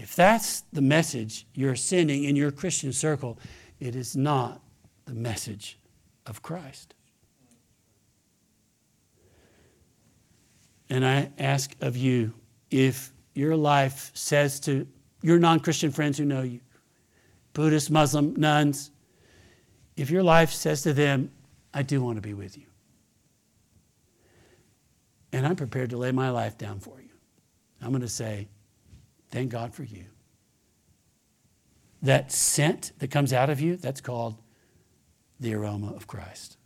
If 0.00 0.14
that's 0.14 0.62
the 0.72 0.82
message 0.82 1.46
you're 1.54 1.76
sending 1.76 2.24
in 2.24 2.36
your 2.36 2.50
Christian 2.50 2.92
circle, 2.92 3.38
it 3.80 3.96
is 3.96 4.16
not 4.16 4.60
the 5.06 5.14
message 5.14 5.78
of 6.26 6.42
Christ. 6.42 6.94
And 10.88 11.04
I 11.04 11.30
ask 11.38 11.74
of 11.80 11.96
you 11.96 12.32
if 12.70 13.12
your 13.34 13.56
life 13.56 14.10
says 14.14 14.60
to 14.60 14.86
your 15.22 15.38
non 15.38 15.60
Christian 15.60 15.90
friends 15.90 16.18
who 16.18 16.24
know 16.24 16.42
you, 16.42 16.60
Buddhist, 17.52 17.90
Muslim, 17.90 18.34
nones, 18.36 18.90
if 19.96 20.10
your 20.10 20.22
life 20.22 20.52
says 20.52 20.82
to 20.82 20.92
them, 20.92 21.30
I 21.72 21.82
do 21.82 22.02
want 22.02 22.16
to 22.16 22.22
be 22.22 22.34
with 22.34 22.56
you, 22.56 22.66
and 25.32 25.46
I'm 25.46 25.56
prepared 25.56 25.90
to 25.90 25.96
lay 25.96 26.12
my 26.12 26.30
life 26.30 26.56
down 26.58 26.80
for 26.80 27.00
you, 27.00 27.10
I'm 27.82 27.90
going 27.90 28.02
to 28.02 28.08
say, 28.08 28.48
Thank 29.36 29.50
God 29.50 29.74
for 29.74 29.82
you. 29.82 30.06
That 32.00 32.32
scent 32.32 32.92
that 33.00 33.10
comes 33.10 33.34
out 33.34 33.50
of 33.50 33.60
you, 33.60 33.76
that's 33.76 34.00
called 34.00 34.36
the 35.38 35.52
aroma 35.52 35.92
of 35.92 36.06
Christ. 36.06 36.56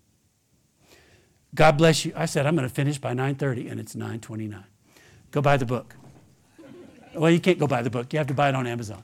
God 1.52 1.76
bless 1.76 2.04
you. 2.04 2.12
I 2.14 2.26
said 2.26 2.46
I'm 2.46 2.54
going 2.54 2.68
to 2.68 2.72
finish 2.72 2.98
by 2.98 3.12
9:30 3.12 3.68
and 3.72 3.80
it's 3.80 3.96
9:29. 3.96 4.62
Go 5.32 5.42
buy 5.42 5.56
the 5.56 5.66
book. 5.66 5.96
Well, 7.16 7.32
you 7.32 7.40
can't 7.40 7.58
go 7.58 7.66
buy 7.66 7.82
the 7.82 7.90
book. 7.90 8.12
You 8.12 8.20
have 8.20 8.28
to 8.28 8.34
buy 8.34 8.50
it 8.50 8.54
on 8.54 8.68
Amazon. 8.68 9.02